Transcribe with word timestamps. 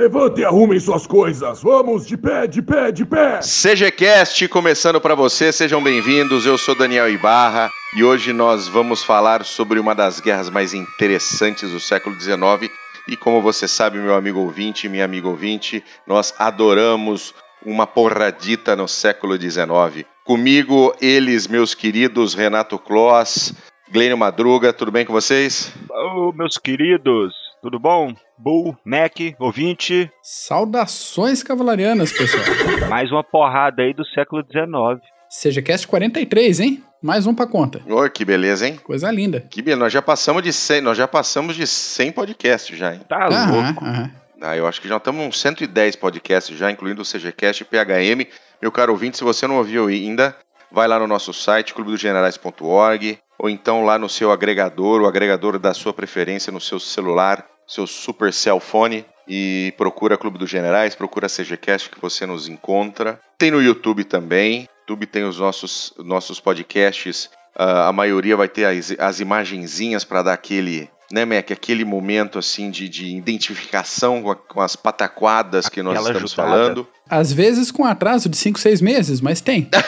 Levante 0.00 0.40
e 0.40 0.44
arrumem 0.46 0.80
suas 0.80 1.06
coisas. 1.06 1.62
Vamos 1.62 2.06
de 2.06 2.16
pé, 2.16 2.46
de 2.46 2.62
pé, 2.62 2.90
de 2.90 3.04
pé. 3.04 3.40
CGCast 3.42 4.48
começando 4.48 4.98
para 4.98 5.14
você, 5.14 5.52
sejam 5.52 5.82
bem-vindos. 5.82 6.46
Eu 6.46 6.56
sou 6.56 6.74
Daniel 6.74 7.10
Ibarra 7.10 7.70
e 7.94 8.02
hoje 8.02 8.32
nós 8.32 8.66
vamos 8.66 9.04
falar 9.04 9.44
sobre 9.44 9.78
uma 9.78 9.94
das 9.94 10.18
guerras 10.18 10.48
mais 10.48 10.72
interessantes 10.72 11.70
do 11.70 11.78
século 11.78 12.18
XIX. 12.18 12.72
E 13.06 13.14
como 13.14 13.42
você 13.42 13.68
sabe, 13.68 13.98
meu 13.98 14.14
amigo 14.14 14.40
ouvinte, 14.40 14.88
minha 14.88 15.04
amiga 15.04 15.28
ouvinte, 15.28 15.84
nós 16.06 16.34
adoramos 16.38 17.34
uma 17.62 17.86
porradita 17.86 18.74
no 18.74 18.88
século 18.88 19.38
XIX. 19.38 20.06
Comigo, 20.24 20.94
eles, 20.98 21.46
meus 21.46 21.74
queridos 21.74 22.32
Renato 22.32 22.78
Kloss, 22.78 23.52
Glênio 23.92 24.16
Madruga, 24.16 24.72
tudo 24.72 24.90
bem 24.90 25.04
com 25.04 25.12
vocês? 25.12 25.70
Ô, 25.90 26.32
meus 26.32 26.56
queridos, 26.56 27.34
tudo 27.62 27.78
bom? 27.78 28.14
Bull, 28.38 28.76
Mac, 28.84 29.14
ouvinte. 29.38 30.10
Saudações 30.22 31.42
cavalarianas, 31.42 32.12
pessoal. 32.12 32.42
Mais 32.88 33.10
uma 33.10 33.22
porrada 33.22 33.82
aí 33.82 33.92
do 33.92 34.04
século 34.06 34.42
XIX. 34.42 35.00
Seja 35.28 35.62
Cast 35.62 35.86
43, 35.86 36.60
hein? 36.60 36.84
Mais 37.02 37.26
um 37.26 37.34
pra 37.34 37.46
conta. 37.46 37.80
Oi, 37.88 38.10
que 38.10 38.24
beleza, 38.24 38.66
hein? 38.66 38.76
Coisa 38.82 39.10
linda. 39.10 39.40
Que 39.50 39.62
beleza, 39.62 39.80
nós 39.80 39.92
já 39.92 40.02
passamos 40.02 40.42
de 40.42 40.52
100, 40.52 40.80
nós 40.82 40.98
já 40.98 41.08
passamos 41.08 41.56
de 41.56 41.66
100 41.66 42.12
podcasts 42.12 42.76
já, 42.76 42.94
hein? 42.94 43.00
Tá 43.08 43.26
Aham, 43.26 43.50
louco. 43.64 43.84
aham. 43.84 44.10
Ah, 44.42 44.56
eu 44.56 44.66
acho 44.66 44.80
que 44.80 44.88
já 44.88 44.96
estamos 44.96 45.24
uns 45.26 45.38
110 45.40 45.96
podcasts 45.96 46.56
já, 46.56 46.70
incluindo 46.70 47.02
o 47.02 47.04
CGCast 47.04 47.62
e 47.62 47.66
PHM. 47.66 48.26
Meu 48.60 48.72
caro 48.72 48.92
ouvinte, 48.92 49.18
se 49.18 49.24
você 49.24 49.46
não 49.46 49.56
ouviu 49.58 49.86
ainda, 49.86 50.34
vai 50.72 50.88
lá 50.88 50.98
no 50.98 51.06
nosso 51.06 51.32
site, 51.34 51.74
clubedogenerais.org, 51.74 53.18
ou 53.42 53.48
então 53.48 53.84
lá 53.84 53.98
no 53.98 54.08
seu 54.08 54.30
agregador, 54.30 55.00
o 55.00 55.06
agregador 55.06 55.58
da 55.58 55.72
sua 55.72 55.92
preferência, 55.94 56.52
no 56.52 56.60
seu 56.60 56.78
celular, 56.78 57.46
seu 57.66 57.86
super 57.86 58.32
cell 58.32 58.60
phone, 58.60 59.04
e 59.26 59.72
procura 59.76 60.18
Clube 60.18 60.38
dos 60.38 60.50
Generais, 60.50 60.94
procura 60.94 61.28
CGCast 61.28 61.88
que 61.88 62.00
você 62.00 62.26
nos 62.26 62.48
encontra. 62.48 63.20
Tem 63.38 63.50
no 63.50 63.62
YouTube 63.62 64.02
também. 64.04 64.68
YouTube 64.88 65.06
tem 65.06 65.22
os 65.24 65.38
nossos, 65.38 65.94
nossos 65.98 66.40
podcasts. 66.40 67.30
ah, 67.56 67.88
a 67.88 67.92
maioria 67.92 68.36
vai 68.36 68.48
ter 68.48 68.64
as, 68.64 68.92
as 68.98 69.20
imagenzinhas 69.20 70.02
para 70.02 70.22
dar 70.22 70.32
aquele, 70.32 70.90
né, 71.12 71.24
Mac? 71.24 71.52
Aquele 71.52 71.84
momento 71.84 72.40
assim 72.40 72.70
de, 72.72 72.88
de 72.88 73.16
identificação 73.16 74.20
com, 74.22 74.30
a- 74.32 74.36
com 74.36 74.60
as 74.60 74.74
pataquadas 74.74 75.68
que 75.68 75.80
nós 75.80 75.94
Aquela 75.94 76.10
estamos 76.10 76.32
ajudada. 76.32 76.50
falando. 76.58 76.88
Às 77.08 77.32
vezes 77.32 77.70
com 77.70 77.84
atraso 77.84 78.28
de 78.28 78.36
5, 78.36 78.58
6 78.58 78.80
meses, 78.80 79.20
mas 79.20 79.40
tem. 79.40 79.68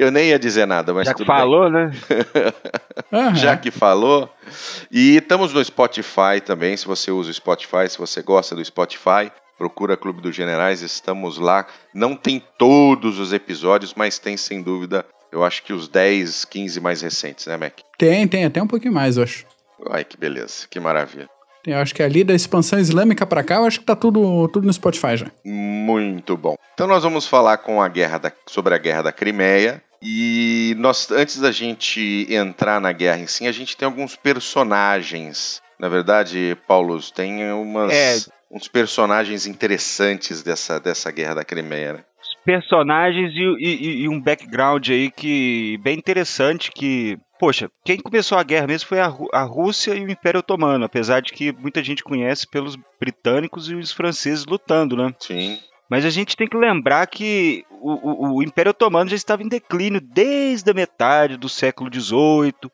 Eu 0.00 0.10
nem 0.10 0.28
ia 0.30 0.38
dizer 0.38 0.66
nada, 0.66 0.94
mas 0.94 1.06
Já 1.06 1.12
que 1.12 1.18
tudo 1.18 1.26
bem. 1.28 1.36
falou, 1.36 1.68
né? 1.70 1.90
Aham. 3.12 3.34
já 3.34 3.56
que 3.56 3.70
falou. 3.70 4.32
E 4.90 5.16
estamos 5.16 5.52
no 5.52 5.62
Spotify 5.64 6.40
também, 6.44 6.76
se 6.76 6.86
você 6.86 7.10
usa 7.10 7.30
o 7.30 7.34
Spotify, 7.34 7.88
se 7.88 7.98
você 7.98 8.22
gosta 8.22 8.54
do 8.56 8.64
Spotify, 8.64 9.30
procura 9.58 9.96
Clube 9.96 10.22
dos 10.22 10.34
Generais, 10.34 10.80
estamos 10.80 11.38
lá. 11.38 11.66
Não 11.94 12.16
tem 12.16 12.42
todos 12.58 13.18
os 13.18 13.32
episódios, 13.32 13.92
mas 13.94 14.18
tem 14.18 14.36
sem 14.36 14.62
dúvida, 14.62 15.04
eu 15.30 15.44
acho 15.44 15.62
que 15.62 15.72
os 15.72 15.86
10, 15.86 16.44
15 16.46 16.80
mais 16.80 17.02
recentes, 17.02 17.46
né, 17.46 17.56
Mac? 17.58 17.74
Tem, 17.98 18.26
tem 18.26 18.44
até 18.46 18.62
um 18.62 18.66
pouquinho 18.66 18.94
mais, 18.94 19.16
eu 19.18 19.22
acho. 19.24 19.44
Ai, 19.90 20.02
que 20.04 20.16
beleza, 20.16 20.66
que 20.70 20.80
maravilha. 20.80 21.28
Tem, 21.62 21.74
eu 21.74 21.80
acho 21.80 21.94
que 21.94 22.02
ali 22.02 22.24
da 22.24 22.32
expansão 22.34 22.78
islâmica 22.78 23.26
pra 23.26 23.42
cá, 23.42 23.56
eu 23.56 23.64
acho 23.66 23.80
que 23.80 23.84
tá 23.86 23.94
tudo, 23.94 24.48
tudo 24.48 24.66
no 24.66 24.72
Spotify 24.72 25.14
já. 25.18 25.26
Muito 25.44 26.36
bom. 26.38 26.56
Então 26.72 26.86
nós 26.86 27.02
vamos 27.02 27.26
falar 27.26 27.58
com 27.58 27.82
a 27.82 27.88
guerra 27.88 28.16
da- 28.16 28.32
sobre 28.46 28.74
a 28.74 28.78
guerra 28.78 29.02
da 29.02 29.12
Crimeia. 29.12 29.82
E 30.02 30.74
nós, 30.78 31.10
antes 31.10 31.38
da 31.38 31.52
gente 31.52 32.26
entrar 32.30 32.80
na 32.80 32.92
guerra 32.92 33.20
em 33.20 33.26
si, 33.26 33.46
a 33.46 33.52
gente 33.52 33.76
tem 33.76 33.86
alguns 33.86 34.16
personagens. 34.16 35.60
Na 35.78 35.88
verdade, 35.88 36.56
Paulo, 36.66 36.98
tem 37.14 37.50
umas, 37.52 37.92
É. 37.92 38.16
uns 38.50 38.68
personagens 38.68 39.46
interessantes 39.46 40.42
dessa, 40.42 40.78
dessa 40.80 41.10
guerra 41.10 41.34
da 41.36 41.44
Crimeia. 41.44 41.94
Né? 41.94 42.04
Os 42.22 42.44
personagens 42.44 43.32
e, 43.34 43.64
e- 43.66 44.02
e 44.02 44.08
um 44.08 44.20
background 44.20 44.88
aí 44.88 45.10
que 45.10 45.78
bem 45.82 45.96
interessante 45.98 46.70
que... 46.72 47.18
Poxa, 47.38 47.70
quem 47.82 47.96
começou 47.98 48.36
a 48.36 48.42
guerra 48.42 48.66
mesmo 48.66 48.86
foi 48.88 49.00
a, 49.00 49.06
Rú- 49.06 49.30
a 49.32 49.42
Rússia 49.42 49.94
e 49.94 50.04
o 50.04 50.10
Império 50.10 50.40
Otomano, 50.40 50.84
apesar 50.84 51.20
de 51.20 51.32
que 51.32 51.52
muita 51.52 51.82
gente 51.82 52.04
conhece 52.04 52.46
pelos 52.46 52.76
britânicos 53.00 53.70
e 53.70 53.74
os 53.74 53.90
franceses 53.92 54.44
lutando, 54.44 54.94
né? 54.94 55.14
Sim. 55.18 55.58
Mas 55.88 56.04
a 56.04 56.10
gente 56.10 56.36
tem 56.36 56.46
que 56.46 56.56
lembrar 56.56 57.06
que 57.06 57.64
o, 57.80 58.28
o- 58.28 58.36
o 58.36 58.42
Império 58.42 58.70
Otomano 58.70 59.10
já 59.10 59.16
estava 59.16 59.42
em 59.42 59.48
declínio 59.48 60.00
desde 60.00 60.70
a 60.70 60.74
metade 60.74 61.36
do 61.36 61.48
século 61.48 61.90
XVIII 61.92 62.70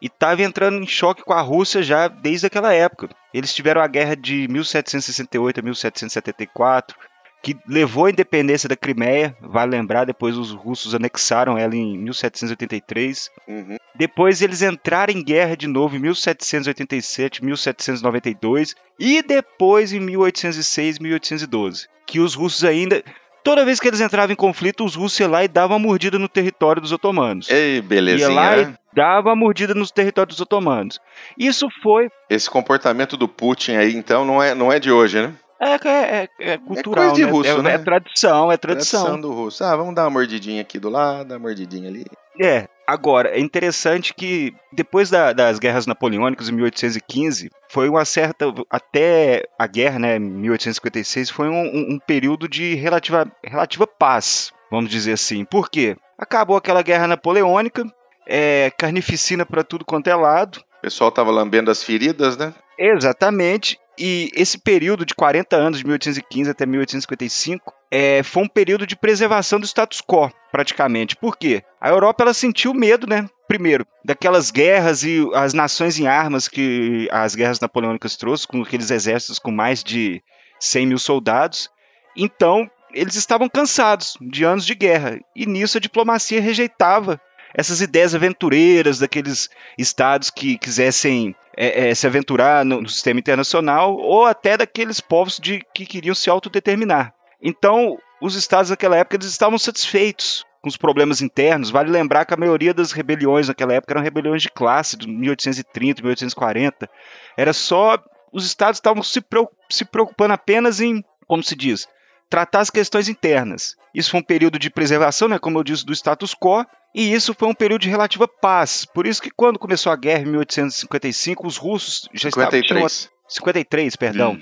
e 0.00 0.06
estava 0.06 0.42
entrando 0.42 0.82
em 0.82 0.86
choque 0.86 1.22
com 1.24 1.32
a 1.32 1.40
Rússia 1.40 1.82
já 1.82 2.08
desde 2.08 2.46
aquela 2.46 2.72
época. 2.72 3.08
Eles 3.34 3.52
tiveram 3.54 3.80
a 3.80 3.86
guerra 3.86 4.14
de 4.16 4.46
1768 4.48 5.60
a 5.60 5.62
1774, 5.62 6.96
que 7.42 7.56
levou 7.68 8.06
à 8.06 8.10
independência 8.10 8.68
da 8.68 8.76
Crimeia. 8.76 9.36
Vale 9.40 9.70
lembrar, 9.76 10.04
depois 10.04 10.36
os 10.36 10.52
russos 10.52 10.94
anexaram 10.94 11.56
ela 11.58 11.74
em 11.74 11.96
1783. 11.98 13.30
Uhum. 13.46 13.76
Depois 13.94 14.40
eles 14.42 14.62
entraram 14.62 15.12
em 15.12 15.22
guerra 15.22 15.56
de 15.56 15.66
novo 15.66 15.96
em 15.96 15.98
1787, 16.00 17.44
1792 17.44 18.74
e 18.98 19.22
depois 19.22 19.92
em 19.92 20.00
1806, 20.00 20.98
1812. 20.98 21.86
Que 22.06 22.20
os 22.20 22.34
russos 22.34 22.64
ainda. 22.64 23.02
Toda 23.42 23.64
vez 23.64 23.80
que 23.80 23.88
eles 23.88 24.00
entravam 24.00 24.32
em 24.32 24.36
conflito, 24.36 24.84
os 24.84 24.94
russos 24.94 25.18
iam 25.20 25.30
lá 25.30 25.44
e 25.44 25.48
davam 25.48 25.76
uma 25.76 25.86
mordida 25.86 26.18
no 26.18 26.28
território 26.28 26.82
dos 26.82 26.92
otomanos. 26.92 27.48
Ei, 27.50 27.76
Ia 27.76 27.82
belezinha, 27.82 28.28
lá 28.28 28.56
né? 28.56 28.62
e 28.62 28.96
dava 28.96 29.30
uma 29.30 29.36
mordida 29.36 29.74
nos 29.74 29.90
territórios 29.90 30.36
dos 30.36 30.42
otomanos. 30.42 31.00
Isso 31.38 31.68
foi. 31.82 32.10
Esse 32.28 32.50
comportamento 32.50 33.16
do 33.16 33.28
Putin 33.28 33.72
aí, 33.72 33.94
então, 33.94 34.24
não 34.24 34.42
é, 34.42 34.54
não 34.54 34.72
é 34.72 34.78
de 34.78 34.90
hoje, 34.90 35.20
né? 35.20 35.34
É, 35.60 35.74
é, 35.74 36.28
é, 36.38 36.52
é 36.52 36.58
cultural. 36.58 37.06
coisa 37.06 37.16
de 37.16 37.24
né? 37.24 37.30
russo, 37.30 37.50
é, 37.50 37.62
né? 37.62 37.74
é 37.74 37.78
tradição, 37.78 38.52
é 38.52 38.56
tradição. 38.56 39.04
Tradição 39.04 39.20
do 39.20 39.32
russo. 39.32 39.64
Ah, 39.64 39.74
vamos 39.74 39.94
dar 39.94 40.04
uma 40.04 40.10
mordidinha 40.10 40.62
aqui 40.62 40.78
do 40.78 40.88
lado, 40.88 41.28
dar 41.28 41.34
uma 41.34 41.40
mordidinha 41.40 41.88
ali. 41.88 42.04
É, 42.40 42.68
agora, 42.86 43.30
é 43.30 43.40
interessante 43.40 44.14
que 44.14 44.54
depois 44.72 45.10
da- 45.10 45.32
das 45.32 45.58
guerras 45.58 45.86
napoleônicas 45.86 46.48
em 46.48 46.52
1815, 46.52 47.50
foi 47.68 47.88
uma 47.88 48.04
certa. 48.04 48.46
Até 48.70 49.44
a 49.58 49.66
guerra, 49.66 49.98
né, 49.98 50.16
em 50.16 50.20
1856, 50.20 51.30
foi 51.30 51.48
um, 51.48 51.94
um- 51.94 51.98
período 51.98 52.48
de 52.48 52.74
relativa, 52.74 53.30
relativa 53.44 53.86
paz, 53.86 54.52
vamos 54.70 54.90
dizer 54.90 55.12
assim. 55.12 55.44
Por 55.44 55.68
quê? 55.68 55.96
Acabou 56.16 56.56
aquela 56.56 56.82
guerra 56.82 57.06
napoleônica, 57.06 57.84
é, 58.26 58.70
carnificina 58.78 59.44
para 59.44 59.64
tudo 59.64 59.84
quanto 59.84 60.08
é 60.08 60.14
lado. 60.14 60.58
O 60.78 60.80
pessoal 60.82 61.10
tava 61.10 61.30
lambendo 61.30 61.70
as 61.70 61.82
feridas, 61.82 62.36
né? 62.36 62.54
Exatamente. 62.78 63.78
E 63.98 64.30
esse 64.34 64.56
período 64.58 65.04
de 65.04 65.14
40 65.14 65.56
anos, 65.56 65.78
de 65.78 65.84
1815 65.84 66.50
até 66.50 66.64
1855, 66.64 67.74
é, 67.90 68.22
foi 68.22 68.44
um 68.44 68.48
período 68.48 68.86
de 68.86 68.94
preservação 68.94 69.58
do 69.58 69.66
status 69.66 70.00
quo, 70.00 70.30
praticamente. 70.52 71.16
Por 71.16 71.36
quê? 71.36 71.64
A 71.80 71.88
Europa 71.88 72.22
ela 72.22 72.32
sentiu 72.32 72.72
medo, 72.72 73.08
né? 73.08 73.28
Primeiro, 73.48 73.86
daquelas 74.04 74.50
guerras 74.50 75.02
e 75.02 75.26
as 75.34 75.52
nações 75.52 75.98
em 75.98 76.06
armas 76.06 76.46
que 76.46 77.08
as 77.10 77.34
guerras 77.34 77.58
napoleônicas 77.58 78.16
trouxe, 78.16 78.46
com 78.46 78.62
aqueles 78.62 78.90
exércitos 78.90 79.38
com 79.38 79.50
mais 79.50 79.82
de 79.82 80.22
100 80.60 80.86
mil 80.86 80.98
soldados. 80.98 81.68
Então, 82.16 82.70
eles 82.92 83.16
estavam 83.16 83.48
cansados 83.48 84.16
de 84.20 84.44
anos 84.44 84.64
de 84.64 84.74
guerra. 84.74 85.18
E 85.34 85.46
nisso 85.46 85.78
a 85.78 85.80
diplomacia 85.80 86.40
rejeitava 86.40 87.20
essas 87.54 87.80
ideias 87.80 88.14
aventureiras 88.14 88.98
daqueles 88.98 89.48
estados 89.76 90.30
que 90.30 90.58
quisessem 90.58 91.34
é, 91.56 91.88
é, 91.88 91.94
se 91.94 92.06
aventurar 92.06 92.64
no, 92.64 92.82
no 92.82 92.88
sistema 92.88 93.20
internacional 93.20 93.96
ou 93.96 94.26
até 94.26 94.56
daqueles 94.56 95.00
povos 95.00 95.38
de, 95.38 95.60
que 95.74 95.86
queriam 95.86 96.14
se 96.14 96.30
autodeterminar. 96.30 97.12
Então, 97.42 97.96
os 98.20 98.34
estados 98.34 98.70
naquela 98.70 98.96
época 98.96 99.16
eles 99.16 99.26
estavam 99.26 99.58
satisfeitos 99.58 100.44
com 100.60 100.68
os 100.68 100.76
problemas 100.76 101.20
internos. 101.20 101.70
Vale 101.70 101.90
lembrar 101.90 102.24
que 102.24 102.34
a 102.34 102.36
maioria 102.36 102.74
das 102.74 102.92
rebeliões 102.92 103.48
naquela 103.48 103.74
época 103.74 103.92
eram 103.92 104.02
rebeliões 104.02 104.42
de 104.42 104.50
classe, 104.50 104.96
de 104.96 105.08
1830, 105.08 106.02
1840. 106.02 106.90
Era 107.36 107.52
só. 107.52 107.98
Os 108.32 108.44
estados 108.44 108.76
estavam 108.76 109.02
se, 109.02 109.24
se 109.70 109.84
preocupando 109.86 110.34
apenas 110.34 110.80
em, 110.80 111.02
como 111.26 111.42
se 111.42 111.56
diz, 111.56 111.88
tratar 112.28 112.60
as 112.60 112.70
questões 112.70 113.08
internas. 113.08 113.74
Isso 113.94 114.10
foi 114.10 114.20
um 114.20 114.24
período 114.24 114.58
de 114.58 114.68
preservação, 114.68 115.28
né, 115.28 115.38
como 115.38 115.58
eu 115.58 115.64
disse, 115.64 115.84
do 115.84 115.94
status 115.94 116.34
quo, 116.34 116.64
e 116.94 117.12
isso 117.12 117.34
foi 117.34 117.48
um 117.48 117.54
período 117.54 117.82
de 117.82 117.88
relativa 117.88 118.26
paz. 118.26 118.84
Por 118.84 119.06
isso 119.06 119.20
que 119.22 119.30
quando 119.30 119.58
começou 119.58 119.92
a 119.92 119.96
guerra 119.96 120.22
em 120.22 120.26
1855, 120.30 121.46
os 121.46 121.56
russos 121.56 122.08
já 122.12 122.28
estavam... 122.28 122.50
tinham- 122.50 122.88
53. 122.88 123.10
53, 123.28 123.96
perdão. 123.96 124.32
Hum. 124.32 124.40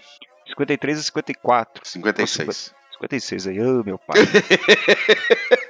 53 0.49 0.99
e 0.99 1.03
54. 1.05 1.83
56. 1.89 2.73
56 2.93 3.47
aí, 3.49 3.61
ô 3.61 3.83
meu 3.85 3.99
pai. 3.99 4.17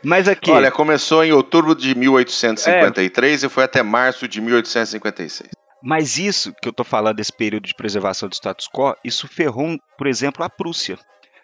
Mas 0.04 0.28
aqui, 0.28 0.50
Olha, 0.50 0.70
começou 0.70 1.24
em 1.24 1.32
outubro 1.32 1.74
de 1.74 1.94
1853 1.94 3.44
e 3.44 3.48
foi 3.48 3.64
até 3.64 3.82
março 3.82 4.28
de 4.28 4.40
1856. 4.40 5.50
mas 5.82 6.18
isso 6.18 6.52
que 6.62 6.68
eu 6.68 6.72
tô 6.72 6.84
falando 6.84 7.16
desse 7.16 7.32
período 7.32 7.66
de 7.66 7.74
preservação 7.74 8.28
do 8.28 8.34
status 8.34 8.68
quo, 8.68 8.94
isso 9.04 9.26
ferrou, 9.28 9.76
por 9.98 10.06
exemplo, 10.06 10.44
a 10.44 10.50
Prússia. 10.50 10.98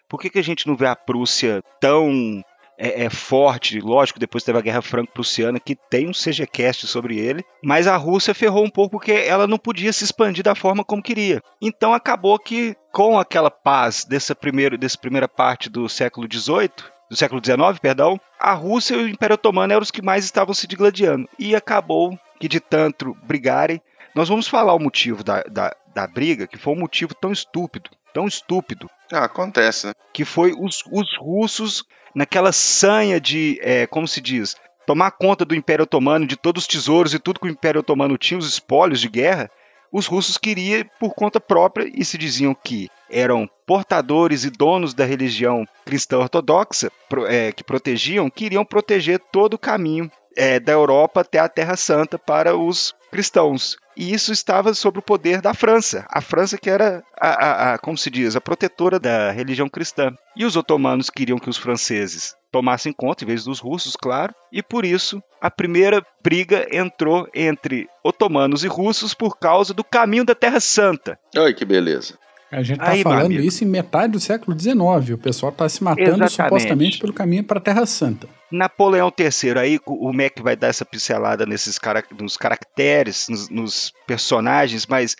Por 0.07 0.19
que, 0.19 0.29
que 0.29 0.39
a 0.39 0.43
gente 0.43 0.67
não 0.67 0.75
vê 0.75 0.85
a 0.85 0.95
Prússia 0.95 1.61
tão 1.81 2.41
é, 2.77 3.05
é, 3.05 3.09
forte, 3.09 3.79
lógico, 3.79 4.19
depois 4.19 4.43
teve 4.43 4.57
a 4.57 4.61
Guerra 4.61 4.81
Franco-Prussiana, 4.81 5.59
que 5.59 5.75
tem 5.75 6.07
um 6.07 6.13
CGCast 6.13 6.87
sobre 6.87 7.19
ele, 7.19 7.43
mas 7.63 7.87
a 7.87 7.95
Rússia 7.95 8.33
ferrou 8.33 8.63
um 8.63 8.69
pouco 8.69 8.91
porque 8.91 9.11
ela 9.11 9.47
não 9.47 9.57
podia 9.57 9.93
se 9.93 10.03
expandir 10.03 10.43
da 10.43 10.55
forma 10.55 10.83
como 10.83 11.03
queria. 11.03 11.41
Então 11.61 11.93
acabou 11.93 12.37
que, 12.39 12.75
com 12.91 13.19
aquela 13.19 13.51
paz 13.51 14.05
dessa, 14.05 14.35
primeiro, 14.35 14.77
dessa 14.77 14.97
primeira 14.97 15.27
parte 15.27 15.69
do 15.69 15.87
século 15.87 16.27
XVIII, 16.31 16.71
do 17.09 17.15
século 17.15 17.41
XIX, 17.43 17.79
perdão, 17.79 18.19
a 18.39 18.53
Rússia 18.53 18.95
e 18.95 19.03
o 19.03 19.09
Império 19.09 19.35
Otomano 19.35 19.73
eram 19.73 19.83
os 19.83 19.91
que 19.91 20.01
mais 20.01 20.25
estavam 20.25 20.53
se 20.53 20.67
digladiando. 20.67 21.29
E 21.37 21.55
acabou 21.55 22.17
que 22.39 22.47
de 22.47 22.59
tanto 22.59 23.15
brigarem, 23.23 23.81
nós 24.15 24.29
vamos 24.29 24.47
falar 24.47 24.73
o 24.73 24.79
motivo 24.79 25.23
da, 25.23 25.41
da, 25.43 25.75
da 25.93 26.07
briga, 26.07 26.47
que 26.47 26.57
foi 26.57 26.73
um 26.73 26.79
motivo 26.79 27.13
tão 27.13 27.31
estúpido, 27.31 27.89
tão 28.13 28.27
estúpido. 28.27 28.89
Ah, 29.11 29.25
acontece, 29.25 29.87
né? 29.87 29.93
Que 30.13 30.25
foi 30.25 30.53
os, 30.57 30.83
os 30.91 31.17
russos 31.17 31.83
naquela 32.15 32.51
sanha 32.51 33.19
de, 33.19 33.59
é, 33.61 33.87
como 33.87 34.07
se 34.07 34.21
diz, 34.21 34.55
tomar 34.85 35.11
conta 35.11 35.45
do 35.45 35.55
Império 35.55 35.83
Otomano, 35.83 36.27
de 36.27 36.35
todos 36.35 36.63
os 36.63 36.67
tesouros 36.67 37.13
e 37.13 37.19
tudo 37.19 37.39
que 37.39 37.47
o 37.47 37.51
Império 37.51 37.79
Otomano 37.79 38.17
tinha, 38.17 38.37
os 38.37 38.47
espólios 38.47 38.99
de 38.99 39.09
guerra, 39.09 39.49
os 39.91 40.07
russos 40.07 40.39
queriam 40.39 40.83
por 40.99 41.13
conta 41.13 41.39
própria 41.39 41.89
e 41.93 42.03
se 42.03 42.17
diziam 42.17 42.55
que 42.55 42.89
eram 43.11 43.47
portadores 43.67 44.43
e 44.43 44.49
donos 44.49 44.93
da 44.93 45.05
religião 45.05 45.65
cristã 45.85 46.17
ortodoxa 46.17 46.91
é, 47.27 47.51
que 47.51 47.63
protegiam, 47.63 48.27
queriam 48.29 48.65
proteger 48.65 49.19
todo 49.31 49.53
o 49.53 49.59
caminho 49.59 50.09
é, 50.35 50.59
da 50.59 50.71
Europa 50.71 51.21
até 51.21 51.39
a 51.39 51.49
Terra 51.49 51.75
Santa 51.75 52.17
para 52.17 52.55
os 52.55 52.93
cristãos. 53.11 53.77
E 53.95 54.11
isso 54.11 54.31
estava 54.33 54.73
sob 54.73 54.99
o 54.99 55.03
poder 55.03 55.39
da 55.39 55.53
França. 55.53 56.05
A 56.09 56.19
França 56.19 56.57
que 56.57 56.69
era, 56.69 57.03
a, 57.19 57.27
a, 57.27 57.73
a, 57.73 57.77
como 57.77 57.97
se 57.97 58.09
diz, 58.09 58.35
a 58.35 58.41
protetora 58.41 58.99
da 58.99 59.31
religião 59.31 59.69
cristã. 59.69 60.11
E 60.35 60.45
os 60.45 60.55
otomanos 60.55 61.09
queriam 61.09 61.37
que 61.37 61.49
os 61.49 61.57
franceses 61.57 62.35
tomassem 62.51 62.91
conta, 62.91 63.23
em 63.23 63.27
vez 63.27 63.43
dos 63.43 63.59
russos, 63.59 63.95
claro. 63.95 64.33
E 64.51 64.61
por 64.61 64.85
isso, 64.85 65.21
a 65.39 65.49
primeira 65.49 66.05
briga 66.23 66.67
entrou 66.71 67.27
entre 67.33 67.87
otomanos 68.03 68.63
e 68.63 68.67
russos 68.67 69.13
por 69.13 69.37
causa 69.37 69.73
do 69.73 69.83
caminho 69.83 70.25
da 70.25 70.35
Terra 70.35 70.59
Santa. 70.59 71.17
Ai, 71.35 71.53
que 71.53 71.65
beleza. 71.65 72.17
A 72.53 72.63
gente 72.63 72.79
tá 72.79 72.89
Aí, 72.89 73.01
falando 73.01 73.33
isso 73.33 73.63
em 73.63 73.67
metade 73.67 74.13
do 74.13 74.19
século 74.19 74.57
XIX. 74.57 74.75
O 75.13 75.17
pessoal 75.17 75.51
tá 75.51 75.67
se 75.67 75.83
matando 75.83 76.23
Exatamente. 76.23 76.31
supostamente 76.31 76.99
pelo 76.99 77.13
caminho 77.13 77.43
para 77.43 77.57
a 77.57 77.61
Terra 77.61 77.85
Santa. 77.85 78.27
Napoleão 78.51 79.11
III, 79.17 79.57
aí 79.57 79.79
o 79.85 80.13
Mac 80.13 80.39
vai 80.39 80.55
dar 80.55 80.67
essa 80.67 80.85
pincelada 80.85 81.45
nesses 81.45 81.79
cara, 81.79 82.03
nos 82.19 82.37
caracteres, 82.37 83.27
nos, 83.27 83.49
nos 83.49 83.93
personagens, 84.05 84.85
mas 84.85 85.15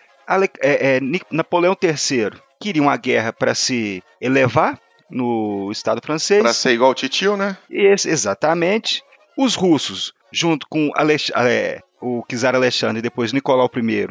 é, 0.62 0.97
é, 0.97 1.00
Napoleão 1.31 1.75
III 1.81 2.39
queria 2.59 2.81
uma 2.81 2.95
guerra 2.95 3.33
para 3.33 3.56
se 3.56 4.03
elevar 4.21 4.79
no 5.09 5.69
Estado 5.71 6.01
francês. 6.03 6.41
Para 6.41 6.53
ser 6.53 6.74
igual 6.74 6.91
ao 6.91 6.95
Titio, 6.95 7.36
né? 7.36 7.57
Esse, 7.69 8.09
exatamente. 8.09 9.03
Os 9.38 9.56
russos, 9.56 10.13
junto 10.31 10.68
com 10.69 10.91
Alex, 10.95 11.31
é, 11.36 11.81
o 12.00 12.24
czar 12.27 12.56
Alexandre 12.56 13.00
e 13.00 13.01
depois 13.01 13.33
Nicolau 13.33 13.69
I, 13.75 14.07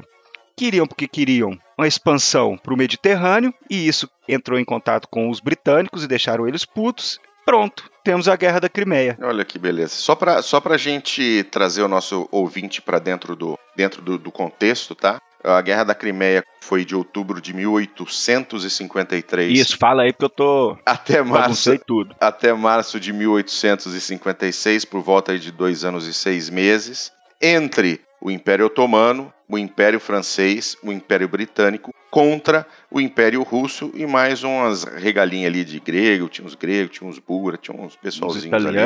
queriam 0.63 0.87
porque 0.87 1.09
queriam 1.09 1.59
uma 1.77 1.89
expansão 1.89 2.57
para 2.57 2.73
o 2.73 2.77
Mediterrâneo 2.77 3.53
e 3.69 3.89
isso 3.89 4.09
entrou 4.29 4.61
em 4.61 4.65
contato 4.65 5.09
com 5.09 5.29
os 5.29 5.41
britânicos 5.41 6.05
e 6.05 6.07
deixaram 6.07 6.47
eles 6.47 6.65
putos. 6.65 7.19
Pronto, 7.45 7.91
temos 8.05 8.29
a 8.29 8.37
Guerra 8.37 8.61
da 8.61 8.69
Crimeia. 8.69 9.19
Olha 9.21 9.45
que 9.45 9.59
beleza. 9.59 9.95
Só 9.95 10.15
para 10.15 10.41
só 10.41 10.63
a 10.65 10.77
gente 10.77 11.43
trazer 11.51 11.83
o 11.83 11.89
nosso 11.89 12.29
ouvinte 12.31 12.81
para 12.81 13.01
dentro, 13.01 13.35
do, 13.35 13.59
dentro 13.75 14.01
do, 14.01 14.17
do 14.17 14.31
contexto, 14.31 14.95
tá? 14.95 15.19
A 15.43 15.61
Guerra 15.61 15.83
da 15.83 15.97
Crimeia 15.97 16.45
foi 16.61 16.85
de 16.85 16.95
outubro 16.95 17.41
de 17.41 17.53
1853. 17.53 19.59
Isso, 19.59 19.77
fala 19.77 20.05
aí 20.05 20.13
porque 20.13 20.27
eu 20.27 20.31
tô. 20.31 20.79
Até 20.87 21.21
março. 21.21 21.77
tudo. 21.85 22.15
Até 22.21 22.53
março 22.53 23.01
de 23.01 23.13
1856, 23.13 24.85
por 24.85 25.03
volta 25.03 25.37
de 25.37 25.51
dois 25.51 25.85
anos 25.85 26.07
e 26.07 26.15
seis 26.15 26.49
meses. 26.49 27.11
Entre 27.41 28.01
o 28.23 28.31
Império 28.31 28.67
Otomano, 28.67 29.33
o 29.49 29.59
Império 29.59 29.99
Francês, 29.99 30.77
o 30.83 30.93
Império 30.93 31.29
Britânico 31.29 31.93
contra 32.09 32.65
o 32.91 33.01
Império 33.01 33.43
Russo 33.43 33.91
e 33.95 34.07
mais 34.07 34.45
umas 34.45 34.85
regalinhas 34.85 35.49
ali 35.49 35.65
de 35.65 35.81
grego, 35.81 36.29
tinha 36.29 36.47
uns 36.47 36.55
gregos, 36.55 36.97
tinha 36.97 37.09
uns 37.09 37.19
búlgaros, 37.19 37.59
tinha 37.61 37.77
uns 37.77 37.97
pessoalzinhos 37.97 38.65
ali. 38.67 38.79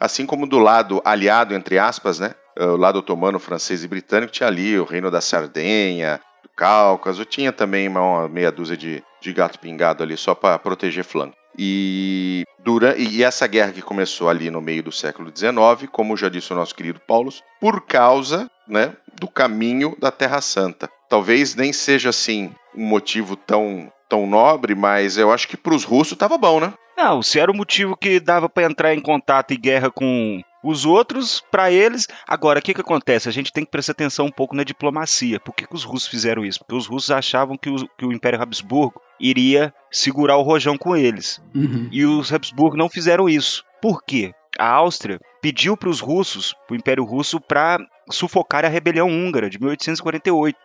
Assim 0.00 0.26
como 0.26 0.46
do 0.46 0.58
lado 0.58 1.00
aliado, 1.04 1.54
entre 1.54 1.78
aspas, 1.78 2.18
né? 2.18 2.34
O 2.58 2.76
lado 2.76 2.98
otomano, 2.98 3.38
francês 3.38 3.84
e 3.84 3.88
britânico 3.88 4.32
tinha 4.32 4.48
ali 4.48 4.78
o 4.78 4.84
Reino 4.84 5.10
da 5.10 5.20
Sardenha, 5.20 6.20
do 6.42 6.48
Cáucaso, 6.56 7.24
tinha 7.24 7.52
também 7.52 7.88
uma 7.88 8.28
meia 8.28 8.50
dúzia 8.50 8.76
de, 8.76 9.02
de 9.20 9.32
gato 9.32 9.58
pingado 9.58 10.02
ali 10.02 10.16
só 10.16 10.34
para 10.34 10.58
proteger 10.58 11.04
flanco. 11.04 11.36
E, 11.58 12.44
durante, 12.58 13.02
e 13.02 13.22
essa 13.22 13.46
guerra 13.46 13.72
que 13.72 13.82
começou 13.82 14.28
ali 14.28 14.50
no 14.50 14.60
meio 14.60 14.82
do 14.82 14.92
século 14.92 15.30
XIX, 15.34 15.90
como 15.90 16.16
já 16.16 16.28
disse 16.28 16.52
o 16.52 16.56
nosso 16.56 16.74
querido 16.74 17.00
Paulo, 17.06 17.32
por 17.60 17.82
causa 17.82 18.50
né, 18.66 18.94
do 19.20 19.28
caminho 19.28 19.96
da 19.98 20.10
Terra 20.10 20.40
Santa. 20.40 20.88
Talvez 21.08 21.54
nem 21.54 21.72
seja 21.72 22.08
assim 22.10 22.54
um 22.74 22.86
motivo 22.86 23.36
tão, 23.36 23.92
tão 24.08 24.26
nobre, 24.26 24.74
mas 24.74 25.18
eu 25.18 25.30
acho 25.32 25.46
que 25.46 25.56
para 25.56 25.74
os 25.74 25.84
russos 25.84 26.12
estava 26.12 26.38
bom, 26.38 26.58
né? 26.58 26.72
Não, 26.96 27.22
se 27.22 27.38
era 27.38 27.50
o 27.50 27.56
motivo 27.56 27.96
que 27.96 28.20
dava 28.20 28.48
para 28.48 28.64
entrar 28.64 28.94
em 28.94 29.00
contato 29.00 29.52
e 29.52 29.56
guerra 29.56 29.90
com 29.90 30.42
os 30.62 30.86
outros, 30.86 31.42
para 31.50 31.70
eles. 31.70 32.06
Agora, 32.26 32.60
o 32.60 32.62
que, 32.62 32.74
que 32.74 32.80
acontece? 32.80 33.28
A 33.28 33.32
gente 33.32 33.52
tem 33.52 33.64
que 33.64 33.70
prestar 33.70 33.92
atenção 33.92 34.26
um 34.26 34.30
pouco 34.30 34.54
na 34.54 34.62
diplomacia. 34.62 35.40
Por 35.40 35.54
que, 35.54 35.66
que 35.66 35.74
os 35.74 35.84
russos 35.84 36.08
fizeram 36.08 36.44
isso? 36.44 36.60
Porque 36.60 36.74
os 36.74 36.86
russos 36.86 37.10
achavam 37.10 37.56
que 37.56 37.68
o, 37.68 37.88
que 37.98 38.06
o 38.06 38.12
Império 38.12 38.40
Habsburgo 38.40 39.00
iria 39.18 39.74
segurar 39.90 40.36
o 40.36 40.42
rojão 40.42 40.78
com 40.78 40.96
eles. 40.96 41.42
Uhum. 41.54 41.88
E 41.90 42.04
os 42.04 42.32
Habsburgo 42.32 42.76
não 42.76 42.88
fizeram 42.88 43.28
isso. 43.28 43.64
Por 43.80 44.02
quê? 44.04 44.32
A 44.58 44.68
Áustria 44.68 45.18
pediu 45.40 45.76
para 45.76 45.88
os 45.88 46.00
russos, 46.00 46.54
para 46.66 46.74
o 46.74 46.76
Império 46.76 47.04
Russo, 47.04 47.40
para 47.40 47.78
sufocar 48.10 48.64
a 48.64 48.68
rebelião 48.68 49.08
húngara 49.08 49.50
de 49.50 49.58
1848. 49.58 50.56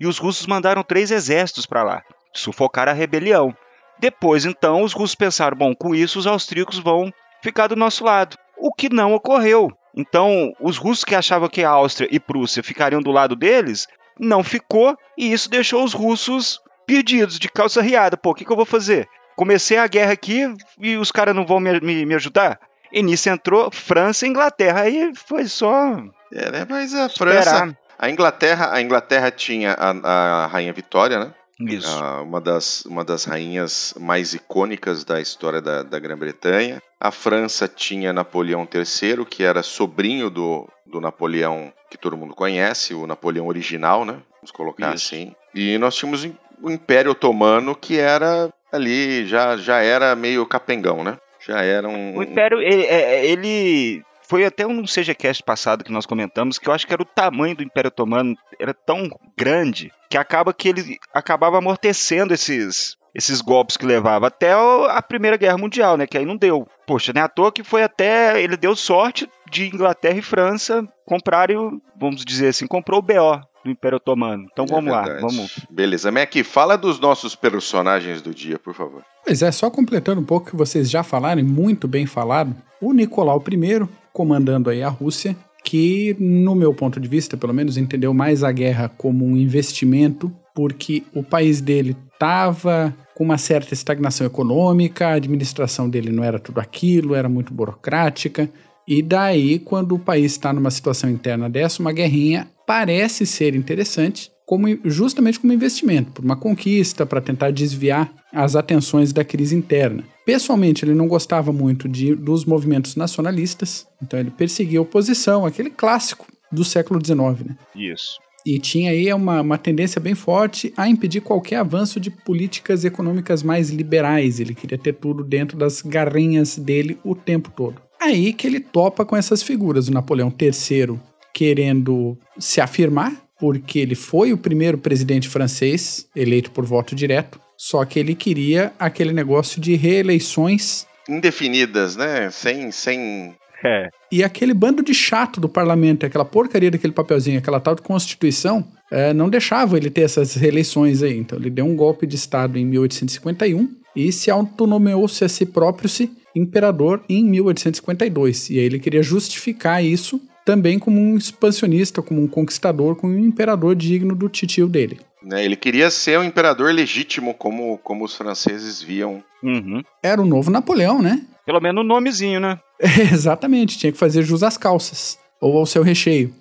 E 0.00 0.06
os 0.06 0.18
russos 0.18 0.46
mandaram 0.46 0.82
três 0.82 1.10
exércitos 1.10 1.66
para 1.66 1.82
lá, 1.82 2.02
sufocar 2.32 2.88
a 2.88 2.92
rebelião. 2.92 3.54
Depois, 3.98 4.44
então, 4.44 4.82
os 4.82 4.92
russos 4.92 5.14
pensaram: 5.14 5.56
bom, 5.56 5.74
com 5.74 5.94
isso 5.94 6.18
os 6.18 6.26
austríacos 6.26 6.78
vão 6.78 7.12
ficar 7.42 7.66
do 7.66 7.76
nosso 7.76 8.04
lado 8.04 8.36
o 8.62 8.72
que 8.72 8.88
não 8.88 9.12
ocorreu. 9.12 9.72
Então, 9.94 10.54
os 10.60 10.78
russos 10.78 11.04
que 11.04 11.16
achavam 11.16 11.48
que 11.48 11.64
a 11.64 11.70
Áustria 11.70 12.08
e 12.10 12.20
Prússia 12.20 12.62
ficariam 12.62 13.02
do 13.02 13.10
lado 13.10 13.34
deles, 13.34 13.88
não 14.18 14.44
ficou, 14.44 14.96
e 15.18 15.32
isso 15.32 15.50
deixou 15.50 15.82
os 15.84 15.92
russos 15.92 16.60
perdidos, 16.86 17.40
de 17.40 17.48
calça 17.48 17.82
riada. 17.82 18.16
Pô, 18.16 18.30
o 18.30 18.34
que, 18.34 18.44
que 18.44 18.52
eu 18.52 18.56
vou 18.56 18.64
fazer? 18.64 19.08
Comecei 19.34 19.78
a 19.78 19.86
guerra 19.88 20.12
aqui 20.12 20.42
e 20.78 20.96
os 20.96 21.10
caras 21.10 21.34
não 21.34 21.44
vão 21.44 21.58
me, 21.58 21.80
me, 21.80 22.06
me, 22.06 22.14
ajudar? 22.14 22.60
E 22.92 23.02
nisso 23.02 23.28
entrou 23.28 23.70
França 23.72 24.26
e 24.26 24.28
Inglaterra. 24.28 24.82
Aí 24.82 25.12
foi 25.14 25.46
só. 25.46 25.96
É, 26.32 26.50
né? 26.50 26.66
Mas 26.68 26.94
a 26.94 27.08
França. 27.08 27.38
Esperar. 27.38 27.78
A 27.98 28.10
Inglaterra, 28.10 28.72
a 28.72 28.80
Inglaterra 28.80 29.30
tinha 29.30 29.76
a, 29.78 30.44
a 30.44 30.46
Rainha 30.46 30.72
Vitória, 30.72 31.18
né? 31.18 31.34
Isso. 31.68 31.98
Uh, 31.98 32.22
uma, 32.22 32.40
das, 32.40 32.84
uma 32.84 33.04
das 33.04 33.24
rainhas 33.24 33.94
mais 33.98 34.34
icônicas 34.34 35.04
da 35.04 35.20
história 35.20 35.60
da, 35.60 35.82
da 35.82 35.98
Grã-Bretanha. 35.98 36.82
A 37.00 37.10
França 37.10 37.68
tinha 37.68 38.12
Napoleão 38.12 38.66
III, 38.72 39.24
que 39.24 39.42
era 39.42 39.62
sobrinho 39.62 40.30
do, 40.30 40.68
do 40.86 41.00
Napoleão 41.00 41.72
que 41.90 41.98
todo 41.98 42.16
mundo 42.16 42.34
conhece, 42.34 42.94
o 42.94 43.06
Napoleão 43.06 43.46
original, 43.46 44.04
né? 44.04 44.18
Vamos 44.36 44.50
colocar 44.50 44.94
Isso. 44.94 45.14
assim. 45.14 45.34
E 45.54 45.76
nós 45.78 45.94
tínhamos 45.94 46.24
o 46.62 46.70
Império 46.70 47.10
Otomano, 47.10 47.74
que 47.74 47.98
era 47.98 48.50
ali, 48.72 49.26
já, 49.26 49.56
já 49.56 49.82
era 49.82 50.16
meio 50.16 50.46
capengão, 50.46 51.04
né? 51.04 51.18
Já 51.46 51.62
era 51.62 51.88
um. 51.88 52.16
O 52.16 52.22
Império, 52.22 52.60
ele, 52.60 52.84
é, 52.84 53.26
ele 53.26 54.02
foi 54.32 54.46
até 54.46 54.66
um 54.66 54.84
CGCast 54.84 55.42
passado 55.42 55.84
que 55.84 55.92
nós 55.92 56.06
comentamos 56.06 56.58
que 56.58 56.66
eu 56.66 56.72
acho 56.72 56.86
que 56.86 56.92
era 56.94 57.02
o 57.02 57.04
tamanho 57.04 57.54
do 57.54 57.62
Império 57.62 57.88
Otomano 57.88 58.34
era 58.58 58.72
tão 58.72 59.06
grande 59.36 59.92
que 60.08 60.16
acaba 60.16 60.54
que 60.54 60.70
ele 60.70 60.96
acabava 61.12 61.58
amortecendo 61.58 62.32
esses 62.32 62.96
esses 63.14 63.42
golpes 63.42 63.76
que 63.76 63.84
levava 63.84 64.28
até 64.28 64.52
a 64.52 65.02
Primeira 65.02 65.36
Guerra 65.36 65.58
Mundial, 65.58 65.98
né? 65.98 66.06
Que 66.06 66.16
aí 66.16 66.24
não 66.24 66.34
deu. 66.34 66.66
Poxa, 66.86 67.12
né? 67.12 67.20
À 67.20 67.28
toa 67.28 67.52
que 67.52 67.62
foi 67.62 67.82
até. 67.82 68.42
Ele 68.42 68.56
deu 68.56 68.74
sorte 68.74 69.28
de 69.50 69.66
Inglaterra 69.66 70.16
e 70.16 70.22
França 70.22 70.82
comprarem, 71.04 71.58
vamos 71.94 72.24
dizer 72.24 72.48
assim, 72.48 72.66
comprou 72.66 73.00
o 73.00 73.02
BO 73.02 73.51
do 73.64 73.70
Império 73.70 73.96
Otomano. 73.96 74.46
Então 74.52 74.66
vamos 74.66 74.92
é 74.92 74.96
lá, 74.96 75.20
vamos. 75.20 75.60
Beleza, 75.70 76.10
Mac, 76.10 76.34
fala 76.44 76.76
dos 76.76 76.98
nossos 76.98 77.34
personagens 77.34 78.20
do 78.20 78.34
dia, 78.34 78.58
por 78.58 78.74
favor. 78.74 79.02
Pois 79.24 79.42
é, 79.42 79.52
só 79.52 79.70
completando 79.70 80.20
um 80.20 80.24
pouco 80.24 80.50
que 80.50 80.56
vocês 80.56 80.90
já 80.90 81.02
falaram, 81.02 81.42
muito 81.44 81.86
bem 81.86 82.06
falado, 82.06 82.54
o 82.80 82.92
Nicolau 82.92 83.42
I, 83.48 83.88
comandando 84.12 84.68
aí 84.68 84.82
a 84.82 84.88
Rússia, 84.88 85.36
que, 85.64 86.16
no 86.18 86.54
meu 86.54 86.74
ponto 86.74 86.98
de 86.98 87.08
vista, 87.08 87.36
pelo 87.36 87.54
menos, 87.54 87.76
entendeu 87.76 88.12
mais 88.12 88.42
a 88.42 88.50
guerra 88.50 88.88
como 88.88 89.24
um 89.24 89.36
investimento, 89.36 90.32
porque 90.54 91.04
o 91.14 91.22
país 91.22 91.60
dele 91.60 91.96
estava 92.12 92.94
com 93.14 93.24
uma 93.24 93.38
certa 93.38 93.72
estagnação 93.74 94.26
econômica, 94.26 95.06
a 95.08 95.12
administração 95.14 95.88
dele 95.88 96.10
não 96.10 96.24
era 96.24 96.38
tudo 96.38 96.60
aquilo, 96.60 97.14
era 97.14 97.28
muito 97.28 97.54
burocrática. 97.54 98.50
E 98.86 99.02
daí, 99.02 99.58
quando 99.58 99.94
o 99.94 99.98
país 99.98 100.32
está 100.32 100.52
numa 100.52 100.70
situação 100.70 101.08
interna 101.08 101.48
dessa, 101.48 101.80
uma 101.80 101.92
guerrinha 101.92 102.48
parece 102.66 103.26
ser 103.26 103.54
interessante, 103.54 104.30
como 104.46 104.66
justamente 104.84 105.38
como 105.38 105.52
investimento, 105.52 106.12
por 106.12 106.24
uma 106.24 106.36
conquista, 106.36 107.06
para 107.06 107.20
tentar 107.20 107.50
desviar 107.50 108.12
as 108.32 108.56
atenções 108.56 109.12
da 109.12 109.24
crise 109.24 109.54
interna. 109.54 110.04
Pessoalmente, 110.24 110.84
ele 110.84 110.94
não 110.94 111.08
gostava 111.08 111.52
muito 111.52 111.88
de, 111.88 112.14
dos 112.14 112.44
movimentos 112.44 112.96
nacionalistas, 112.96 113.86
então 114.02 114.18
ele 114.18 114.30
perseguia 114.30 114.78
a 114.78 114.82
oposição, 114.82 115.44
aquele 115.44 115.70
clássico 115.70 116.26
do 116.50 116.64
século 116.64 117.00
XIX, 117.04 117.48
né? 117.48 117.56
Isso. 117.74 118.18
E 118.44 118.58
tinha 118.58 118.90
aí 118.90 119.12
uma, 119.12 119.40
uma 119.40 119.58
tendência 119.58 120.00
bem 120.00 120.14
forte 120.14 120.72
a 120.76 120.88
impedir 120.88 121.20
qualquer 121.20 121.56
avanço 121.56 122.00
de 122.00 122.10
políticas 122.10 122.84
econômicas 122.84 123.42
mais 123.42 123.70
liberais. 123.70 124.40
Ele 124.40 124.54
queria 124.54 124.76
ter 124.76 124.94
tudo 124.94 125.22
dentro 125.22 125.56
das 125.56 125.80
garrinhas 125.80 126.58
dele 126.58 126.98
o 127.04 127.14
tempo 127.14 127.50
todo. 127.50 127.80
Aí 128.02 128.32
que 128.32 128.48
ele 128.48 128.58
topa 128.58 129.04
com 129.04 129.16
essas 129.16 129.44
figuras. 129.44 129.86
O 129.86 129.92
Napoleão 129.92 130.34
III 130.40 130.98
querendo 131.32 132.18
se 132.36 132.60
afirmar, 132.60 133.12
porque 133.38 133.78
ele 133.78 133.94
foi 133.94 134.32
o 134.32 134.38
primeiro 134.38 134.76
presidente 134.76 135.28
francês 135.28 136.08
eleito 136.14 136.50
por 136.50 136.66
voto 136.66 136.96
direto, 136.96 137.40
só 137.56 137.84
que 137.84 137.98
ele 137.98 138.14
queria 138.14 138.72
aquele 138.78 139.12
negócio 139.12 139.60
de 139.60 139.76
reeleições 139.76 140.86
Indefinidas, 141.08 141.96
né? 141.96 142.30
Sem, 142.30 142.70
sem 142.70 143.34
É. 143.64 143.88
E 144.10 144.24
aquele 144.24 144.52
bando 144.52 144.82
de 144.82 144.92
chato 144.92 145.40
do 145.40 145.48
parlamento, 145.48 146.04
aquela 146.04 146.24
porcaria 146.24 146.70
daquele 146.70 146.92
papelzinho, 146.92 147.38
aquela 147.38 147.60
tal 147.60 147.74
de 147.74 147.82
Constituição, 147.82 148.66
eh, 148.90 149.12
não 149.12 149.28
deixava 149.30 149.76
ele 149.76 149.90
ter 149.90 150.02
essas 150.02 150.34
reeleições 150.34 151.02
aí. 151.02 151.16
Então 151.16 151.38
ele 151.38 151.50
deu 151.50 151.64
um 151.64 151.76
golpe 151.76 152.06
de 152.06 152.16
Estado 152.16 152.58
em 152.58 152.64
1851 152.64 153.68
e 153.94 154.10
se 154.10 154.30
autonomeou-se 154.30 155.24
a 155.24 155.28
si 155.28 155.46
próprio-se 155.46 156.10
imperador 156.34 157.02
em 157.08 157.24
1852. 157.24 158.50
E 158.50 158.58
aí 158.58 158.64
ele 158.64 158.78
queria 158.78 159.02
justificar 159.02 159.84
isso 159.84 160.20
também 160.44 160.78
como 160.78 161.00
um 161.00 161.16
expansionista, 161.16 162.02
como 162.02 162.20
um 162.20 162.26
conquistador, 162.26 162.96
como 162.96 163.14
um 163.14 163.18
imperador 163.18 163.74
digno 163.74 164.14
do 164.14 164.28
titio 164.28 164.66
dele. 164.66 164.98
né, 165.22 165.44
ele 165.44 165.54
queria 165.54 165.88
ser 165.88 166.18
um 166.18 166.24
imperador 166.24 166.74
legítimo, 166.74 167.32
como, 167.34 167.78
como 167.78 168.04
os 168.04 168.16
franceses 168.16 168.82
viam. 168.82 169.22
Uhum. 169.40 169.82
Era 170.02 170.20
o 170.20 170.26
novo 170.26 170.50
Napoleão, 170.50 171.00
né? 171.00 171.24
Pelo 171.46 171.60
menos 171.60 171.84
o 171.84 171.86
nomezinho, 171.86 172.40
né? 172.40 172.58
Exatamente, 173.12 173.78
tinha 173.78 173.92
que 173.92 173.98
fazer 173.98 174.22
jus 174.22 174.42
às 174.42 174.56
calças, 174.56 175.18
ou 175.40 175.56
ao 175.56 175.66
seu 175.66 175.82
recheio. 175.82 176.34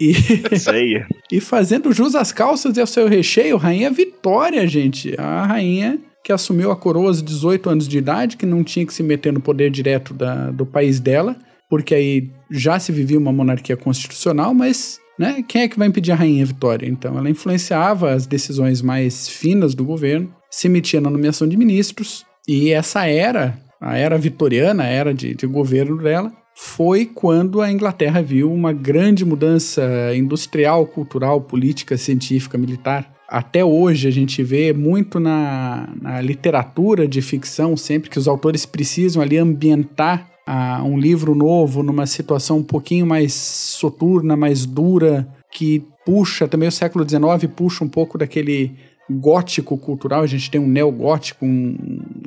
E... 0.00 0.12
Isso 0.52 0.70
aí. 0.70 1.04
E 1.30 1.40
fazendo 1.40 1.92
jus 1.92 2.14
às 2.14 2.32
calças 2.32 2.76
e 2.76 2.80
ao 2.80 2.86
seu 2.86 3.08
recheio, 3.08 3.56
Rainha 3.56 3.90
Vitória, 3.90 4.66
gente. 4.66 5.14
A 5.18 5.46
rainha 5.46 5.98
que 6.24 6.32
assumiu 6.32 6.70
a 6.70 6.76
coroa 6.76 7.08
aos 7.08 7.22
18 7.22 7.68
anos 7.68 7.86
de 7.86 7.98
idade, 7.98 8.38
que 8.38 8.46
não 8.46 8.64
tinha 8.64 8.86
que 8.86 8.94
se 8.94 9.02
meter 9.02 9.30
no 9.30 9.40
poder 9.40 9.70
direto 9.70 10.14
da, 10.14 10.50
do 10.50 10.64
país 10.64 10.98
dela, 10.98 11.36
porque 11.68 11.94
aí 11.94 12.30
já 12.50 12.78
se 12.78 12.90
vivia 12.90 13.18
uma 13.18 13.30
monarquia 13.30 13.76
constitucional, 13.76 14.54
mas 14.54 14.98
né, 15.18 15.44
quem 15.46 15.62
é 15.62 15.68
que 15.68 15.78
vai 15.78 15.86
impedir 15.86 16.12
a 16.12 16.16
Rainha 16.16 16.46
Vitória? 16.46 16.86
Então 16.86 17.18
ela 17.18 17.28
influenciava 17.28 18.12
as 18.12 18.26
decisões 18.26 18.80
mais 18.80 19.28
finas 19.28 19.74
do 19.74 19.84
governo, 19.84 20.34
se 20.50 20.66
metia 20.66 21.00
na 21.00 21.10
nomeação 21.10 21.46
de 21.46 21.58
ministros, 21.58 22.24
e 22.48 22.70
essa 22.70 23.06
era, 23.06 23.58
a 23.80 23.96
era 23.96 24.16
vitoriana, 24.18 24.84
a 24.84 24.86
era 24.86 25.12
de, 25.14 25.34
de 25.34 25.46
governo 25.46 26.02
dela, 26.02 26.32
foi 26.54 27.04
quando 27.04 27.60
a 27.60 27.70
Inglaterra 27.70 28.22
viu 28.22 28.52
uma 28.52 28.72
grande 28.72 29.24
mudança 29.24 29.82
industrial, 30.14 30.86
cultural, 30.86 31.40
política, 31.40 31.96
científica, 31.96 32.56
militar. 32.56 33.12
Até 33.28 33.64
hoje 33.64 34.06
a 34.06 34.10
gente 34.10 34.42
vê 34.42 34.72
muito 34.72 35.18
na, 35.18 35.88
na 36.00 36.20
literatura 36.20 37.08
de 37.08 37.20
ficção, 37.20 37.76
sempre 37.76 38.08
que 38.08 38.18
os 38.18 38.28
autores 38.28 38.64
precisam 38.64 39.20
ali 39.20 39.36
ambientar 39.36 40.30
ah, 40.46 40.82
um 40.84 40.98
livro 40.98 41.34
novo 41.34 41.82
numa 41.82 42.06
situação 42.06 42.58
um 42.58 42.62
pouquinho 42.62 43.06
mais 43.06 43.32
soturna, 43.32 44.36
mais 44.36 44.64
dura, 44.66 45.26
que 45.50 45.82
puxa 46.04 46.46
também 46.46 46.68
o 46.68 46.72
século 46.72 47.08
XIX, 47.08 47.50
puxa 47.56 47.82
um 47.82 47.88
pouco 47.88 48.18
daquele 48.18 48.76
gótico 49.10 49.76
cultural. 49.76 50.22
A 50.22 50.26
gente 50.26 50.50
tem 50.50 50.60
um 50.60 50.68
neogótico, 50.68 51.44
um, 51.44 51.76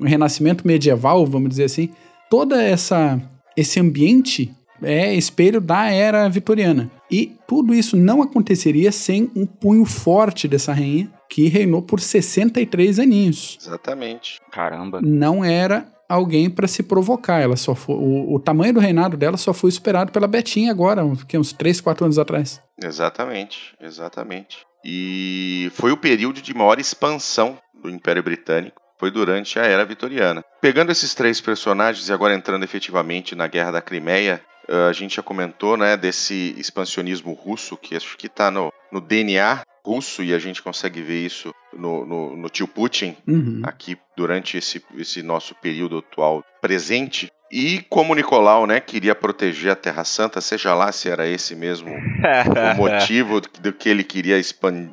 um 0.02 0.06
renascimento 0.06 0.66
medieval, 0.66 1.26
vamos 1.26 1.50
dizer 1.50 1.66
assim. 1.66 1.90
Toda 2.30 2.62
essa 2.62 3.22
esse 3.56 3.80
ambiente 3.80 4.54
é 4.84 5.14
espelho 5.16 5.60
da 5.60 5.90
era 5.90 6.30
vitoriana. 6.30 6.92
E 7.10 7.36
tudo 7.48 7.74
isso 7.74 7.98
não 7.98 8.22
aconteceria 8.22 8.92
sem 8.92 9.32
um 9.36 9.46
punho 9.46 9.86
forte 9.86 10.48
dessa 10.48 10.74
rainha, 10.74 11.12
que 11.30 11.48
reinou 11.48 11.82
por 11.82 12.00
63 12.00 13.00
aninhos. 13.00 13.58
Exatamente. 13.60 14.40
Caramba. 14.52 15.02
Não 15.02 15.44
era 15.44 15.88
alguém 16.08 16.50
para 16.50 16.68
se 16.68 16.84
provocar. 16.84 17.40
Ela 17.40 17.56
só 17.56 17.74
foi, 17.74 17.96
o, 17.96 18.36
o 18.36 18.40
tamanho 18.40 18.74
do 18.74 18.80
reinado 18.80 19.18
dela 19.18 19.38
só 19.38 19.54
foi 19.54 19.72
superado 19.72 20.12
pela 20.12 20.28
Betinha 20.28 20.72
agora, 20.72 21.04
que 21.28 21.38
uns 21.38 21.52
3, 21.52 21.82
4 21.82 22.06
anos 22.06 22.20
atrás. 22.20 22.62
Exatamente, 22.82 23.76
exatamente. 23.82 24.66
E 24.90 25.70
foi 25.74 25.92
o 25.92 25.98
período 25.98 26.42
de 26.42 26.54
maior 26.54 26.80
expansão 26.80 27.60
do 27.74 27.90
Império 27.90 28.24
Britânico. 28.24 28.82
Foi 28.98 29.12
durante 29.12 29.60
a 29.60 29.64
Era 29.64 29.84
Vitoriana. 29.84 30.42
Pegando 30.62 30.94
esses 30.94 31.14
três 31.14 31.42
personagens 31.42 32.08
e 32.08 32.14
agora 32.14 32.34
entrando 32.34 32.64
efetivamente 32.64 33.36
na 33.36 33.48
Guerra 33.48 33.72
da 33.72 33.82
Crimeia, 33.82 34.42
uh, 34.70 34.90
a 34.90 34.94
gente 34.94 35.18
já 35.18 35.22
comentou 35.22 35.76
né, 35.76 35.98
desse 35.98 36.56
expansionismo 36.58 37.34
russo, 37.34 37.76
que 37.76 37.98
acho 37.98 38.18
que 38.18 38.28
está 38.28 38.50
no, 38.50 38.72
no 38.90 39.02
DNA 39.02 39.62
russo, 39.88 40.22
e 40.22 40.34
a 40.34 40.40
gente 40.40 40.62
consegue 40.62 41.02
ver 41.02 41.26
isso 41.26 41.54
no, 41.74 42.06
no, 42.06 42.36
no 42.36 42.50
tio 42.50 42.68
Putin, 42.68 43.16
Uhum. 43.28 43.62
aqui 43.64 43.98
durante 44.16 44.58
esse, 44.58 44.84
esse 44.98 45.24
nosso 45.24 45.56
período 45.56 46.00
atual 46.00 46.44
presente. 46.62 47.32
E 47.50 47.82
como 47.90 48.14
Nicolau 48.14 48.68
né, 48.68 48.82
queria 48.82 49.16
proteger 49.16 49.72
a 49.72 49.76
Terra 49.76 50.04
Santa, 50.04 50.42
seja 50.42 50.74
lá 50.74 50.92
se 50.92 51.10
era 51.10 51.26
esse 51.26 51.56
mesmo 51.56 51.90
o 52.74 52.76
motivo 52.76 53.40
do, 53.40 53.72
que 53.72 53.88
ele 53.88 54.04
queria 54.04 54.36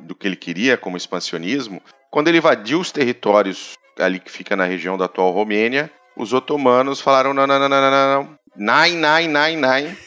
do 0.03 0.15
que 0.15 0.25
ele 0.25 0.37
queria 0.37 0.77
como 0.77 0.95
expansionismo, 0.95 1.81
quando 2.09 2.29
ele 2.29 2.37
invadiu 2.37 2.79
os 2.79 2.91
territórios 2.91 3.73
ali 3.99 4.19
que 4.19 4.31
fica 4.31 4.55
na 4.55 4.63
região 4.63 4.97
da 4.97 5.05
atual 5.05 5.31
Romênia, 5.31 5.91
os 6.15 6.31
otomanos 6.31 7.01
falaram 7.01 7.33
não, 7.33 7.45
não, 7.45 7.59
não, 7.59 7.67
não, 7.67 7.81
não, 7.81 8.23
não, 8.23 8.39
nine, 8.55 8.95
nine, 8.95 9.27
nine, 9.27 9.61
nine. 9.61 9.97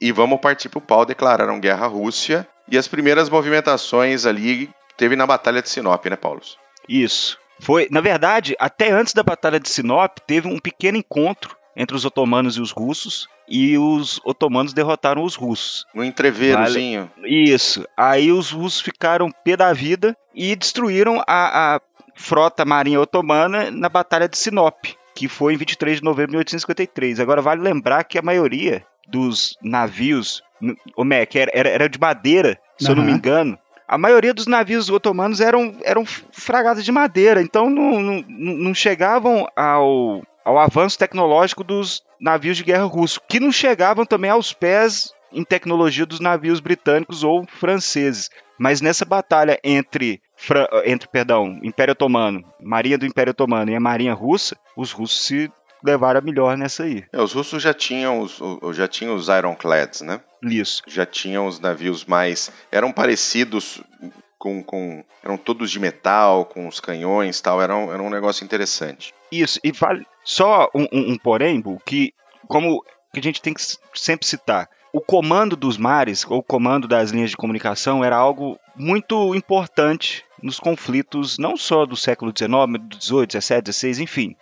e 0.00 0.10
vamos 0.10 0.40
partir 0.40 0.68
pro 0.68 0.80
pau, 0.80 1.04
declararam 1.06 1.60
guerra 1.60 1.84
à 1.84 1.88
Rússia. 1.88 2.46
E 2.70 2.78
as 2.78 2.88
primeiras 2.88 3.28
movimentações 3.28 4.26
ali 4.26 4.70
teve 4.96 5.16
na 5.16 5.26
Batalha 5.26 5.62
de 5.62 5.68
Sinop, 5.68 6.04
né, 6.06 6.16
Paulo? 6.16 6.40
Isso. 6.88 7.38
Foi, 7.60 7.88
na 7.90 8.00
verdade, 8.00 8.56
até 8.58 8.90
antes 8.90 9.14
da 9.14 9.22
Batalha 9.22 9.60
de 9.60 9.68
Sinop, 9.68 10.18
teve 10.26 10.48
um 10.48 10.58
pequeno 10.58 10.98
encontro 10.98 11.56
entre 11.76 11.96
os 11.96 12.04
otomanos 12.04 12.56
e 12.56 12.60
os 12.60 12.70
russos, 12.70 13.28
e 13.48 13.76
os 13.76 14.20
otomanos 14.24 14.72
derrotaram 14.72 15.22
os 15.22 15.34
russos. 15.34 15.84
No 15.94 16.04
entreveirozinho. 16.04 17.10
Isso. 17.24 17.86
Aí 17.96 18.30
os 18.30 18.50
russos 18.50 18.80
ficaram 18.80 19.30
pé 19.44 19.56
da 19.56 19.72
vida 19.72 20.16
e 20.34 20.54
destruíram 20.54 21.20
a, 21.26 21.74
a 21.74 21.80
frota 22.14 22.64
marinha 22.64 23.00
otomana 23.00 23.70
na 23.70 23.88
Batalha 23.88 24.28
de 24.28 24.38
Sinop, 24.38 24.84
que 25.14 25.28
foi 25.28 25.54
em 25.54 25.56
23 25.56 25.98
de 25.98 26.04
novembro 26.04 26.30
de 26.30 26.36
1853. 26.36 27.20
Agora 27.20 27.42
vale 27.42 27.60
lembrar 27.60 28.04
que 28.04 28.18
a 28.18 28.22
maioria 28.22 28.84
dos 29.08 29.56
navios, 29.62 30.42
o 30.96 31.04
Mac, 31.04 31.34
era, 31.36 31.68
era, 31.68 31.88
de 31.88 31.98
madeira, 31.98 32.58
se 32.78 32.90
eu 32.90 32.96
não 32.96 33.04
me 33.04 33.12
engano. 33.12 33.58
A 33.86 33.98
maioria 33.98 34.32
dos 34.32 34.46
navios 34.46 34.88
otomanos 34.88 35.40
eram, 35.40 35.76
eram 35.84 36.04
fragados 36.32 36.84
de 36.84 36.90
madeira, 36.90 37.42
então 37.42 37.68
não, 37.68 38.00
não, 38.00 38.24
não 38.28 38.74
chegavam 38.74 39.46
ao, 39.54 40.22
ao 40.44 40.58
avanço 40.58 40.98
tecnológico 40.98 41.62
dos 41.62 42.02
navios 42.18 42.56
de 42.56 42.64
guerra 42.64 42.84
russos, 42.84 43.20
que 43.28 43.38
não 43.38 43.52
chegavam 43.52 44.06
também 44.06 44.30
aos 44.30 44.52
pés 44.52 45.12
em 45.30 45.44
tecnologia 45.44 46.06
dos 46.06 46.20
navios 46.20 46.60
britânicos 46.60 47.22
ou 47.22 47.44
franceses. 47.46 48.30
Mas 48.58 48.80
nessa 48.80 49.04
batalha 49.04 49.58
entre, 49.64 50.22
entre 50.84 51.08
perdão, 51.08 51.58
Império 51.62 51.92
Otomano, 51.92 52.44
Marinha 52.60 52.96
do 52.96 53.04
Império 53.04 53.32
Otomano 53.32 53.70
e 53.70 53.74
a 53.74 53.80
Marinha 53.80 54.14
Russa, 54.14 54.56
os 54.76 54.92
russos 54.92 55.26
se 55.26 55.52
levaram 55.84 56.18
a 56.18 56.22
melhor 56.22 56.56
nessa 56.56 56.84
aí. 56.84 57.04
É, 57.12 57.20
os 57.20 57.32
russos 57.32 57.62
já 57.62 57.74
tinham 57.74 58.20
os, 58.20 58.40
já 58.74 58.88
tinham 58.88 59.14
os 59.14 59.28
ironclads, 59.28 60.00
né? 60.00 60.20
Isso. 60.42 60.82
já 60.86 61.04
tinham 61.04 61.46
os 61.46 61.60
navios 61.60 62.04
mais. 62.04 62.50
eram 62.72 62.90
parecidos 62.90 63.82
com. 64.38 64.62
com 64.62 65.04
eram 65.22 65.36
todos 65.36 65.70
de 65.70 65.78
metal, 65.78 66.44
com 66.44 66.66
os 66.66 66.80
canhões 66.80 67.38
e 67.38 67.42
tal. 67.42 67.60
Era 67.60 67.76
um, 67.76 67.92
era 67.92 68.02
um 68.02 68.10
negócio 68.10 68.44
interessante. 68.44 69.12
Isso, 69.30 69.60
e 69.62 69.72
vale 69.72 70.06
só 70.24 70.70
um, 70.74 70.86
um, 70.92 71.12
um 71.12 71.18
porém, 71.18 71.60
Bu, 71.60 71.80
que 71.84 72.14
como 72.48 72.82
que 73.12 73.20
a 73.20 73.22
gente 73.22 73.40
tem 73.40 73.54
que 73.54 73.62
sempre 73.94 74.26
citar, 74.26 74.68
o 74.92 75.00
comando 75.00 75.56
dos 75.56 75.76
mares, 75.76 76.24
ou 76.28 76.38
o 76.38 76.42
comando 76.42 76.86
das 76.86 77.10
linhas 77.10 77.30
de 77.30 77.36
comunicação, 77.36 78.04
era 78.04 78.16
algo 78.16 78.58
muito 78.76 79.34
importante 79.34 80.24
nos 80.42 80.60
conflitos, 80.60 81.38
não 81.38 81.56
só 81.56 81.86
do 81.86 81.96
século 81.96 82.32
XIX, 82.36 82.50
do 82.80 83.02
XVIII, 83.02 83.40
XVII, 83.40 83.72
XVI, 83.72 84.02
enfim. 84.02 84.36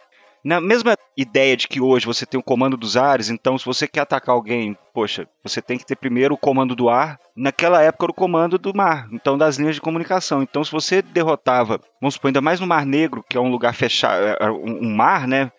Na 0.45 0.61
mesma 0.61 0.97
ideia 1.17 1.57
de 1.57 1.69
que 1.69 1.81
hoje 1.81 2.05
você 2.05 2.27
tem 2.27 2.39
o 2.39 2.43
comando 2.43 2.77
dos 2.77 2.97
ares, 2.97 3.31
então 3.31 3.57
se 3.57 3.65
você 3.65 3.87
quer 3.87 4.01
atacar 4.01 4.35
alguém, 4.35 4.77
poxa, 4.93 5.29
você 5.43 5.63
tem 5.63 5.79
que 5.79 5.87
ter 5.87 5.95
primeiro 5.95 6.35
o 6.35 6.39
comando 6.39 6.75
do 6.75 6.89
ar. 6.89 7.19
Naquela 7.37 7.81
época 7.81 8.07
era 8.07 8.11
o 8.11 8.15
comando 8.15 8.59
do 8.59 8.75
mar, 8.75 9.09
então 9.13 9.39
das 9.39 9.57
linhas 9.57 9.77
de 9.77 9.81
comunicação. 9.81 10.43
Então 10.43 10.65
se 10.65 10.73
você 10.73 11.01
derrotava, 11.01 11.81
vamos 12.01 12.15
supor, 12.15 12.29
ainda 12.29 12.41
mais 12.41 12.59
no 12.59 12.67
Mar 12.67 12.85
Negro, 12.85 13.25
que 13.29 13.37
é 13.37 13.41
um 13.41 13.51
lugar 13.51 13.75
fechado, 13.75 14.25
é, 14.41 14.51
um 14.51 14.83
um 14.83 14.95
mar, 14.95 15.29
né? 15.29 15.51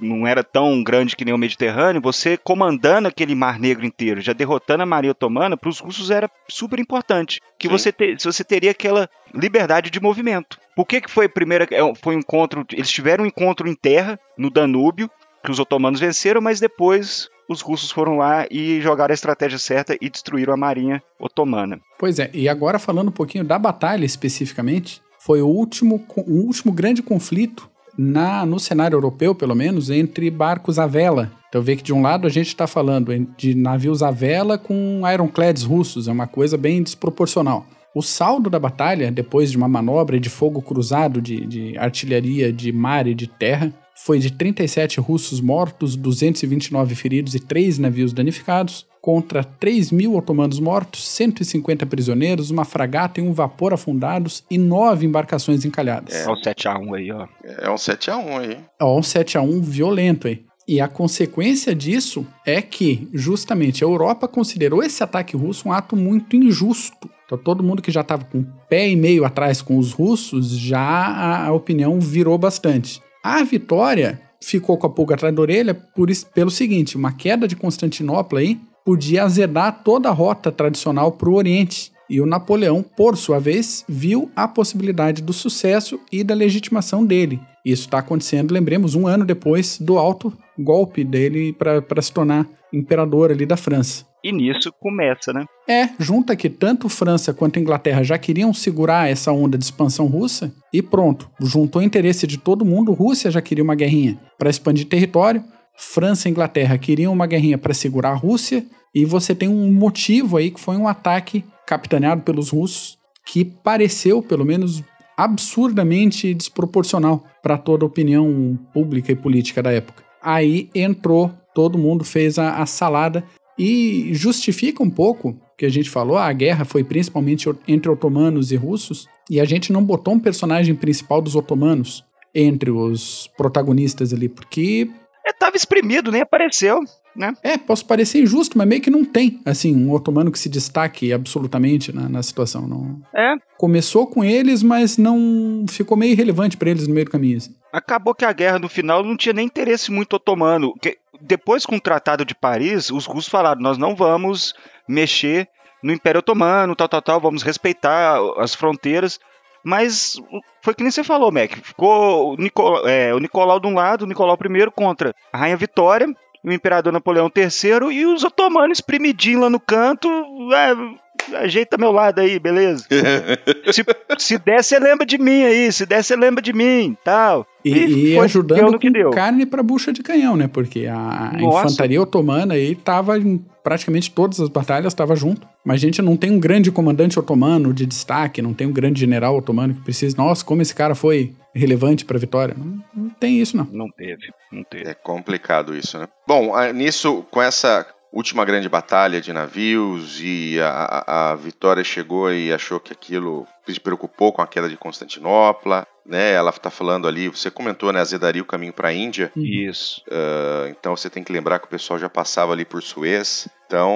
Não 0.00 0.26
era 0.26 0.42
tão 0.44 0.82
grande 0.82 1.16
que 1.16 1.24
nem 1.24 1.34
o 1.34 1.38
Mediterrâneo, 1.38 2.00
você 2.00 2.36
comandando 2.36 3.08
aquele 3.08 3.34
Mar 3.34 3.58
Negro 3.58 3.86
inteiro, 3.86 4.20
já 4.20 4.32
derrotando 4.32 4.82
a 4.82 4.86
Maria 4.86 5.10
Otomana, 5.10 5.56
para 5.56 5.70
os 5.70 5.78
russos 5.78 6.10
era 6.10 6.30
super 6.48 6.78
importante. 6.78 7.40
Que 7.58 7.68
você, 7.68 7.90
te, 7.92 8.16
você 8.22 8.44
teria 8.44 8.70
aquela 8.70 9.08
liberdade 9.34 9.90
de 9.90 10.00
movimento. 10.00 10.58
Por 10.74 10.86
que, 10.86 11.00
que 11.00 11.10
foi 11.10 11.26
a 11.26 11.28
primeira. 11.28 11.66
É, 11.70 11.94
foi 11.94 12.16
um 12.16 12.20
encontro. 12.20 12.66
Eles 12.72 12.90
tiveram 12.90 13.24
um 13.24 13.26
encontro 13.26 13.68
em 13.68 13.74
terra, 13.74 14.18
no 14.36 14.50
Danúbio, 14.50 15.10
que 15.42 15.50
os 15.50 15.58
otomanos 15.58 16.00
venceram, 16.00 16.40
mas 16.40 16.60
depois 16.60 17.28
os 17.48 17.60
russos 17.60 17.90
foram 17.90 18.16
lá 18.16 18.46
e 18.50 18.80
jogaram 18.80 19.12
a 19.12 19.14
estratégia 19.14 19.58
certa 19.58 19.96
e 20.00 20.10
destruíram 20.10 20.52
a 20.52 20.56
marinha 20.56 21.02
otomana. 21.18 21.80
Pois 21.98 22.18
é, 22.18 22.30
e 22.34 22.48
agora 22.48 22.78
falando 22.78 23.08
um 23.08 23.12
pouquinho 23.12 23.44
da 23.44 23.58
batalha 23.58 24.04
especificamente, 24.04 25.00
foi 25.20 25.40
o 25.40 25.46
último, 25.46 26.04
o 26.16 26.46
último 26.46 26.72
grande 26.72 27.02
conflito 27.02 27.70
na, 27.96 28.44
no 28.44 28.58
cenário 28.58 28.96
europeu, 28.96 29.34
pelo 29.34 29.54
menos, 29.54 29.90
entre 29.90 30.30
barcos 30.30 30.78
à 30.78 30.86
vela. 30.86 31.32
Então 31.48 31.62
vê 31.62 31.76
que 31.76 31.82
de 31.82 31.92
um 31.92 32.02
lado 32.02 32.26
a 32.26 32.30
gente 32.30 32.48
está 32.48 32.66
falando 32.66 33.14
de 33.36 33.54
navios 33.54 34.02
à 34.02 34.10
vela 34.10 34.58
com 34.58 35.02
ironclads 35.10 35.62
russos, 35.62 36.08
é 36.08 36.12
uma 36.12 36.26
coisa 36.26 36.56
bem 36.56 36.82
desproporcional. 36.82 37.66
O 37.94 38.02
saldo 38.02 38.50
da 38.50 38.58
batalha, 38.58 39.10
depois 39.10 39.50
de 39.50 39.56
uma 39.56 39.68
manobra 39.68 40.20
de 40.20 40.28
fogo 40.28 40.60
cruzado 40.60 41.22
de, 41.22 41.46
de 41.46 41.78
artilharia 41.78 42.52
de 42.52 42.70
mar 42.70 43.06
e 43.06 43.14
de 43.14 43.26
terra, 43.26 43.72
foi 44.04 44.18
de 44.18 44.30
37 44.30 45.00
russos 45.00 45.40
mortos, 45.40 45.96
229 45.96 46.94
feridos 46.94 47.34
e 47.34 47.40
3 47.40 47.78
navios 47.78 48.12
danificados, 48.12 48.86
contra 49.00 49.44
3 49.44 49.92
mil 49.92 50.16
otomanos 50.16 50.58
mortos, 50.58 51.06
150 51.08 51.86
prisioneiros, 51.86 52.50
uma 52.50 52.64
fragata 52.64 53.20
e 53.20 53.22
um 53.22 53.32
vapor 53.32 53.72
afundados 53.72 54.44
e 54.50 54.58
9 54.58 55.06
embarcações 55.06 55.64
encalhadas. 55.64 56.14
É, 56.14 56.28
um 56.28 56.34
7x1 56.34 56.96
aí, 56.96 57.12
ó. 57.12 57.26
É 57.44 57.70
um 57.70 57.76
7x1 57.76 58.38
aí. 58.38 58.58
É 58.80 58.84
um 58.84 59.00
7x1 59.00 59.62
violento 59.62 60.26
aí. 60.26 60.44
E 60.68 60.80
a 60.80 60.88
consequência 60.88 61.72
disso 61.72 62.26
é 62.44 62.60
que, 62.60 63.08
justamente, 63.14 63.84
a 63.84 63.86
Europa 63.86 64.26
considerou 64.26 64.82
esse 64.82 65.02
ataque 65.02 65.36
russo 65.36 65.68
um 65.68 65.72
ato 65.72 65.94
muito 65.94 66.34
injusto. 66.34 67.08
Então, 67.24 67.38
todo 67.38 67.62
mundo 67.62 67.80
que 67.80 67.92
já 67.92 68.00
estava 68.00 68.24
com 68.24 68.44
pé 68.68 68.88
e 68.88 68.96
meio 68.96 69.24
atrás 69.24 69.62
com 69.62 69.78
os 69.78 69.92
russos, 69.92 70.50
já 70.50 70.80
a, 70.80 71.46
a 71.46 71.52
opinião 71.52 72.00
virou 72.00 72.36
bastante. 72.36 73.00
A 73.28 73.42
vitória 73.42 74.20
ficou 74.40 74.78
com 74.78 74.86
a 74.86 74.90
pulga 74.90 75.16
atrás 75.16 75.34
da 75.34 75.42
orelha 75.42 75.74
por, 75.74 76.08
pelo 76.32 76.48
seguinte: 76.48 76.96
uma 76.96 77.10
queda 77.10 77.48
de 77.48 77.56
Constantinopla 77.56 78.38
aí 78.38 78.56
podia 78.84 79.24
azedar 79.24 79.82
toda 79.82 80.08
a 80.08 80.12
rota 80.12 80.52
tradicional 80.52 81.10
para 81.10 81.28
o 81.28 81.34
Oriente. 81.34 81.90
E 82.08 82.20
o 82.20 82.26
Napoleão, 82.26 82.84
por 82.84 83.16
sua 83.16 83.40
vez, 83.40 83.84
viu 83.88 84.30
a 84.36 84.46
possibilidade 84.46 85.22
do 85.22 85.32
sucesso 85.32 85.98
e 86.12 86.22
da 86.22 86.36
legitimação 86.36 87.04
dele. 87.04 87.40
Isso 87.64 87.86
está 87.86 87.98
acontecendo, 87.98 88.52
lembremos, 88.52 88.94
um 88.94 89.08
ano 89.08 89.24
depois 89.24 89.76
do 89.80 89.98
alto 89.98 90.32
golpe 90.56 91.02
dele 91.02 91.52
para 91.52 92.00
se 92.00 92.12
tornar 92.12 92.48
imperador 92.72 93.32
ali 93.32 93.44
da 93.44 93.56
França. 93.56 94.04
E 94.26 94.32
nisso 94.32 94.72
começa, 94.80 95.32
né? 95.32 95.44
É, 95.68 95.88
junta 96.00 96.34
que 96.34 96.50
tanto 96.50 96.88
França 96.88 97.32
quanto 97.32 97.60
Inglaterra 97.60 98.02
já 98.02 98.18
queriam 98.18 98.52
segurar 98.52 99.08
essa 99.08 99.30
onda 99.30 99.56
de 99.56 99.62
expansão 99.62 100.06
russa 100.06 100.52
e 100.72 100.82
pronto, 100.82 101.30
juntou 101.40 101.80
o 101.80 101.84
interesse 101.84 102.26
de 102.26 102.36
todo 102.36 102.64
mundo. 102.64 102.92
Rússia 102.92 103.30
já 103.30 103.40
queria 103.40 103.62
uma 103.62 103.76
guerrinha 103.76 104.18
para 104.36 104.50
expandir 104.50 104.88
território, 104.88 105.44
França 105.76 106.26
e 106.26 106.32
Inglaterra 106.32 106.76
queriam 106.76 107.12
uma 107.12 107.24
guerrinha 107.24 107.56
para 107.56 107.72
segurar 107.72 108.10
a 108.10 108.14
Rússia 108.16 108.66
e 108.92 109.04
você 109.04 109.32
tem 109.32 109.48
um 109.48 109.72
motivo 109.72 110.38
aí 110.38 110.50
que 110.50 110.58
foi 110.58 110.76
um 110.76 110.88
ataque 110.88 111.44
capitaneado 111.64 112.22
pelos 112.22 112.50
russos 112.50 112.98
que 113.24 113.44
pareceu, 113.44 114.20
pelo 114.20 114.44
menos 114.44 114.82
absurdamente 115.16 116.34
desproporcional 116.34 117.24
para 117.40 117.56
toda 117.56 117.84
a 117.84 117.86
opinião 117.86 118.58
pública 118.74 119.12
e 119.12 119.16
política 119.16 119.62
da 119.62 119.70
época. 119.70 120.02
Aí 120.20 120.68
entrou, 120.74 121.32
todo 121.54 121.78
mundo 121.78 122.02
fez 122.04 122.40
a, 122.40 122.56
a 122.56 122.66
salada 122.66 123.22
e 123.58 124.10
justifica 124.12 124.82
um 124.82 124.90
pouco 124.90 125.38
que 125.56 125.64
a 125.64 125.70
gente 125.70 125.88
falou, 125.88 126.18
a 126.18 126.32
guerra 126.32 126.64
foi 126.64 126.84
principalmente 126.84 127.48
entre 127.66 127.90
otomanos 127.90 128.52
e 128.52 128.56
russos, 128.56 129.08
e 129.30 129.40
a 129.40 129.44
gente 129.44 129.72
não 129.72 129.82
botou 129.82 130.14
um 130.14 130.20
personagem 130.20 130.74
principal 130.74 131.22
dos 131.22 131.34
otomanos 131.34 132.04
entre 132.34 132.70
os 132.70 133.30
protagonistas 133.36 134.12
ali, 134.12 134.28
porque. 134.28 134.90
É, 135.26 135.32
tava 135.32 135.56
exprimido, 135.56 136.12
nem 136.12 136.20
apareceu, 136.20 136.80
né? 137.16 137.32
É, 137.42 137.56
posso 137.56 137.84
parecer 137.86 138.22
injusto, 138.22 138.56
mas 138.56 138.68
meio 138.68 138.80
que 138.80 138.90
não 138.90 139.04
tem, 139.04 139.40
assim, 139.44 139.74
um 139.74 139.90
otomano 139.90 140.30
que 140.30 140.38
se 140.38 140.48
destaque 140.48 141.12
absolutamente 141.12 141.92
na, 141.92 142.08
na 142.08 142.22
situação. 142.22 142.68
Não... 142.68 143.00
É. 143.14 143.34
Começou 143.56 144.06
com 144.06 144.22
eles, 144.22 144.62
mas 144.62 144.98
não 144.98 145.64
ficou 145.68 145.96
meio 145.96 146.12
irrelevante 146.12 146.56
para 146.56 146.70
eles 146.70 146.86
no 146.86 146.94
meio 146.94 147.06
do 147.06 147.10
caminho. 147.10 147.38
Assim. 147.38 147.56
Acabou 147.72 148.14
que 148.14 148.24
a 148.24 148.32
guerra 148.32 148.58
no 148.58 148.68
final 148.68 149.02
não 149.02 149.16
tinha 149.16 149.32
nem 149.32 149.46
interesse 149.46 149.90
muito 149.90 150.14
otomano. 150.14 150.74
Que 150.80 150.96
depois, 151.26 151.66
com 151.66 151.76
o 151.76 151.80
Tratado 151.80 152.24
de 152.24 152.34
Paris, 152.34 152.90
os 152.90 153.06
russos 153.06 153.28
falaram: 153.28 153.60
nós 153.60 153.76
não 153.76 153.94
vamos 153.94 154.54
mexer 154.88 155.48
no 155.82 155.92
Império 155.92 156.20
Otomano, 156.20 156.74
tal, 156.74 156.88
tal, 156.88 157.02
tal, 157.02 157.20
vamos 157.20 157.42
respeitar 157.42 158.18
as 158.38 158.54
fronteiras. 158.54 159.20
Mas 159.64 160.14
foi 160.62 160.74
que 160.74 160.82
nem 160.84 160.92
você 160.92 161.02
falou, 161.02 161.32
Mac. 161.32 161.50
Ficou 161.62 162.32
o, 162.32 162.36
Nicolau, 162.36 162.88
é, 162.88 163.12
o 163.12 163.18
Nicolau 163.18 163.58
de 163.58 163.66
um 163.66 163.74
lado, 163.74 164.02
o 164.02 164.06
Nicolau 164.06 164.38
I 164.40 164.70
contra 164.70 165.12
a 165.32 165.38
Rainha 165.38 165.56
Vitória, 165.56 166.06
o 166.46 166.52
Imperador 166.52 166.92
Napoleão 166.92 167.30
III 167.34 167.92
e 167.92 168.06
os 168.06 168.22
otomanos 168.22 168.78
espremidinhos 168.78 169.42
lá 169.42 169.50
no 169.50 169.58
canto. 169.58 170.08
É, 170.54 171.38
ajeita 171.38 171.76
meu 171.76 171.90
lado 171.90 172.20
aí, 172.20 172.38
beleza? 172.38 172.86
se, 173.72 173.84
se 174.18 174.38
der, 174.38 174.62
você 174.62 174.78
lembra 174.78 175.04
de 175.04 175.18
mim 175.18 175.42
aí. 175.42 175.72
Se 175.72 175.84
der, 175.84 176.04
você 176.04 176.14
lembra 176.14 176.40
de 176.40 176.52
mim, 176.52 176.96
tal. 177.04 177.44
E, 177.64 177.72
e, 177.72 178.08
e 178.12 178.18
ajudando 178.18 178.78
com 178.78 179.10
carne 179.10 179.44
para 179.44 179.60
bucha 179.60 179.92
de 179.92 180.02
canhão, 180.02 180.36
né? 180.36 180.46
Porque 180.46 180.86
a 180.86 181.32
Nossa. 181.36 181.66
infantaria 181.66 182.00
otomana 182.00 182.54
aí 182.54 182.76
tava 182.76 183.18
em 183.18 183.44
praticamente 183.64 184.12
todas 184.12 184.38
as 184.38 184.48
batalhas, 184.48 184.92
estava 184.92 185.16
junto. 185.16 185.48
Mas 185.64 185.82
a 185.82 185.86
gente 185.86 186.00
não 186.00 186.16
tem 186.16 186.30
um 186.30 186.38
grande 186.38 186.70
comandante 186.70 187.18
otomano 187.18 187.74
de 187.74 187.84
destaque, 187.84 188.40
não 188.40 188.54
tem 188.54 188.68
um 188.68 188.72
grande 188.72 189.00
general 189.00 189.36
otomano 189.36 189.74
que 189.74 189.80
precisa. 189.80 190.16
Nossa, 190.16 190.44
como 190.44 190.62
esse 190.62 190.72
cara 190.72 190.94
foi 190.94 191.32
relevante 191.56 192.04
para 192.04 192.16
a 192.16 192.20
vitória. 192.20 192.54
Não, 192.56 192.84
não, 192.94 193.10
tem 193.10 193.40
isso, 193.40 193.56
não. 193.56 193.64
Não 193.64 193.90
teve, 193.90 194.30
não 194.52 194.62
teve. 194.64 194.88
É 194.88 194.94
complicado 194.94 195.76
isso, 195.76 195.98
né? 195.98 196.06
Bom, 196.26 196.52
nisso, 196.72 197.24
com 197.30 197.42
essa 197.42 197.86
última 198.16 198.44
grande 198.46 198.68
batalha 198.68 199.20
de 199.20 199.32
navios 199.32 200.20
e 200.22 200.58
a, 200.60 201.32
a, 201.32 201.34
Vitória 201.34 201.84
chegou 201.84 202.32
e 202.32 202.50
achou 202.50 202.80
que 202.80 202.92
aquilo 202.92 203.46
se 203.68 203.78
preocupou 203.78 204.32
com 204.32 204.40
a 204.40 204.46
queda 204.46 204.70
de 204.70 204.76
Constantinopla, 204.76 205.86
né? 206.04 206.32
Ela 206.32 206.50
está 206.50 206.70
falando 206.70 207.06
ali, 207.06 207.28
você 207.28 207.50
comentou, 207.50 207.92
né? 207.92 208.00
Azedaria 208.00 208.40
o 208.40 208.46
caminho 208.46 208.72
para 208.72 208.88
a 208.88 208.92
Índia. 208.92 209.30
Isso. 209.36 210.02
Uh, 210.08 210.68
então 210.68 210.96
você 210.96 211.10
tem 211.10 211.22
que 211.22 211.32
lembrar 211.32 211.58
que 211.58 211.66
o 211.66 211.70
pessoal 211.70 211.98
já 211.98 212.08
passava 212.08 212.52
ali 212.52 212.64
por 212.64 212.82
Suez. 212.82 213.48
Então 213.66 213.92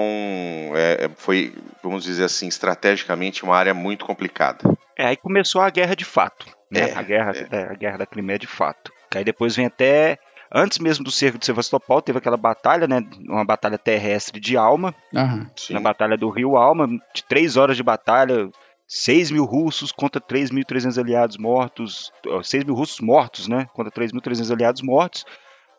é, 0.75 1.05
é, 1.05 1.09
foi, 1.15 1.53
vamos 1.81 2.03
dizer 2.03 2.25
assim, 2.25 2.47
estrategicamente 2.47 3.43
uma 3.43 3.55
área 3.55 3.73
muito 3.73 4.05
complicada. 4.05 4.59
É, 4.97 5.07
aí 5.07 5.17
começou 5.17 5.61
a 5.61 5.69
guerra 5.69 5.95
de 5.95 6.05
fato, 6.05 6.45
né? 6.71 6.89
É, 6.89 6.97
a, 6.97 7.01
guerra, 7.01 7.33
é. 7.35 7.55
é. 7.55 7.63
a 7.71 7.73
guerra 7.73 7.97
da 7.97 8.05
Crimeia 8.05 8.39
de 8.39 8.47
fato. 8.47 8.91
Que 9.09 9.17
aí 9.17 9.23
depois 9.23 9.55
vem 9.55 9.65
até 9.65 10.17
antes 10.53 10.79
mesmo 10.79 11.03
do 11.03 11.11
cerco 11.11 11.37
de 11.37 11.45
Sevastopol, 11.45 12.01
teve 12.01 12.17
aquela 12.17 12.37
batalha, 12.37 12.87
né? 12.87 13.03
Uma 13.27 13.45
batalha 13.45 13.77
terrestre 13.77 14.39
de 14.39 14.57
Alma. 14.57 14.95
Uhum, 15.13 15.45
na 15.69 15.79
batalha 15.79 16.17
do 16.17 16.29
Rio 16.29 16.55
Alma, 16.55 16.87
de 16.87 17.23
três 17.27 17.57
horas 17.57 17.77
de 17.77 17.83
batalha. 17.83 18.49
6 18.93 19.31
mil 19.31 19.45
russos 19.45 19.89
contra 19.89 20.19
3.300 20.19 20.99
aliados 20.99 21.37
mortos. 21.37 22.11
6 22.43 22.65
mil 22.65 22.75
russos 22.75 22.99
mortos, 22.99 23.47
né? 23.47 23.65
Contra 23.73 23.89
3.300 23.89 24.51
aliados 24.51 24.81
mortos. 24.81 25.23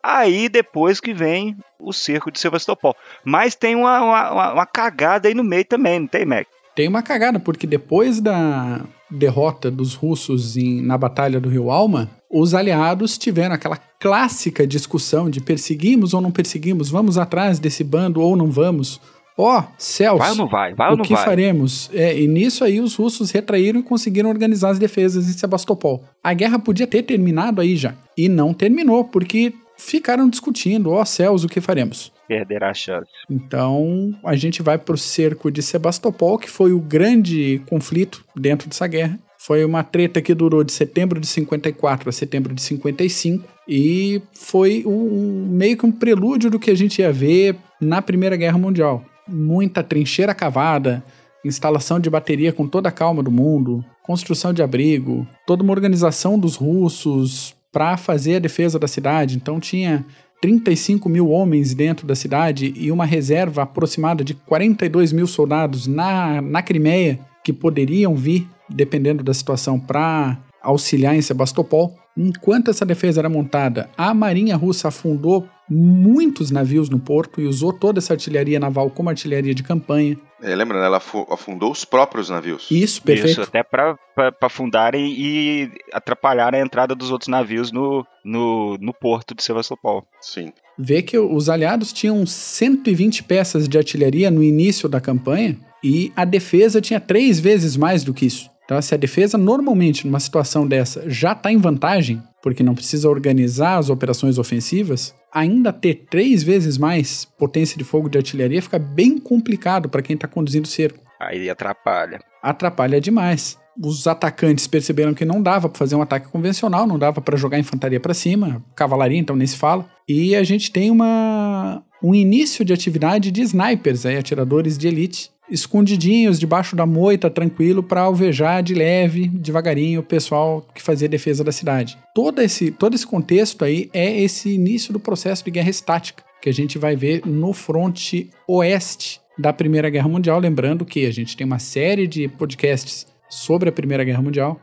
Aí 0.01 0.49
depois 0.49 0.99
que 0.99 1.13
vem 1.13 1.55
o 1.79 1.93
cerco 1.93 2.31
de 2.31 2.39
Sevastopol. 2.39 2.95
Mas 3.23 3.53
tem 3.53 3.75
uma, 3.75 4.01
uma, 4.01 4.53
uma 4.53 4.65
cagada 4.65 5.27
aí 5.27 5.35
no 5.35 5.43
meio 5.43 5.63
também, 5.63 5.99
não 5.99 6.07
tem, 6.07 6.25
Mac? 6.25 6.47
Tem 6.75 6.87
uma 6.87 7.03
cagada, 7.03 7.39
porque 7.39 7.67
depois 7.67 8.19
da 8.19 8.81
derrota 9.13 9.69
dos 9.69 9.93
russos 9.93 10.57
em, 10.57 10.81
na 10.81 10.97
Batalha 10.97 11.39
do 11.39 11.49
Rio 11.49 11.69
Alma, 11.69 12.09
os 12.29 12.53
aliados 12.53 13.17
tiveram 13.17 13.55
aquela 13.55 13.77
clássica 13.99 14.65
discussão 14.65 15.29
de 15.29 15.39
perseguimos 15.39 16.13
ou 16.13 16.21
não 16.21 16.31
perseguimos, 16.31 16.89
vamos 16.89 17.17
atrás 17.17 17.59
desse 17.59 17.83
bando 17.83 18.19
ou 18.19 18.35
não 18.35 18.49
vamos. 18.49 18.99
Ó, 19.37 19.59
oh, 19.59 19.63
céus. 19.77 20.19
Vai 20.19 20.29
ou 20.31 20.35
não 20.35 20.47
vai? 20.47 20.75
Vai 20.75 20.91
ou 20.91 20.97
não 20.97 21.03
vai? 21.03 21.13
O 21.13 21.17
que 21.17 21.25
faremos? 21.25 21.89
É, 21.93 22.19
e 22.19 22.27
nisso 22.27 22.63
aí 22.63 22.79
os 22.79 22.95
russos 22.95 23.31
retraíram 23.31 23.79
e 23.79 23.83
conseguiram 23.83 24.29
organizar 24.29 24.69
as 24.69 24.79
defesas 24.79 25.27
em 25.27 25.33
Sebastopol. 25.33 26.03
A 26.23 26.33
guerra 26.33 26.59
podia 26.59 26.85
ter 26.85 27.01
terminado 27.03 27.59
aí 27.59 27.75
já. 27.75 27.95
E 28.15 28.29
não 28.29 28.53
terminou, 28.53 29.05
porque 29.05 29.53
ficaram 29.85 30.29
discutindo, 30.29 30.91
ó 30.91 31.01
oh, 31.01 31.05
céus, 31.05 31.43
o 31.43 31.49
que 31.49 31.59
faremos? 31.59 32.11
Perderá 32.27 32.71
a 32.71 32.73
chance. 32.73 33.11
Então, 33.29 34.15
a 34.23 34.35
gente 34.35 34.61
vai 34.61 34.77
pro 34.77 34.97
cerco 34.97 35.51
de 35.51 35.61
Sebastopol, 35.61 36.37
que 36.37 36.49
foi 36.49 36.71
o 36.71 36.79
grande 36.79 37.61
conflito 37.67 38.23
dentro 38.35 38.69
dessa 38.69 38.87
guerra. 38.87 39.19
Foi 39.37 39.65
uma 39.65 39.83
treta 39.83 40.21
que 40.21 40.33
durou 40.33 40.63
de 40.63 40.71
setembro 40.71 41.19
de 41.19 41.27
54 41.27 42.09
a 42.09 42.11
setembro 42.13 42.53
de 42.53 42.61
55 42.61 43.45
e 43.67 44.21
foi 44.31 44.83
um, 44.85 45.47
meio 45.49 45.77
que 45.77 45.85
um 45.85 45.91
prelúdio 45.91 46.49
do 46.49 46.59
que 46.59 46.71
a 46.71 46.75
gente 46.75 46.99
ia 46.99 47.11
ver 47.11 47.57
na 47.79 48.01
Primeira 48.01 48.37
Guerra 48.37 48.57
Mundial. 48.57 49.03
Muita 49.27 49.83
trincheira 49.83 50.33
cavada, 50.33 51.03
instalação 51.43 51.99
de 51.99 52.09
bateria 52.09 52.53
com 52.53 52.67
toda 52.67 52.87
a 52.87 52.91
calma 52.91 53.21
do 53.21 53.31
mundo, 53.31 53.83
construção 54.01 54.53
de 54.53 54.63
abrigo, 54.63 55.27
toda 55.45 55.61
uma 55.61 55.73
organização 55.73 56.39
dos 56.39 56.55
russos 56.55 57.53
para 57.73 57.97
fazer 57.97 58.35
a 58.35 58.39
defesa 58.39 58.79
da 58.79 58.87
cidade. 58.87 59.35
Então 59.35 59.59
tinha 59.59 60.05
35 60.39 61.09
mil 61.09 61.29
homens 61.29 61.73
dentro 61.73 62.05
da 62.05 62.15
cidade 62.15 62.71
e 62.77 62.91
uma 62.91 63.05
reserva 63.05 63.63
aproximada 63.63 64.23
de 64.23 64.33
42 64.33 65.11
mil 65.11 65.25
soldados 65.25 65.87
na, 65.87 66.41
na 66.41 66.61
Crimeia 66.61 67.19
que 67.43 67.51
poderiam 67.51 68.15
vir, 68.15 68.47
dependendo 68.69 69.23
da 69.23 69.33
situação, 69.33 69.79
para 69.79 70.37
auxiliar 70.61 71.15
em 71.15 71.21
Sebastopol. 71.21 71.97
Enquanto 72.15 72.69
essa 72.69 72.85
defesa 72.85 73.21
era 73.21 73.29
montada, 73.29 73.89
a 73.97 74.13
Marinha 74.13 74.55
Russa 74.55 74.89
afundou 74.89 75.47
muitos 75.73 76.51
navios 76.51 76.89
no 76.89 76.99
porto 76.99 77.41
e 77.41 77.45
usou 77.45 77.73
toda 77.73 77.99
essa 77.99 78.13
artilharia 78.13 78.59
naval 78.59 78.89
como 78.89 79.09
artilharia 79.09 79.53
de 79.53 79.63
campanha. 79.63 80.17
É, 80.41 80.53
lembra, 80.55 80.79
né? 80.79 80.85
ela 80.85 81.01
afundou 81.29 81.71
os 81.71 81.85
próprios 81.85 82.29
navios. 82.29 82.69
Isso, 82.69 83.01
perfeito. 83.01 83.31
Isso, 83.31 83.41
até 83.41 83.63
para 83.63 83.97
afundarem 84.41 85.13
e 85.17 85.71
atrapalhar 85.93 86.53
a 86.53 86.59
entrada 86.59 86.93
dos 86.93 87.11
outros 87.11 87.29
navios 87.29 87.71
no, 87.71 88.05
no, 88.23 88.77
no 88.77 88.93
porto 88.93 89.33
de 89.33 89.41
Sebastopol. 89.41 90.05
Sim. 90.19 90.51
Vê 90.77 91.01
que 91.01 91.17
os 91.17 91.49
aliados 91.49 91.93
tinham 91.93 92.25
120 92.25 93.23
peças 93.23 93.67
de 93.67 93.77
artilharia 93.77 94.29
no 94.29 94.43
início 94.43 94.89
da 94.89 94.99
campanha 94.99 95.57
e 95.83 96.11
a 96.15 96.25
defesa 96.25 96.81
tinha 96.81 96.99
três 96.99 97.39
vezes 97.39 97.77
mais 97.77 98.03
do 98.03 98.13
que 98.13 98.25
isso. 98.25 98.49
Então, 98.65 98.81
se 98.81 98.93
a 98.93 98.97
defesa 98.97 99.37
normalmente, 99.37 100.05
numa 100.05 100.19
situação 100.19 100.67
dessa, 100.67 101.09
já 101.09 101.33
está 101.33 101.51
em 101.51 101.57
vantagem, 101.57 102.21
porque 102.43 102.61
não 102.61 102.75
precisa 102.75 103.09
organizar 103.09 103.77
as 103.77 103.89
operações 103.89 104.37
ofensivas, 104.37 105.15
ainda 105.33 105.71
ter 105.71 106.05
três 106.11 106.43
vezes 106.43 106.77
mais 106.77 107.23
potência 107.39 107.77
de 107.77 107.85
fogo 107.85 108.09
de 108.09 108.17
artilharia 108.17 108.61
fica 108.61 108.77
bem 108.77 109.17
complicado 109.17 109.87
para 109.87 110.01
quem 110.01 110.13
está 110.15 110.27
conduzindo 110.27 110.65
o 110.65 110.67
cerco. 110.67 110.99
Aí 111.17 111.49
atrapalha. 111.49 112.19
Atrapalha 112.41 112.99
demais. 112.99 113.57
Os 113.81 114.05
atacantes 114.05 114.67
perceberam 114.67 115.13
que 115.13 115.23
não 115.23 115.41
dava 115.41 115.69
para 115.69 115.79
fazer 115.79 115.95
um 115.95 116.01
ataque 116.01 116.27
convencional, 116.27 116.85
não 116.85 116.99
dava 116.99 117.21
para 117.21 117.37
jogar 117.37 117.57
infantaria 117.57 117.99
para 117.99 118.13
cima, 118.13 118.63
cavalaria 118.75 119.17
então 119.17 119.37
nem 119.37 119.47
se 119.47 119.55
fala. 119.55 119.89
E 120.07 120.35
a 120.35 120.43
gente 120.43 120.69
tem 120.69 120.91
uma 120.91 121.81
um 122.03 122.13
início 122.13 122.65
de 122.65 122.73
atividade 122.73 123.31
de 123.31 123.41
snipers, 123.41 124.05
aí, 124.05 124.17
atiradores 124.17 124.77
de 124.77 124.89
elite, 124.89 125.31
escondidinhos 125.49 126.39
debaixo 126.39 126.75
da 126.75 126.85
moita, 126.85 127.29
tranquilo, 127.29 127.83
para 127.83 128.01
alvejar 128.01 128.63
de 128.63 128.73
leve, 128.73 129.27
devagarinho, 129.27 129.99
o 129.99 130.03
pessoal 130.03 130.65
que 130.73 130.81
fazia 130.81 131.07
defesa 131.07 131.43
da 131.43 131.51
cidade. 131.51 131.97
Todo 132.13 132.41
esse, 132.41 132.71
todo 132.71 132.95
esse 132.95 133.05
contexto 133.05 133.63
aí 133.63 133.89
é 133.93 134.21
esse 134.21 134.49
início 134.49 134.93
do 134.93 134.99
processo 134.99 135.43
de 135.43 135.51
guerra 135.51 135.69
estática, 135.69 136.23
que 136.41 136.49
a 136.49 136.53
gente 136.53 136.77
vai 136.77 136.95
ver 136.95 137.25
no 137.25 137.53
fronte 137.53 138.29
oeste 138.47 139.21
da 139.37 139.51
Primeira 139.51 139.89
Guerra 139.89 140.07
Mundial. 140.07 140.39
Lembrando 140.39 140.85
que 140.85 141.05
a 141.05 141.11
gente 141.11 141.35
tem 141.35 141.45
uma 141.45 141.59
série 141.59 142.07
de 142.07 142.27
podcasts 142.27 143.07
sobre 143.29 143.69
a 143.69 143.71
Primeira 143.71 144.03
Guerra 144.03 144.21
Mundial 144.21 144.59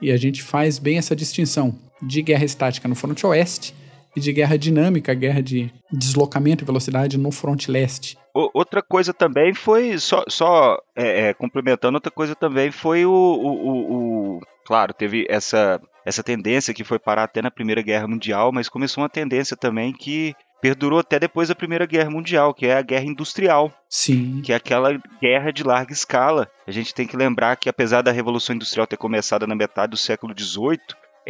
e 0.00 0.10
a 0.10 0.16
gente 0.16 0.42
faz 0.42 0.78
bem 0.78 0.98
essa 0.98 1.14
distinção 1.14 1.74
de 2.02 2.22
guerra 2.22 2.44
estática 2.44 2.88
no 2.88 2.94
fronte 2.94 3.26
oeste 3.26 3.74
e 4.16 4.20
de 4.20 4.32
guerra 4.32 4.56
dinâmica, 4.56 5.14
guerra 5.14 5.40
de 5.40 5.70
deslocamento 5.92 6.64
e 6.64 6.66
velocidade 6.66 7.18
no 7.18 7.30
fronte 7.30 7.70
leste. 7.70 8.18
Outra 8.32 8.82
coisa 8.82 9.12
também 9.12 9.52
foi, 9.52 9.98
só, 9.98 10.24
só 10.28 10.80
é, 10.94 11.28
é, 11.28 11.34
complementando, 11.34 11.96
outra 11.96 12.10
coisa 12.10 12.34
também 12.34 12.70
foi 12.70 13.04
o, 13.04 13.10
o, 13.10 13.68
o, 13.68 14.36
o, 14.36 14.40
Claro, 14.64 14.94
teve 14.94 15.26
essa, 15.28 15.80
essa 16.04 16.22
tendência 16.22 16.72
que 16.72 16.84
foi 16.84 16.98
parar 16.98 17.24
até 17.24 17.42
na 17.42 17.50
Primeira 17.50 17.82
Guerra 17.82 18.06
Mundial, 18.06 18.52
mas 18.52 18.68
começou 18.68 19.02
uma 19.02 19.08
tendência 19.08 19.56
também 19.56 19.92
que 19.92 20.34
perdurou 20.60 20.98
até 20.98 21.18
depois 21.18 21.48
da 21.48 21.54
Primeira 21.54 21.86
Guerra 21.86 22.10
Mundial, 22.10 22.54
que 22.54 22.66
é 22.66 22.76
a 22.76 22.82
guerra 22.82 23.06
industrial. 23.06 23.72
Sim. 23.88 24.42
Que 24.42 24.52
é 24.52 24.56
aquela 24.56 25.00
guerra 25.20 25.52
de 25.52 25.64
larga 25.64 25.92
escala. 25.92 26.48
A 26.66 26.70
gente 26.70 26.94
tem 26.94 27.06
que 27.06 27.16
lembrar 27.16 27.56
que, 27.56 27.68
apesar 27.68 28.02
da 28.02 28.12
Revolução 28.12 28.54
Industrial 28.54 28.86
ter 28.86 28.96
começado 28.96 29.46
na 29.46 29.54
metade 29.54 29.90
do 29.90 29.96
século 29.96 30.34
XVIII, 30.38 30.78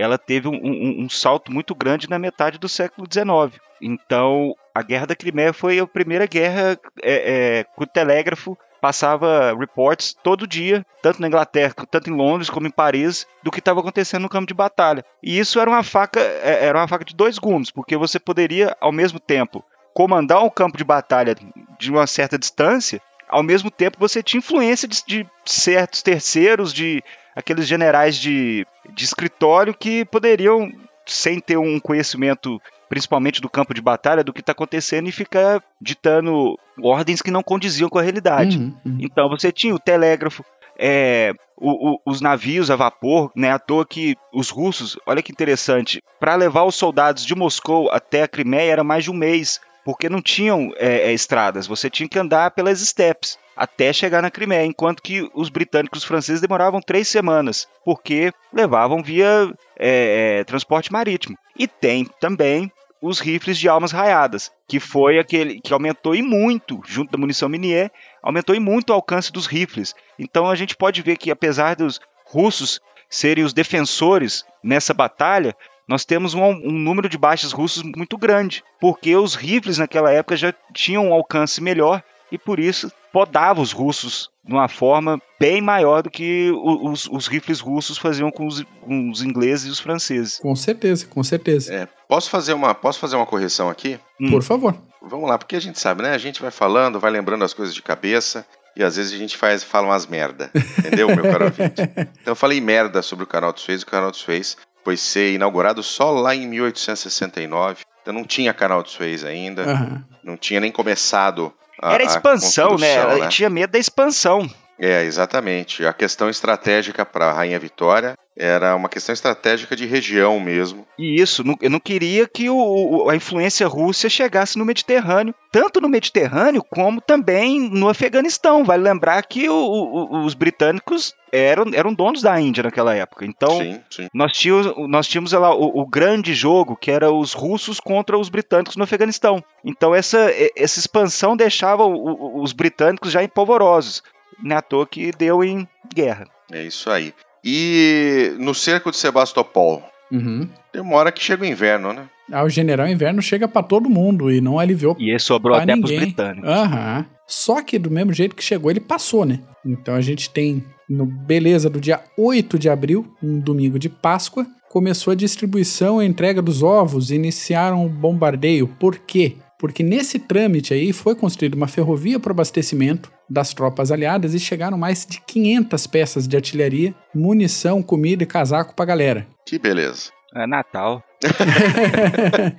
ela 0.01 0.19
teve 0.19 0.49
um, 0.49 0.55
um, 0.55 1.05
um 1.05 1.09
salto 1.09 1.53
muito 1.53 1.75
grande 1.75 2.09
na 2.09 2.19
metade 2.19 2.59
do 2.59 2.69
século 2.69 3.07
XIX. 3.11 3.61
Então, 3.81 4.55
a 4.75 4.83
Guerra 4.83 5.07
da 5.07 5.17
Crimeia 5.17 5.53
foi 5.53 5.79
a 5.79 5.87
primeira 5.87 6.27
guerra 6.27 6.79
é, 7.03 7.59
é, 7.59 7.65
com 7.65 7.85
o 7.85 7.87
telégrafo 7.87 8.57
passava 8.81 9.55
reports 9.55 10.17
todo 10.23 10.47
dia, 10.47 10.85
tanto 11.03 11.21
na 11.21 11.29
Inglaterra, 11.29 11.75
tanto 11.91 12.11
em 12.11 12.15
Londres 12.15 12.49
como 12.49 12.67
em 12.67 12.71
Paris, 12.71 13.27
do 13.43 13.51
que 13.51 13.59
estava 13.59 13.81
acontecendo 13.81 14.23
no 14.23 14.29
campo 14.29 14.47
de 14.47 14.55
batalha. 14.55 15.05
E 15.23 15.39
isso 15.39 15.61
era 15.61 15.69
uma 15.69 15.83
faca, 15.83 16.19
é, 16.19 16.65
era 16.65 16.79
uma 16.79 16.89
faca 16.89 17.05
de 17.05 17.15
dois 17.15 17.39
gumes, 17.39 17.71
porque 17.71 17.97
você 17.97 18.19
poderia 18.19 18.77
ao 18.81 18.91
mesmo 18.91 19.21
tempo 19.21 19.63
comandar 19.93 20.43
um 20.43 20.51
campo 20.51 20.79
de 20.79 20.85
batalha 20.85 21.37
de 21.79 21.91
uma 21.91 22.07
certa 22.07 22.39
distância, 22.39 23.01
ao 23.29 23.43
mesmo 23.43 23.71
tempo 23.71 23.99
você 24.01 24.23
tinha 24.23 24.39
influência 24.39 24.89
de, 24.89 25.05
de 25.05 25.27
certos 25.45 26.03
terceiros, 26.03 26.73
de 26.73 27.03
aqueles 27.35 27.66
generais 27.66 28.16
de, 28.16 28.66
de 28.93 29.05
escritório 29.05 29.75
que 29.75 30.05
poderiam, 30.05 30.71
sem 31.07 31.40
ter 31.40 31.57
um 31.57 31.79
conhecimento 31.79 32.61
principalmente 32.88 33.40
do 33.40 33.49
campo 33.49 33.73
de 33.73 33.81
batalha, 33.81 34.25
do 34.25 34.33
que 34.33 34.40
está 34.40 34.51
acontecendo 34.51 35.09
e 35.09 35.12
ficar 35.12 35.62
ditando 35.81 36.59
ordens 36.83 37.23
que 37.23 37.31
não 37.31 37.43
condiziam 37.43 37.88
com 37.88 38.01
a 38.01 38.03
realidade. 38.03 38.59
Uhum, 38.59 38.75
uhum. 38.85 38.99
Então 39.01 39.29
você 39.29 39.53
tinha 39.53 39.73
o 39.73 39.79
telégrafo, 39.79 40.45
é, 40.77 41.33
o, 41.57 41.93
o, 41.93 42.01
os 42.05 42.21
navios 42.21 42.69
a 42.69 42.75
vapor, 42.75 43.31
né? 43.37 43.53
À 43.53 43.61
toa 43.61 43.87
que 43.87 44.16
os 44.33 44.51
russos, 44.51 44.99
olha 45.07 45.23
que 45.23 45.31
interessante, 45.31 46.03
para 46.19 46.35
levar 46.35 46.64
os 46.64 46.75
soldados 46.75 47.25
de 47.25 47.35
Moscou 47.37 47.88
até 47.93 48.25
a 48.25 48.29
Crimeia 48.29 48.73
era 48.73 48.85
mais 48.85 49.05
de 49.05 49.11
um 49.11 49.14
mês, 49.14 49.61
porque 49.85 50.09
não 50.09 50.21
tinham 50.21 50.73
é, 50.77 51.11
é, 51.11 51.12
estradas, 51.12 51.66
você 51.66 51.88
tinha 51.88 52.09
que 52.09 52.19
andar 52.19 52.51
pelas 52.53 52.81
estepes 52.81 53.38
até 53.57 53.93
chegar 53.93 54.23
na 54.23 54.31
Crimeia, 54.31 54.64
enquanto 54.64 55.03
que 55.03 55.29
os 55.35 55.51
britânicos 55.51 55.99
e 55.99 56.03
os 56.03 56.09
franceses 56.09 56.40
demoravam 56.40 56.81
três 56.81 57.09
semanas, 57.09 57.69
porque 57.85 58.33
levavam 58.53 59.03
via 59.03 59.53
é, 59.79 60.38
é, 60.40 60.45
transporte 60.45 60.90
marítimo. 60.90 61.37
E 61.59 61.66
tem 61.69 62.07
também 62.19 62.73
os 63.03 63.19
rifles 63.19 63.59
de 63.59 63.69
almas 63.69 63.93
raiadas, 63.93 64.51
que 64.69 64.79
foi 64.79 65.19
aquele 65.19 65.61
que 65.61 65.73
aumentou 65.73 66.14
e 66.14 66.23
muito, 66.23 66.81
junto 66.87 67.11
da 67.11 67.19
munição 67.19 67.49
Minier, 67.49 67.90
aumentou 68.23 68.55
e 68.55 68.61
muito 68.61 68.90
o 68.90 68.93
alcance 68.95 69.33
dos 69.33 69.47
rifles. 69.47 69.95
Então 70.19 70.49
a 70.49 70.55
gente 70.55 70.77
pode 70.77 71.03
ver 71.03 71.16
que 71.16 71.31
apesar 71.31 71.77
dos 71.77 72.01
russos 72.27 72.81
serem 73.09 73.45
os 73.45 73.53
defensores 73.53 74.45
nessa 74.62 74.95
batalha, 74.95 75.55
nós 75.90 76.05
temos 76.05 76.35
um, 76.35 76.44
um, 76.44 76.79
número 76.79 77.09
de 77.09 77.18
baixas 77.18 77.50
russos 77.50 77.83
muito 77.83 78.16
grande, 78.16 78.62
porque 78.81 79.16
os 79.16 79.35
rifles 79.35 79.76
naquela 79.76 80.12
época 80.12 80.37
já 80.37 80.55
tinham 80.72 81.09
um 81.09 81.12
alcance 81.12 81.61
melhor 81.61 82.00
e 82.31 82.38
por 82.38 82.61
isso 82.61 82.92
podava 83.12 83.61
os 83.61 83.72
russos 83.72 84.31
de 84.44 84.53
uma 84.53 84.68
forma 84.68 85.20
bem 85.40 85.61
maior 85.61 86.05
do 86.05 86.09
que 86.09 86.48
os, 86.53 87.09
os 87.11 87.26
rifles 87.26 87.59
russos 87.59 87.98
faziam 87.98 88.31
com 88.31 88.46
os, 88.46 88.62
com 88.83 89.11
os, 89.11 89.20
ingleses 89.20 89.66
e 89.66 89.70
os 89.70 89.81
franceses. 89.81 90.38
Com 90.38 90.55
certeza, 90.55 91.09
com 91.09 91.24
certeza. 91.24 91.74
É, 91.74 91.88
posso, 92.09 92.31
fazer 92.31 92.53
uma, 92.53 92.72
posso 92.72 93.00
fazer 93.00 93.16
uma 93.16 93.26
correção 93.26 93.68
aqui? 93.68 93.98
Hum. 94.20 94.31
Por 94.31 94.44
favor. 94.44 94.76
Vamos 95.03 95.29
lá, 95.29 95.38
porque 95.38 95.57
a 95.57 95.61
gente 95.61 95.81
sabe, 95.81 96.05
né? 96.05 96.12
A 96.12 96.18
gente 96.18 96.40
vai 96.40 96.53
falando, 96.53 97.00
vai 97.00 97.11
lembrando 97.11 97.42
as 97.42 97.53
coisas 97.53 97.74
de 97.74 97.83
cabeça. 97.83 98.46
E 98.76 98.85
às 98.85 98.94
vezes 98.94 99.12
a 99.12 99.16
gente 99.16 99.37
faz, 99.37 99.64
fala 99.64 99.88
umas 99.88 100.07
merda, 100.07 100.48
entendeu, 100.79 101.09
meu 101.09 101.22
caro 101.22 101.46
ouvinte? 101.46 101.83
Então 102.22 102.33
eu 102.33 102.37
falei 102.37 102.61
merda 102.61 103.03
sobre 103.03 103.24
o 103.24 103.26
canal 103.26 103.53
dos 103.53 103.62
Suez. 103.62 103.83
O 103.83 103.87
canal 103.87 104.12
dos 104.12 104.20
Suez 104.20 104.57
foi 104.85 104.97
ser 104.97 105.33
inaugurado 105.33 105.83
só 105.83 106.11
lá 106.11 106.35
em 106.35 106.47
1869. 106.47 107.83
Então 108.03 108.14
não 108.14 108.25
tinha 108.25 108.55
canal 108.55 108.83
de 108.83 108.90
Suez 108.90 109.25
ainda, 109.25 109.66
uhum. 109.66 110.03
não 110.25 110.37
tinha 110.37 110.61
nem 110.61 110.73
começado 110.73 111.53
a, 111.81 111.95
Era 111.95 112.05
expansão, 112.05 112.77
né? 112.77 113.16
Né? 113.16 113.29
tinha 113.29 113.49
medo 113.49 113.71
da 113.71 113.79
expansão. 113.79 114.49
É, 114.79 115.05
exatamente. 115.05 115.85
A 115.85 115.93
questão 115.93 116.29
estratégica 116.29 117.05
para 117.05 117.27
a 117.27 117.33
Rainha 117.33 117.59
Vitória 117.59 118.14
era 118.40 118.74
uma 118.74 118.88
questão 118.88 119.12
estratégica 119.12 119.76
de 119.76 119.85
região 119.85 120.40
mesmo. 120.40 120.87
E 120.98 121.20
isso, 121.20 121.44
eu 121.61 121.68
não 121.68 121.79
queria 121.79 122.26
que 122.26 122.48
o, 122.48 123.09
a 123.11 123.14
influência 123.14 123.68
russa 123.68 124.09
chegasse 124.09 124.59
no 124.59 124.64
Mediterrâneo, 124.64 125.35
tanto 125.53 125.79
no 125.79 125.88
Mediterrâneo 125.88 126.64
como 126.64 127.03
também 127.03 127.61
no 127.61 127.88
Afeganistão. 127.90 128.64
Vale 128.64 128.83
lembrar 128.83 129.22
que 129.26 129.46
o, 129.46 129.55
o, 129.55 130.24
os 130.24 130.33
britânicos 130.33 131.14
eram, 131.31 131.66
eram 131.74 131.92
donos 131.92 132.22
da 132.22 132.40
Índia 132.40 132.62
naquela 132.62 132.94
época. 132.94 133.26
Então, 133.26 133.59
sim, 133.59 133.81
sim. 133.90 134.09
Nós, 134.14 134.33
tínhamos, 134.33 134.74
nós 134.88 135.07
tínhamos 135.07 135.33
lá 135.33 135.55
o, 135.55 135.83
o, 135.83 135.87
grande 135.87 136.33
jogo, 136.33 136.76
que 136.76 136.90
era 136.90 137.12
os 137.12 137.35
russos 137.35 137.79
contra 137.79 138.18
os 138.18 138.31
britânicos 138.31 138.74
no 138.74 138.85
Afeganistão. 138.85 139.44
Então, 139.62 139.94
essa, 139.94 140.31
essa 140.57 140.79
expansão 140.79 141.37
deixava 141.37 141.85
os 141.85 142.55
britânicos 142.55 143.12
já 143.12 143.22
empolvorosos. 143.22 144.03
Não 144.42 144.57
é 144.57 144.59
à 144.59 144.62
toa 144.62 144.87
que 144.87 145.12
deu 145.12 145.44
em 145.44 145.68
guerra. 145.94 146.26
É 146.50 146.62
isso 146.62 146.90
aí. 146.90 147.12
E 147.44 148.35
no 148.38 148.55
cerco 148.55 148.90
de 148.90 148.96
Sebastopol, 148.96 149.83
uhum. 150.11 150.48
tem 150.72 150.83
uma 150.83 150.96
hora 150.96 151.12
que 151.12 151.22
chega 151.22 151.42
o 151.42 151.46
inverno, 151.46 151.92
né? 151.92 152.09
Ah, 152.33 152.44
o 152.44 152.48
general 152.48 152.87
inverno 152.87 153.20
chega 153.20 153.48
para 153.48 153.62
todo 153.62 153.90
mundo 153.90 154.31
e 154.31 154.40
não 154.40 154.59
aliviou 154.59 154.96
E 155.00 155.11
ele 155.11 155.18
sobrou 155.18 155.57
até 155.57 155.74
ninguém. 155.74 155.81
pros 155.83 156.00
britânicos. 156.00 156.48
Aham. 156.48 157.07
Só 157.26 157.62
que 157.62 157.79
do 157.79 157.90
mesmo 157.90 158.12
jeito 158.12 158.37
que 158.37 158.42
chegou, 158.42 158.70
ele 158.70 158.81
passou, 158.81 159.24
né? 159.24 159.40
Então 159.64 159.94
a 159.94 160.00
gente 160.00 160.31
tem, 160.31 160.64
no 160.88 161.07
beleza 161.07 161.68
do 161.68 161.81
dia 161.81 162.00
8 162.16 162.59
de 162.59 162.68
abril, 162.68 163.14
um 163.22 163.38
domingo 163.38 163.79
de 163.79 163.88
Páscoa, 163.88 164.46
começou 164.68 165.12
a 165.12 165.16
distribuição 165.16 166.03
e 166.03 166.07
entrega 166.07 166.40
dos 166.40 166.62
ovos 166.62 167.11
e 167.11 167.16
iniciaram 167.16 167.85
o 167.85 167.88
bombardeio. 167.88 168.68
Por 168.68 168.96
quê? 168.98 169.37
Porque 169.61 169.83
nesse 169.83 170.18
trâmite 170.18 170.73
aí 170.73 170.90
foi 170.90 171.14
construída 171.14 171.55
uma 171.55 171.68
ferrovia 171.68 172.18
para 172.18 172.33
abastecimento 172.33 173.12
das 173.29 173.53
tropas 173.53 173.92
aliadas 173.92 174.33
e 174.33 174.40
chegaram 174.40 174.79
mais 174.79 175.05
de 175.05 175.20
500 175.20 175.87
peças 175.87 176.27
de 176.27 176.35
artilharia, 176.35 176.94
munição, 177.14 177.83
comida 177.83 178.23
e 178.23 178.27
casaco 178.27 178.75
para 178.75 178.85
a 178.85 178.87
galera. 178.87 179.27
Que 179.46 179.59
beleza. 179.59 180.11
É 180.35 180.46
Natal. 180.46 181.05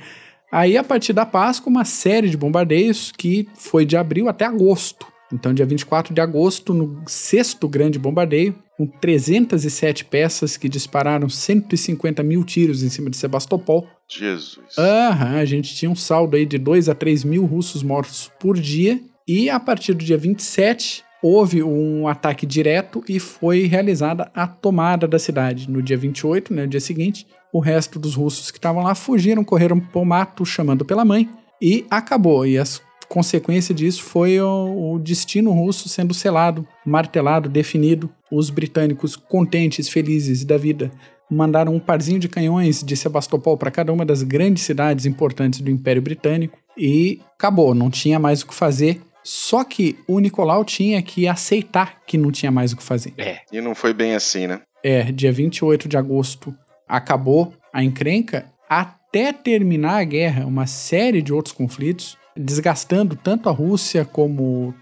Aí, 0.51 0.77
a 0.77 0.83
partir 0.83 1.13
da 1.13 1.25
Páscoa, 1.25 1.71
uma 1.71 1.85
série 1.85 2.29
de 2.29 2.37
bombardeios 2.37 3.11
que 3.11 3.47
foi 3.55 3.83
de 3.83 3.97
abril 3.97 4.29
até 4.29 4.45
agosto. 4.45 5.07
Então, 5.33 5.53
dia 5.53 5.65
24 5.65 6.13
de 6.13 6.21
agosto, 6.21 6.73
no 6.73 7.01
sexto 7.07 7.67
grande 7.67 7.97
bombardeio, 7.97 8.55
com 8.77 8.85
307 8.85 10.05
peças 10.05 10.57
que 10.57 10.67
dispararam 10.67 11.29
150 11.29 12.23
mil 12.23 12.43
tiros 12.43 12.83
em 12.83 12.89
cima 12.89 13.09
de 13.09 13.17
Sebastopol. 13.17 13.87
Jesus. 14.09 14.77
Aham, 14.77 15.37
a 15.37 15.45
gente 15.45 15.75
tinha 15.75 15.89
um 15.89 15.95
saldo 15.95 16.35
aí 16.35 16.45
de 16.45 16.57
2 16.57 16.89
a 16.89 16.95
3 16.95 17.23
mil 17.23 17.45
russos 17.45 17.83
mortos 17.83 18.31
por 18.39 18.59
dia. 18.59 18.99
E 19.27 19.49
a 19.49 19.59
partir 19.59 19.93
do 19.93 20.03
dia 20.03 20.17
27, 20.17 21.03
houve 21.21 21.61
um 21.61 22.07
ataque 22.07 22.45
direto 22.45 23.03
e 23.07 23.19
foi 23.19 23.67
realizada 23.67 24.31
a 24.33 24.47
tomada 24.47 25.07
da 25.07 25.19
cidade. 25.19 25.69
No 25.69 25.81
dia 25.81 25.97
28, 25.97 26.53
né, 26.53 26.63
no 26.63 26.67
dia 26.67 26.79
seguinte, 26.79 27.27
o 27.53 27.59
resto 27.59 27.99
dos 27.99 28.15
russos 28.15 28.49
que 28.49 28.57
estavam 28.57 28.83
lá 28.83 28.95
fugiram, 28.95 29.43
correram 29.43 29.79
pro 29.79 30.03
mato 30.03 30.45
chamando 30.45 30.83
pela 30.83 31.05
mãe 31.05 31.29
e 31.61 31.85
acabou. 31.89 32.45
E 32.45 32.57
as 32.57 32.81
consequência 33.11 33.75
disso 33.75 34.03
foi 34.03 34.39
o, 34.39 34.93
o, 34.93 34.99
destino 34.99 35.51
russo 35.51 35.89
sendo 35.89 36.13
selado, 36.13 36.65
martelado, 36.85 37.49
definido. 37.49 38.09
Os 38.31 38.49
britânicos, 38.49 39.17
contentes, 39.17 39.89
felizes 39.89 40.45
da 40.45 40.57
vida, 40.57 40.89
mandaram 41.29 41.75
um 41.75 41.79
parzinho 41.79 42.19
de 42.19 42.29
canhões 42.29 42.81
de 42.81 42.95
Sebastopol 42.95 43.57
para 43.57 43.69
cada 43.69 43.91
uma 43.91 44.05
das 44.05 44.23
grandes 44.23 44.63
cidades 44.63 45.05
importantes 45.05 45.59
do 45.59 45.69
Império 45.69 46.01
Britânico 46.01 46.57
e 46.77 47.19
acabou, 47.37 47.75
não 47.75 47.89
tinha 47.89 48.17
mais 48.17 48.43
o 48.43 48.47
que 48.47 48.55
fazer. 48.55 49.01
Só 49.21 49.65
que 49.65 49.97
o 50.07 50.17
Nicolau 50.19 50.63
tinha 50.63 51.01
que 51.01 51.27
aceitar 51.27 51.99
que 52.07 52.17
não 52.17 52.31
tinha 52.31 52.51
mais 52.51 52.71
o 52.71 52.77
que 52.77 52.83
fazer. 52.83 53.13
É. 53.17 53.41
E 53.51 53.59
não 53.59 53.75
foi 53.75 53.93
bem 53.93 54.15
assim, 54.15 54.47
né? 54.47 54.61
É, 54.81 55.11
dia 55.11 55.33
28 55.33 55.89
de 55.89 55.97
agosto 55.97 56.55
acabou 56.87 57.53
a 57.73 57.83
encrenca, 57.83 58.45
até 58.69 59.33
terminar 59.33 59.97
a 59.99 60.03
guerra, 60.05 60.45
uma 60.45 60.65
série 60.65 61.21
de 61.21 61.33
outros 61.33 61.53
conflitos, 61.53 62.17
desgastando 62.35 63.15
tanto 63.15 63.49
a 63.49 63.51
Rússia 63.51 64.05
como 64.05 64.73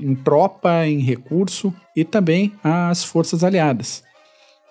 em 0.00 0.14
tropa, 0.14 0.86
em 0.86 1.00
recurso 1.00 1.74
e 1.94 2.04
também 2.04 2.52
as 2.62 3.04
forças 3.04 3.44
aliadas. 3.44 4.02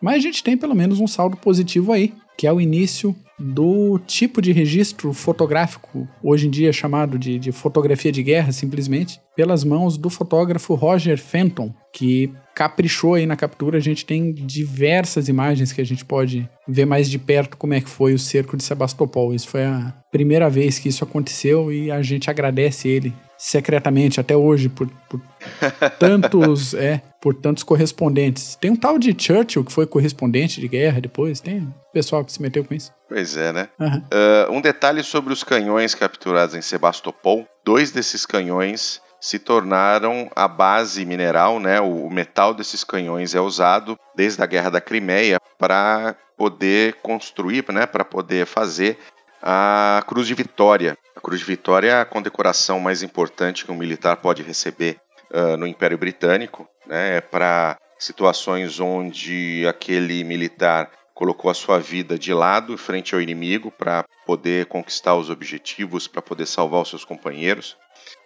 Mas 0.02 0.15
a 0.15 0.19
gente 0.19 0.43
tem 0.43 0.58
pelo 0.58 0.76
menos 0.76 1.00
um 1.00 1.08
saldo 1.08 1.38
positivo 1.38 1.91
aí, 1.91 2.13
que 2.38 2.48
é 2.48 2.52
o 2.52 2.60
início 2.60 3.15
do 3.44 4.00
tipo 4.00 4.42
de 4.42 4.54
registro 4.54 5.12
fotográfico, 5.12 6.08
hoje 6.24 6.48
em 6.48 6.50
dia 6.50 6.72
chamado 6.72 7.20
de, 7.20 7.38
de, 7.38 7.52
fotografia 7.52 8.12
de 8.12 8.24
guerra, 8.24 8.54
simplesmente, 8.54 9.20
pelas 9.36 9.66
mãos 9.66 9.98
do 9.98 10.10
fotógrafo 10.10 10.74
Roger 10.76 11.18
Fenton, 11.18 11.74
que 11.92 12.32
caprichou 12.56 13.16
aí 13.16 13.26
na 13.26 13.36
captura. 13.36 13.78
A 13.78 13.82
gente 13.82 14.06
tem 14.06 14.34
diversas 14.34 15.28
imagens 15.28 15.74
que 15.74 15.82
a 15.82 15.86
gente 15.86 16.06
pode 16.06 16.50
ver 16.68 16.86
mais 16.86 17.10
de 17.10 17.20
perto 17.20 17.58
como 17.58 17.74
é 17.74 17.82
que 17.82 17.90
foi 17.90 18.14
o 18.14 18.20
cerco 18.20 18.56
de 18.56 18.64
Sebastopol. 18.64 19.34
Isso 19.34 19.50
foi 19.50 19.66
a 19.66 19.94
primeira 20.10 20.50
vez 20.50 20.80
que 20.80 20.88
isso 20.88 21.04
aconteceu 21.04 21.72
e 21.72 21.92
a 21.92 22.02
gente 22.02 22.30
agradece 22.30 22.88
ele 22.88 23.14
secretamente 23.44 24.22
até 24.22 24.38
hoje 24.38 24.70
por, 24.70 24.88
por 25.10 25.20
tantos 26.00 26.74
é 26.74 27.02
por 27.20 27.34
tantos 27.34 27.62
correspondentes. 27.62 28.56
Tem 28.56 28.72
um 28.72 28.76
tal 28.76 28.98
de 28.98 29.14
Churchill 29.18 29.66
que 29.66 29.72
foi 29.72 29.86
correspondente 29.86 30.62
de 30.62 30.68
guerra 30.68 31.02
depois, 31.02 31.42
tem 31.42 31.74
pessoal 31.92 32.24
que 32.24 32.32
se 32.32 32.42
meteu 32.42 32.64
com 32.64 32.74
isso. 32.74 32.92
Pois 33.08 33.36
é, 33.36 33.52
né? 33.52 33.68
Uhum. 33.78 33.98
Uh, 33.98 34.52
um 34.52 34.62
detalhe 34.62 35.04
sobre 35.04 35.34
os 35.34 35.44
canhões 35.44 35.94
capturados 35.94 36.56
em 36.56 36.62
Sebastopol: 36.62 37.46
dois 37.66 37.92
desses 37.92 38.26
canhões 38.26 39.02
se 39.20 39.40
tornaram 39.40 40.30
a 40.36 40.48
base 40.48 41.06
mineral, 41.06 41.60
né? 41.60 41.82
O, 41.82 42.10
metal 42.10 42.54
desses 42.54 42.84
canhões 42.84 43.36
é 43.36 43.42
usado 43.42 43.98
desde 44.16 44.42
a 44.42 44.46
Guerra 44.46 44.70
da 44.70 44.82
Crimeia 44.82 45.38
para 45.58 46.16
poder 46.38 46.96
construir, 47.02 47.66
né? 47.72 47.86
Para 47.86 48.04
poder 48.04 48.46
fazer 48.46 48.98
a 49.46 50.02
Cruz 50.08 50.26
de 50.26 50.34
Vitória. 50.34 50.98
A 51.16 51.20
Cruz 51.20 51.42
de 51.42 51.46
Vitória 51.46 51.90
é 51.90 52.02
a 52.02 52.06
condecoração 52.06 52.80
mais 52.80 53.04
importante 53.04 53.66
que 53.66 53.72
um 53.72 53.76
militar 53.76 54.16
pode 54.18 54.42
receber 54.42 54.98
uh, 55.34 55.58
no 55.58 55.68
Império 55.68 55.98
Britânico, 55.98 56.66
né, 56.88 57.18
é 57.18 57.22
para 57.22 57.78
situações 58.00 58.80
onde 58.80 59.66
aquele 59.68 60.24
militar 60.24 60.90
colocou 61.14 61.52
a 61.52 61.54
sua 61.54 61.78
vida 61.78 62.18
de 62.18 62.34
lado 62.34 62.78
frente 62.78 63.14
ao 63.14 63.22
inimigo 63.22 63.70
para 63.70 64.06
poder 64.26 64.66
conquistar 64.68 65.16
os 65.16 65.30
objetivos, 65.30 66.08
para 66.08 66.22
poder 66.22 66.46
salvar 66.46 66.82
os 66.82 66.90
seus 66.90 67.06
companheiros. 67.06 67.78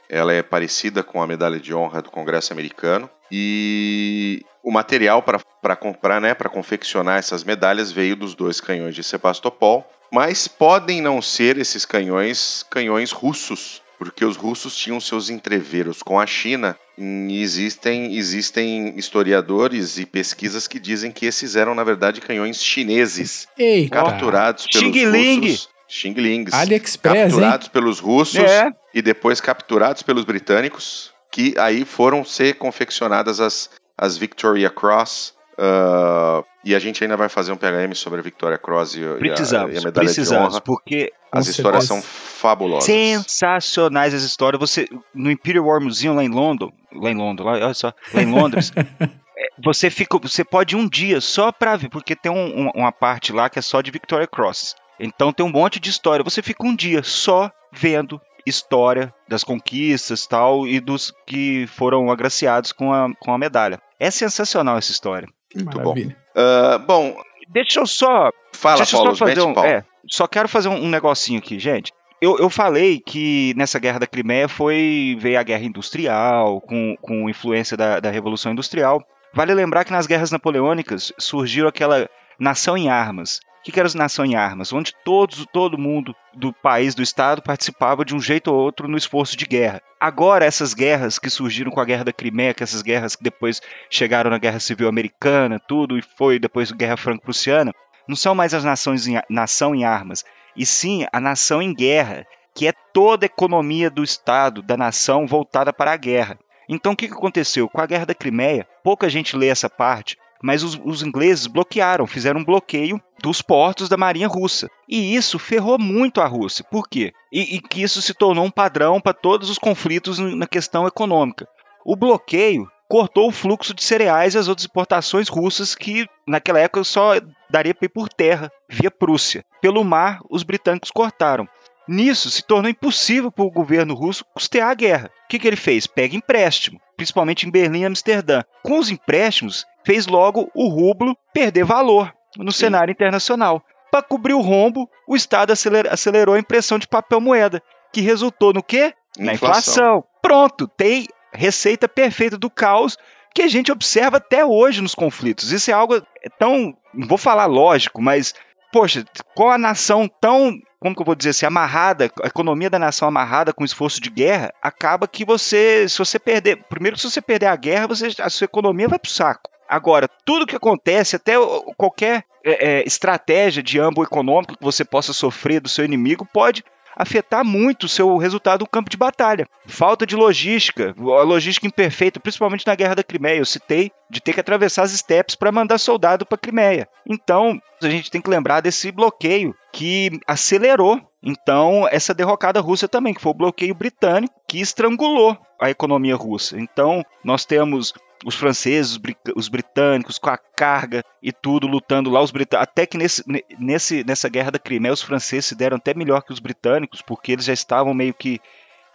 Ela 0.09 0.33
é 0.33 0.41
parecida 0.41 1.03
com 1.03 1.21
a 1.21 1.27
medalha 1.27 1.59
de 1.59 1.73
honra 1.73 2.01
do 2.01 2.11
Congresso 2.11 2.53
americano 2.53 3.09
e 3.31 4.41
o 4.63 4.71
material 4.71 5.21
para 5.21 5.75
comprar, 5.75 6.21
né, 6.21 6.33
para 6.33 6.49
confeccionar 6.49 7.17
essas 7.17 7.43
medalhas 7.43 7.91
veio 7.91 8.15
dos 8.15 8.35
dois 8.35 8.61
canhões 8.61 8.95
de 8.95 9.03
Sebastopol, 9.03 9.85
mas 10.11 10.47
podem 10.47 11.01
não 11.01 11.21
ser 11.21 11.57
esses 11.57 11.85
canhões 11.85 12.65
canhões 12.69 13.11
russos, 13.11 13.81
porque 13.97 14.23
os 14.23 14.35
russos 14.35 14.75
tinham 14.75 14.99
seus 14.99 15.29
entreveros 15.29 16.01
com 16.03 16.19
a 16.19 16.25
China. 16.25 16.77
E 16.97 17.41
existem, 17.41 18.15
existem 18.15 18.97
historiadores 18.97 19.97
e 19.97 20.05
pesquisas 20.05 20.67
que 20.67 20.79
dizem 20.79 21.11
que 21.11 21.25
esses 21.25 21.55
eram, 21.55 21.75
na 21.75 21.83
verdade, 21.83 22.21
canhões 22.21 22.63
chineses 22.63 23.47
Ei, 23.57 23.87
capturados 23.87 24.65
pelos 24.65 24.95
Xing 24.95 25.05
russos. 25.05 25.69
Xinglings. 25.87 26.53
AliExpress, 26.53 27.23
capturados 27.23 27.67
hein? 27.67 27.71
pelos 27.71 27.99
russos 27.99 28.39
é. 28.39 28.69
e 28.93 29.01
depois 29.01 29.39
capturados 29.39 30.01
pelos 30.01 30.25
britânicos, 30.25 31.11
que 31.31 31.53
aí 31.57 31.85
foram 31.85 32.25
ser 32.25 32.55
confeccionadas 32.55 33.39
as, 33.39 33.69
as 33.97 34.17
Victoria 34.17 34.69
Cross, 34.69 35.37
Uh, 35.59 36.45
e 36.67 36.75
a 36.75 36.79
gente 36.79 37.01
ainda 37.01 37.15
vai 37.15 37.29
fazer 37.29 37.53
um 37.53 37.55
PHM 37.55 37.93
sobre 37.95 38.19
a 38.19 38.21
Victoria 38.21 38.57
Cross 38.57 38.95
e, 38.95 39.01
precisamos, 39.19 39.73
e 39.73 39.77
a, 39.77 39.79
e 39.79 39.81
a 39.81 39.85
medalha 39.85 40.05
precisamos, 40.05 40.47
de 40.49 40.53
honra. 40.55 40.61
porque 40.61 41.13
as 41.31 41.47
histórias 41.47 41.85
são 41.85 42.01
fabulosas. 42.01 42.83
Sensacionais 42.83 44.13
as 44.13 44.23
histórias. 44.23 44.59
Você 44.59 44.85
no 45.15 45.31
Imperial 45.31 45.65
War 45.65 45.79
Museum 45.79 46.15
lá 46.15 46.25
em 46.25 46.29
London, 46.29 46.69
lá 46.93 47.09
em 47.09 47.15
London, 47.15 47.45
lá, 47.45 47.53
olha 47.53 47.73
só, 47.73 47.93
lá 48.13 48.21
em 48.21 48.29
Londres, 48.29 48.73
é, 48.99 49.47
você 49.63 49.89
fica, 49.89 50.17
você 50.19 50.43
pode 50.43 50.75
um 50.75 50.89
dia 50.89 51.21
só 51.21 51.53
para 51.53 51.77
ver, 51.77 51.89
porque 51.89 52.17
tem 52.17 52.29
um, 52.29 52.69
uma 52.75 52.91
parte 52.91 53.31
lá 53.31 53.49
que 53.49 53.59
é 53.59 53.61
só 53.61 53.79
de 53.79 53.89
Victoria 53.89 54.27
Cross. 54.27 54.75
Então 54.99 55.31
tem 55.31 55.45
um 55.45 55.51
monte 55.51 55.79
de 55.79 55.89
história. 55.89 56.21
Você 56.21 56.41
fica 56.41 56.67
um 56.67 56.75
dia 56.75 57.01
só 57.01 57.49
vendo 57.71 58.19
história 58.45 59.13
das 59.27 59.43
conquistas 59.43 60.27
tal 60.27 60.67
e 60.67 60.81
dos 60.81 61.13
que 61.25 61.65
foram 61.67 62.11
agraciados 62.11 62.73
com 62.73 62.93
a, 62.93 63.07
com 63.19 63.33
a 63.33 63.37
medalha. 63.37 63.79
É 63.97 64.11
sensacional 64.11 64.77
essa 64.77 64.91
história. 64.91 65.29
Muito 65.63 65.77
Maravilha. 65.77 66.15
bom. 66.35 66.41
Uh, 66.41 66.79
bom, 66.79 67.17
deixa 67.49 67.79
eu 67.79 67.87
só. 67.87 68.31
Fala, 68.53 68.77
deixa 68.77 68.97
Paulo, 68.97 69.15
só 69.15 69.25
fazer 69.25 69.41
um, 69.41 69.51
é, 69.63 69.83
Só 70.09 70.27
quero 70.27 70.47
fazer 70.47 70.69
um, 70.69 70.83
um 70.83 70.89
negocinho 70.89 71.39
aqui, 71.39 71.59
gente. 71.59 71.91
Eu, 72.19 72.37
eu, 72.39 72.49
falei 72.49 72.99
que 72.99 73.53
nessa 73.55 73.77
guerra 73.77 73.99
da 73.99 74.07
Crimeia 74.07 74.47
foi 74.47 75.15
veio 75.19 75.39
a 75.39 75.43
guerra 75.43 75.63
industrial, 75.63 76.59
com, 76.61 76.95
com 76.99 77.29
influência 77.29 77.77
da, 77.77 77.99
da 77.99 78.09
Revolução 78.09 78.51
Industrial. 78.51 79.03
Vale 79.33 79.53
lembrar 79.53 79.85
que 79.85 79.91
nas 79.91 80.07
guerras 80.07 80.31
napoleônicas 80.31 81.13
surgiu 81.19 81.67
aquela 81.67 82.09
nação 82.39 82.75
em 82.75 82.89
armas, 82.89 83.39
que, 83.67 83.71
que 83.73 83.79
era 83.81 83.89
a 83.89 83.97
nação 83.97 84.23
em 84.23 84.33
armas, 84.33 84.71
onde 84.71 84.93
todos, 85.03 85.45
todo 85.51 85.77
mundo 85.77 86.15
do 86.33 86.53
país, 86.53 86.95
do 86.95 87.01
estado, 87.01 87.41
participava 87.41 88.05
de 88.05 88.15
um 88.15 88.19
jeito 88.19 88.49
ou 88.49 88.57
outro 88.57 88.87
no 88.87 88.95
esforço 88.95 89.35
de 89.35 89.45
guerra. 89.45 89.81
Agora, 89.99 90.45
essas 90.45 90.73
guerras 90.73 91.19
que 91.19 91.29
surgiram 91.29 91.69
com 91.69 91.81
a 91.81 91.85
Guerra 91.85 92.05
da 92.05 92.13
Crimeia, 92.13 92.53
que 92.53 92.63
essas 92.63 92.81
guerras 92.81 93.17
que 93.17 93.23
depois 93.23 93.61
chegaram 93.89 94.31
na 94.31 94.37
Guerra 94.37 94.61
Civil 94.61 94.87
Americana, 94.87 95.59
tudo, 95.59 95.97
e 95.97 96.01
foi 96.01 96.39
depois 96.39 96.71
Guerra 96.71 96.95
Franco-Prussiana, 96.95 97.73
não 98.07 98.15
são 98.15 98.33
mais 98.33 98.53
as 98.53 98.63
nações 98.63 99.05
em, 99.05 99.19
nação 99.29 99.75
em 99.75 99.83
armas, 99.83 100.23
e 100.55 100.65
sim 100.65 101.05
a 101.11 101.19
nação 101.19 101.61
em 101.61 101.73
guerra, 101.73 102.25
que 102.55 102.67
é 102.67 102.73
toda 102.93 103.25
a 103.25 103.27
economia 103.27 103.89
do 103.89 104.01
Estado, 104.01 104.61
da 104.61 104.77
nação 104.77 105.27
voltada 105.27 105.73
para 105.73 105.91
a 105.91 105.97
guerra. 105.97 106.39
Então 106.69 106.93
o 106.93 106.95
que 106.95 107.07
aconteceu? 107.07 107.67
Com 107.67 107.81
a 107.81 107.85
Guerra 107.85 108.05
da 108.05 108.15
Crimeia, 108.15 108.65
pouca 108.81 109.09
gente 109.09 109.35
lê 109.35 109.47
essa 109.47 109.69
parte, 109.69 110.17
mas 110.41 110.63
os, 110.63 110.79
os, 110.83 111.01
ingleses 111.01 111.47
bloquearam, 111.47 112.05
fizeram 112.07 112.41
um 112.41 112.45
bloqueio 112.45 113.01
dos 113.21 113.41
portos 113.41 113.89
da 113.89 113.97
marinha 113.97 114.27
russa. 114.27 114.69
E 114.87 115.15
isso 115.15 115.39
ferrou 115.39 115.79
muito 115.79 116.21
a 116.21 116.27
Rússia. 116.27 116.65
Por 116.69 116.87
quê? 116.87 117.11
E, 117.31 117.55
e 117.55 117.61
que 117.61 117.81
isso 117.81 118.01
se 118.01 118.13
tornou 118.13 118.45
um 118.45 118.51
padrão 118.51 119.01
para 119.01 119.13
todos 119.13 119.49
os 119.49 119.57
conflitos 119.57 120.19
na 120.19 120.47
questão 120.47 120.87
econômica. 120.87 121.47
O 121.85 121.95
bloqueio 121.95 122.67
cortou 122.87 123.27
o 123.27 123.31
fluxo 123.31 123.73
de 123.73 123.83
cereais 123.83 124.33
e 124.33 124.37
as 124.37 124.47
outras 124.47 124.63
exportações 124.63 125.27
russas 125.27 125.75
que 125.75 126.07
naquela 126.25 126.59
época 126.59 126.83
só 126.83 127.13
daria 127.49 127.73
para 127.73 127.85
ir 127.85 127.89
por 127.89 128.09
terra, 128.09 128.51
via 128.69 128.89
Prússia. 128.89 129.43
Pelo 129.61 129.83
mar, 129.83 130.19
os 130.29 130.43
britânicos 130.43 130.91
cortaram. 130.91 131.47
Nisso, 131.87 132.29
se 132.29 132.43
tornou 132.43 132.69
impossível 132.69 133.31
para 133.31 133.45
o 133.45 133.51
governo 133.51 133.93
russo 133.93 134.25
custear 134.33 134.69
a 134.69 134.73
guerra. 134.73 135.11
O 135.25 135.27
que, 135.29 135.39
que 135.39 135.47
ele 135.47 135.55
fez? 135.55 135.87
Pega 135.87 136.15
empréstimo, 136.15 136.79
principalmente 136.95 137.47
em 137.47 137.51
Berlim 137.51 137.81
e 137.81 137.85
Amsterdã. 137.85 138.43
Com 138.63 138.79
os 138.79 138.89
empréstimos, 138.89 139.65
fez 139.85 140.07
logo 140.07 140.51
o 140.53 140.67
rublo 140.67 141.15
perder 141.33 141.63
valor 141.63 142.13
no 142.37 142.51
Sim. 142.51 142.59
cenário 142.59 142.91
internacional. 142.91 143.63
Para 143.89 144.01
cobrir 144.01 144.33
o 144.33 144.41
rombo, 144.41 144.89
o 145.07 145.15
Estado 145.15 145.53
acelerou 145.89 146.35
a 146.35 146.39
impressão 146.39 146.77
de 146.77 146.87
papel 146.87 147.21
moeda, 147.21 147.63
que 147.93 148.01
resultou 148.01 148.53
no 148.53 148.61
quê? 148.61 148.93
Na 149.17 149.33
inflação. 149.33 149.73
inflação. 149.73 150.03
Pronto, 150.21 150.67
tem 150.67 151.07
receita 151.33 151.87
perfeita 151.87 152.37
do 152.37 152.49
caos 152.49 152.97
que 153.33 153.41
a 153.43 153.47
gente 153.47 153.71
observa 153.71 154.17
até 154.17 154.43
hoje 154.43 154.81
nos 154.81 154.95
conflitos. 154.95 155.51
Isso 155.51 155.69
é 155.69 155.73
algo 155.73 156.01
tão, 156.39 156.75
não 156.93 157.07
vou 157.07 157.17
falar 157.17 157.45
lógico, 157.45 158.01
mas 158.01 158.33
poxa, 158.71 159.05
com 159.35 159.49
a 159.49 159.57
nação 159.57 160.09
tão, 160.19 160.59
como 160.79 160.95
que 160.95 161.01
eu 161.01 161.05
vou 161.05 161.15
dizer 161.15 161.31
assim, 161.31 161.45
amarrada, 161.45 162.11
a 162.23 162.27
economia 162.27 162.69
da 162.69 162.79
nação 162.79 163.07
amarrada 163.07 163.53
com 163.53 163.63
esforço 163.63 164.01
de 164.01 164.09
guerra, 164.09 164.53
acaba 164.61 165.07
que 165.07 165.25
você, 165.25 165.87
se 165.87 165.97
você 165.97 166.19
perder, 166.19 166.63
primeiro 166.69 166.97
se 166.97 167.09
você 167.09 167.21
perder 167.21 167.47
a 167.47 167.55
guerra, 167.55 167.87
você, 167.87 168.09
a 168.19 168.29
sua 168.29 168.45
economia 168.45 168.87
vai 168.87 168.99
pro 168.99 169.09
saco. 169.09 169.49
Agora, 169.67 170.07
tudo 170.25 170.47
que 170.47 170.55
acontece, 170.55 171.17
até 171.17 171.33
qualquer 171.75 172.23
é, 172.43 172.79
é, 172.79 172.87
estratégia 172.87 173.61
de 173.61 173.79
âmbito 173.79 174.03
econômico 174.03 174.57
que 174.57 174.63
você 174.63 174.85
possa 174.85 175.11
sofrer 175.11 175.59
do 175.59 175.67
seu 175.67 175.83
inimigo, 175.83 176.25
pode 176.25 176.63
afetar 176.97 177.45
muito 177.45 177.83
o 177.83 177.89
seu 177.89 178.17
resultado 178.17 178.61
no 178.61 178.67
campo 178.67 178.89
de 178.89 178.97
batalha. 178.97 179.47
Falta 179.67 180.05
de 180.05 180.15
logística, 180.15 180.95
a 180.97 181.21
logística 181.21 181.67
imperfeita, 181.67 182.19
principalmente 182.19 182.65
na 182.65 182.75
Guerra 182.75 182.95
da 182.95 183.03
Crimeia. 183.03 183.37
Eu 183.37 183.45
citei 183.45 183.91
de 184.09 184.19
ter 184.19 184.33
que 184.33 184.39
atravessar 184.39 184.83
as 184.83 184.91
estepes 184.91 185.35
para 185.35 185.51
mandar 185.51 185.77
soldado 185.77 186.25
para 186.25 186.35
a 186.35 186.39
Crimeia. 186.39 186.87
Então, 187.05 187.61
a 187.81 187.89
gente 187.89 188.09
tem 188.09 188.21
que 188.21 188.29
lembrar 188.29 188.61
desse 188.61 188.91
bloqueio 188.91 189.53
que 189.71 190.19
acelerou 190.25 191.01
então, 191.21 191.87
essa 191.91 192.13
derrocada 192.13 192.61
russa 192.61 192.87
também, 192.87 193.13
que 193.13 193.21
foi 193.21 193.31
o 193.31 193.35
bloqueio 193.35 193.75
britânico, 193.75 194.33
que 194.47 194.61
estrangulou 194.61 195.37
a 195.59 195.69
economia 195.69 196.15
russa. 196.15 196.59
Então, 196.59 197.03
nós 197.23 197.43
temos 197.43 197.93
os 198.25 198.35
franceses, 198.35 198.99
os 199.35 199.47
britânicos, 199.47 200.17
com 200.17 200.29
a 200.29 200.37
carga 200.37 201.03
e 201.21 201.31
tudo, 201.31 201.67
lutando 201.67 202.09
lá. 202.09 202.21
Os 202.21 202.33
Até 202.55 202.85
que 202.85 202.97
nesse, 202.97 203.23
nesse, 203.59 204.03
nessa 204.03 204.29
guerra 204.29 204.51
da 204.51 204.59
Crimeia, 204.59 204.93
os 204.93 205.01
franceses 205.01 205.45
se 205.45 205.55
deram 205.55 205.77
até 205.77 205.93
melhor 205.93 206.21
que 206.23 206.33
os 206.33 206.39
britânicos, 206.39 207.01
porque 207.01 207.31
eles 207.31 207.45
já 207.45 207.53
estavam 207.53 207.93
meio 207.93 208.13
que 208.13 208.39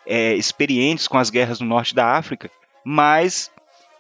é, 0.07 0.35
experientes 0.35 1.07
com 1.07 1.19
as 1.19 1.31
guerras 1.31 1.61
no 1.61 1.67
norte 1.67 1.95
da 1.95 2.17
África. 2.17 2.51
Mas 2.85 3.51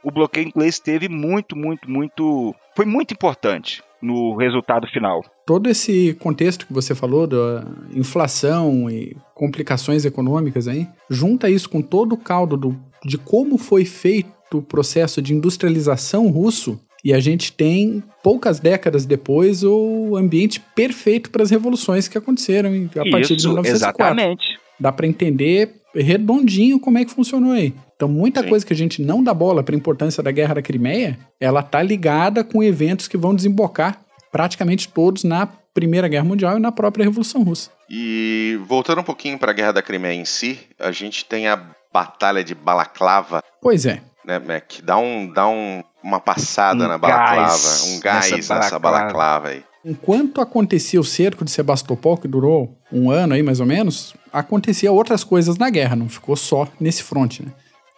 o 0.02 0.10
bloqueio 0.10 0.48
inglês 0.48 0.78
teve 0.78 1.08
muito, 1.08 1.56
muito, 1.56 1.88
muito. 1.88 2.54
Foi 2.74 2.84
muito 2.84 3.14
importante 3.14 3.82
no 4.00 4.34
resultado 4.36 4.86
final. 4.88 5.24
Todo 5.46 5.68
esse 5.68 6.14
contexto 6.14 6.66
que 6.66 6.72
você 6.72 6.94
falou 6.94 7.26
da 7.26 7.64
inflação 7.94 8.90
e 8.90 9.16
complicações 9.34 10.04
econômicas 10.04 10.66
aí, 10.66 10.88
junta 11.08 11.48
isso 11.48 11.70
com 11.70 11.80
todo 11.80 12.14
o 12.14 12.18
caldo 12.18 12.56
do, 12.56 12.80
de 13.04 13.16
como 13.16 13.56
foi 13.56 13.84
feito 13.84 14.41
o 14.58 14.62
processo 14.62 15.20
de 15.20 15.34
industrialização 15.34 16.28
russo 16.28 16.80
e 17.04 17.12
a 17.12 17.18
gente 17.18 17.52
tem, 17.52 18.02
poucas 18.22 18.60
décadas 18.60 19.04
depois, 19.04 19.64
o 19.64 20.16
ambiente 20.16 20.60
perfeito 20.74 21.30
para 21.30 21.42
as 21.42 21.50
revoluções 21.50 22.06
que 22.06 22.16
aconteceram 22.16 22.70
a 22.70 23.10
partir 23.10 23.34
de 23.34 23.46
1904. 23.46 23.70
Exatamente. 23.70 24.58
Dá 24.78 24.92
para 24.92 25.06
entender 25.06 25.82
redondinho 25.94 26.78
como 26.78 26.98
é 26.98 27.04
que 27.04 27.10
funcionou 27.10 27.52
aí. 27.52 27.74
Então, 27.96 28.08
muita 28.08 28.42
Sim. 28.42 28.48
coisa 28.48 28.64
que 28.64 28.72
a 28.72 28.76
gente 28.76 29.02
não 29.02 29.22
dá 29.22 29.34
bola 29.34 29.62
para 29.62 29.74
a 29.74 29.78
importância 29.78 30.22
da 30.22 30.30
Guerra 30.30 30.54
da 30.54 30.62
Crimeia, 30.62 31.18
ela 31.40 31.62
tá 31.62 31.82
ligada 31.82 32.44
com 32.44 32.62
eventos 32.62 33.08
que 33.08 33.16
vão 33.16 33.34
desembocar 33.34 34.00
praticamente 34.30 34.88
todos 34.88 35.24
na 35.24 35.46
Primeira 35.74 36.08
Guerra 36.08 36.24
Mundial 36.24 36.56
e 36.56 36.60
na 36.60 36.72
própria 36.72 37.04
Revolução 37.04 37.42
Russa. 37.42 37.70
E 37.90 38.58
voltando 38.66 39.00
um 39.00 39.04
pouquinho 39.04 39.38
para 39.38 39.50
a 39.50 39.54
Guerra 39.54 39.72
da 39.72 39.82
Crimeia 39.82 40.14
em 40.14 40.24
si, 40.24 40.58
a 40.78 40.92
gente 40.92 41.24
tem 41.24 41.48
a 41.48 41.60
Batalha 41.92 42.42
de 42.42 42.54
Balaclava. 42.54 43.42
Pois 43.60 43.86
é 43.86 44.00
né, 44.24 44.38
Mac? 44.38 44.80
Dá, 44.82 44.96
um, 44.98 45.30
dá 45.30 45.48
um, 45.48 45.82
uma 46.02 46.20
passada 46.20 46.84
um 46.84 46.88
na 46.88 46.98
balaclava, 46.98 47.48
gás 47.48 47.84
um 47.86 48.00
gás 48.00 48.30
nessa, 48.30 48.54
nessa 48.54 48.78
balaclava. 48.78 49.48
aí. 49.48 49.64
Enquanto 49.84 50.40
acontecia 50.40 51.00
o 51.00 51.04
cerco 51.04 51.44
de 51.44 51.50
Sebastopol, 51.50 52.16
que 52.16 52.28
durou 52.28 52.78
um 52.92 53.10
ano 53.10 53.34
aí 53.34 53.42
mais 53.42 53.58
ou 53.58 53.66
menos, 53.66 54.14
acontecia 54.32 54.92
outras 54.92 55.24
coisas 55.24 55.58
na 55.58 55.68
guerra, 55.70 55.96
não 55.96 56.08
ficou 56.08 56.36
só 56.36 56.68
nesse 56.78 57.02
fronte, 57.02 57.42
né? 57.42 57.50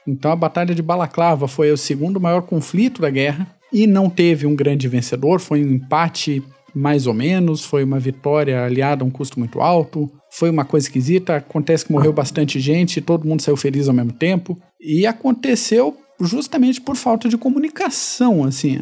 Então 0.07 0.31
a 0.31 0.37
Batalha 0.37 0.75
de 0.75 0.83
Balaclava 0.83 1.49
foi 1.49 1.71
o 1.73 1.77
segundo 1.77 2.21
maior 2.21 2.43
conflito 2.43 3.01
da 3.01 3.11
guerra 3.11 3.47
e 3.73 3.87
não 3.87 4.09
teve 4.09 4.47
um 4.47 4.55
grande 4.55 4.89
vencedor, 4.89 5.41
foi 5.41 5.65
um 5.65 5.73
empate 5.73 6.43
mais 6.75 7.07
ou 7.07 7.15
menos, 7.15 7.65
foi 7.65 7.85
uma 7.85 8.01
vitória 8.01 8.65
aliada 8.65 9.05
a 9.05 9.07
um 9.07 9.11
custo 9.11 9.39
muito 9.39 9.61
alto, 9.61 10.11
foi 10.31 10.51
uma 10.51 10.65
coisa 10.65 10.87
esquisita, 10.87 11.37
acontece 11.37 11.87
que 11.87 11.93
morreu 11.93 12.13
bastante 12.13 12.59
gente, 12.59 13.01
todo 13.01 13.27
mundo 13.27 13.43
saiu 13.43 13.57
feliz 13.57 13.89
ao 13.89 13.95
mesmo 13.95 14.13
tempo, 14.13 14.59
e 14.81 15.07
aconteceu 15.07 15.97
justamente 16.21 16.81
por 16.81 16.97
falta 16.97 17.29
de 17.29 17.37
comunicação, 17.37 18.45
assim, 18.45 18.79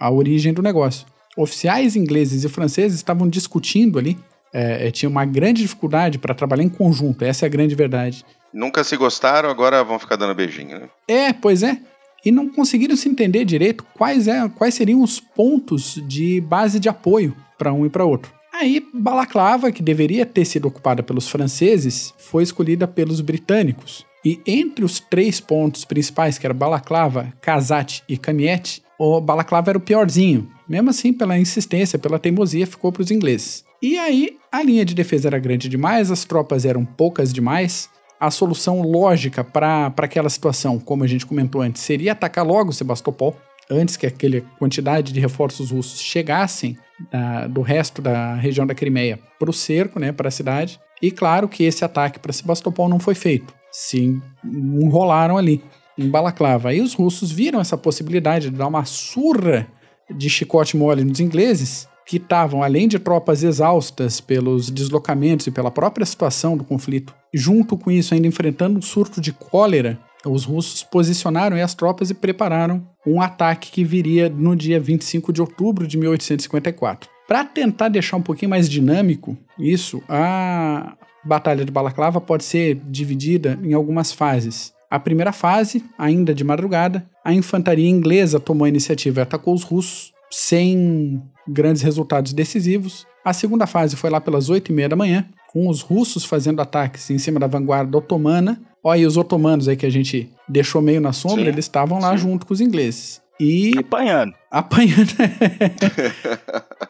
a, 0.00 0.06
a 0.06 0.10
origem 0.10 0.52
do 0.52 0.62
negócio. 0.62 1.06
Oficiais 1.36 1.96
ingleses 1.96 2.44
e 2.44 2.48
franceses 2.48 2.96
estavam 2.96 3.28
discutindo 3.28 3.98
ali, 3.98 4.18
é, 4.52 4.88
é 4.88 4.90
tinha 4.90 5.08
uma 5.08 5.24
grande 5.24 5.62
dificuldade 5.62 6.18
para 6.18 6.34
trabalhar 6.34 6.64
em 6.64 6.68
conjunto, 6.68 7.24
essa 7.24 7.44
é 7.44 7.46
a 7.46 7.50
grande 7.50 7.74
verdade. 7.74 8.24
Nunca 8.52 8.82
se 8.82 8.96
gostaram, 8.96 9.50
agora 9.50 9.84
vão 9.84 9.98
ficar 9.98 10.16
dando 10.16 10.34
beijinho, 10.34 10.78
né? 10.78 10.88
É, 11.06 11.32
pois 11.32 11.62
é. 11.62 11.78
E 12.24 12.32
não 12.32 12.48
conseguiram 12.48 12.96
se 12.96 13.08
entender 13.08 13.44
direito 13.44 13.84
quais, 13.94 14.26
é, 14.26 14.48
quais 14.48 14.74
seriam 14.74 15.02
os 15.02 15.20
pontos 15.20 16.02
de 16.06 16.40
base 16.40 16.80
de 16.80 16.88
apoio 16.88 17.36
para 17.56 17.72
um 17.72 17.86
e 17.86 17.90
para 17.90 18.04
outro. 18.04 18.32
Aí, 18.52 18.84
Balaclava, 18.92 19.70
que 19.70 19.82
deveria 19.82 20.26
ter 20.26 20.44
sido 20.44 20.66
ocupada 20.66 21.02
pelos 21.02 21.28
franceses, 21.28 22.12
foi 22.18 22.42
escolhida 22.42 22.88
pelos 22.88 23.20
britânicos. 23.20 24.04
E 24.24 24.40
entre 24.46 24.84
os 24.84 25.00
três 25.00 25.40
pontos 25.40 25.84
principais, 25.84 26.38
que 26.38 26.46
era 26.46 26.54
Balaclava, 26.54 27.32
Kazat 27.40 28.02
e 28.08 28.16
Kamiet, 28.16 28.82
o 28.98 29.20
Balaclava 29.20 29.70
era 29.70 29.78
o 29.78 29.80
piorzinho. 29.80 30.48
Mesmo 30.68 30.90
assim, 30.90 31.12
pela 31.12 31.38
insistência, 31.38 31.98
pela 31.98 32.18
teimosia, 32.18 32.66
ficou 32.66 32.90
para 32.90 33.02
os 33.02 33.10
ingleses. 33.10 33.64
E 33.80 33.96
aí, 33.96 34.36
a 34.50 34.62
linha 34.62 34.84
de 34.84 34.94
defesa 34.94 35.28
era 35.28 35.38
grande 35.38 35.68
demais, 35.68 36.10
as 36.10 36.24
tropas 36.24 36.64
eram 36.64 36.84
poucas 36.84 37.32
demais. 37.32 37.88
A 38.18 38.30
solução 38.30 38.82
lógica 38.82 39.44
para 39.44 39.92
aquela 39.96 40.28
situação, 40.28 40.80
como 40.80 41.04
a 41.04 41.06
gente 41.06 41.24
comentou 41.24 41.62
antes, 41.62 41.82
seria 41.82 42.12
atacar 42.12 42.44
logo 42.44 42.72
Sebastopol, 42.72 43.36
antes 43.70 43.96
que 43.96 44.06
aquela 44.06 44.40
quantidade 44.58 45.12
de 45.12 45.20
reforços 45.20 45.70
russos 45.70 46.00
chegassem 46.00 46.76
uh, 47.02 47.48
do 47.48 47.60
resto 47.60 48.02
da 48.02 48.34
região 48.34 48.66
da 48.66 48.74
Crimeia 48.74 49.20
para 49.38 49.50
o 49.50 49.52
cerco, 49.52 50.00
né, 50.00 50.10
para 50.10 50.28
a 50.28 50.32
cidade. 50.32 50.80
E 51.00 51.12
claro 51.12 51.46
que 51.46 51.62
esse 51.62 51.84
ataque 51.84 52.18
para 52.18 52.32
Sebastopol 52.32 52.88
não 52.88 52.98
foi 52.98 53.14
feito 53.14 53.57
se 53.70 54.20
enrolaram 54.44 55.36
ali 55.36 55.62
em 55.96 56.08
Balaclava. 56.08 56.70
Aí 56.70 56.80
os 56.80 56.94
russos 56.94 57.30
viram 57.30 57.60
essa 57.60 57.76
possibilidade 57.76 58.50
de 58.50 58.56
dar 58.56 58.68
uma 58.68 58.84
surra 58.84 59.66
de 60.10 60.30
chicote 60.30 60.76
mole 60.76 61.04
nos 61.04 61.20
ingleses, 61.20 61.88
que 62.06 62.16
estavam, 62.16 62.62
além 62.62 62.88
de 62.88 62.98
tropas 62.98 63.42
exaustas 63.42 64.20
pelos 64.20 64.70
deslocamentos 64.70 65.46
e 65.46 65.50
pela 65.50 65.70
própria 65.70 66.06
situação 66.06 66.56
do 66.56 66.64
conflito, 66.64 67.14
junto 67.34 67.76
com 67.76 67.90
isso 67.90 68.14
ainda 68.14 68.26
enfrentando 68.26 68.78
um 68.78 68.82
surto 68.82 69.20
de 69.20 69.30
cólera, 69.30 69.98
os 70.24 70.44
russos 70.44 70.82
posicionaram 70.82 71.62
as 71.62 71.74
tropas 71.74 72.10
e 72.10 72.14
prepararam 72.14 72.86
um 73.06 73.20
ataque 73.20 73.70
que 73.70 73.84
viria 73.84 74.28
no 74.28 74.56
dia 74.56 74.80
25 74.80 75.32
de 75.32 75.40
outubro 75.40 75.86
de 75.86 75.98
1854. 75.98 77.10
Para 77.26 77.44
tentar 77.44 77.88
deixar 77.88 78.16
um 78.16 78.22
pouquinho 78.22 78.50
mais 78.50 78.68
dinâmico 78.68 79.36
isso, 79.58 80.02
a, 80.08 80.96
Batalha 81.28 81.64
de 81.64 81.70
Balaclava 81.70 82.20
pode 82.20 82.44
ser 82.44 82.80
dividida 82.86 83.58
em 83.62 83.74
algumas 83.74 84.10
fases. 84.10 84.72
A 84.90 84.98
primeira 84.98 85.32
fase, 85.32 85.84
ainda 85.98 86.34
de 86.34 86.42
madrugada, 86.42 87.06
a 87.22 87.34
infantaria 87.34 87.88
inglesa 87.88 88.40
tomou 88.40 88.64
a 88.64 88.68
iniciativa 88.68 89.20
e 89.20 89.22
atacou 89.22 89.54
os 89.54 89.62
russos, 89.62 90.14
sem 90.30 91.22
grandes 91.46 91.82
resultados 91.82 92.32
decisivos. 92.32 93.06
A 93.22 93.34
segunda 93.34 93.66
fase 93.66 93.96
foi 93.96 94.08
lá 94.08 94.20
pelas 94.20 94.48
8 94.48 94.72
e 94.72 94.74
meia 94.74 94.88
da 94.88 94.96
manhã, 94.96 95.28
com 95.52 95.68
os 95.68 95.82
russos 95.82 96.24
fazendo 96.24 96.60
ataques 96.60 97.10
em 97.10 97.18
cima 97.18 97.38
da 97.38 97.46
vanguarda 97.46 97.98
otomana. 97.98 98.58
Olha 98.82 99.00
aí 99.00 99.06
os 99.06 99.18
otomanos 99.18 99.68
aí 99.68 99.76
que 99.76 99.84
a 99.86 99.90
gente 99.90 100.30
deixou 100.48 100.80
meio 100.80 101.00
na 101.00 101.12
sombra, 101.12 101.44
sim, 101.44 101.48
eles 101.48 101.66
estavam 101.66 102.00
lá 102.00 102.12
sim. 102.12 102.22
junto 102.22 102.46
com 102.46 102.54
os 102.54 102.60
ingleses. 102.60 103.20
E 103.40 103.72
apanhando. 103.78 104.34
Apanhando. 104.50 105.14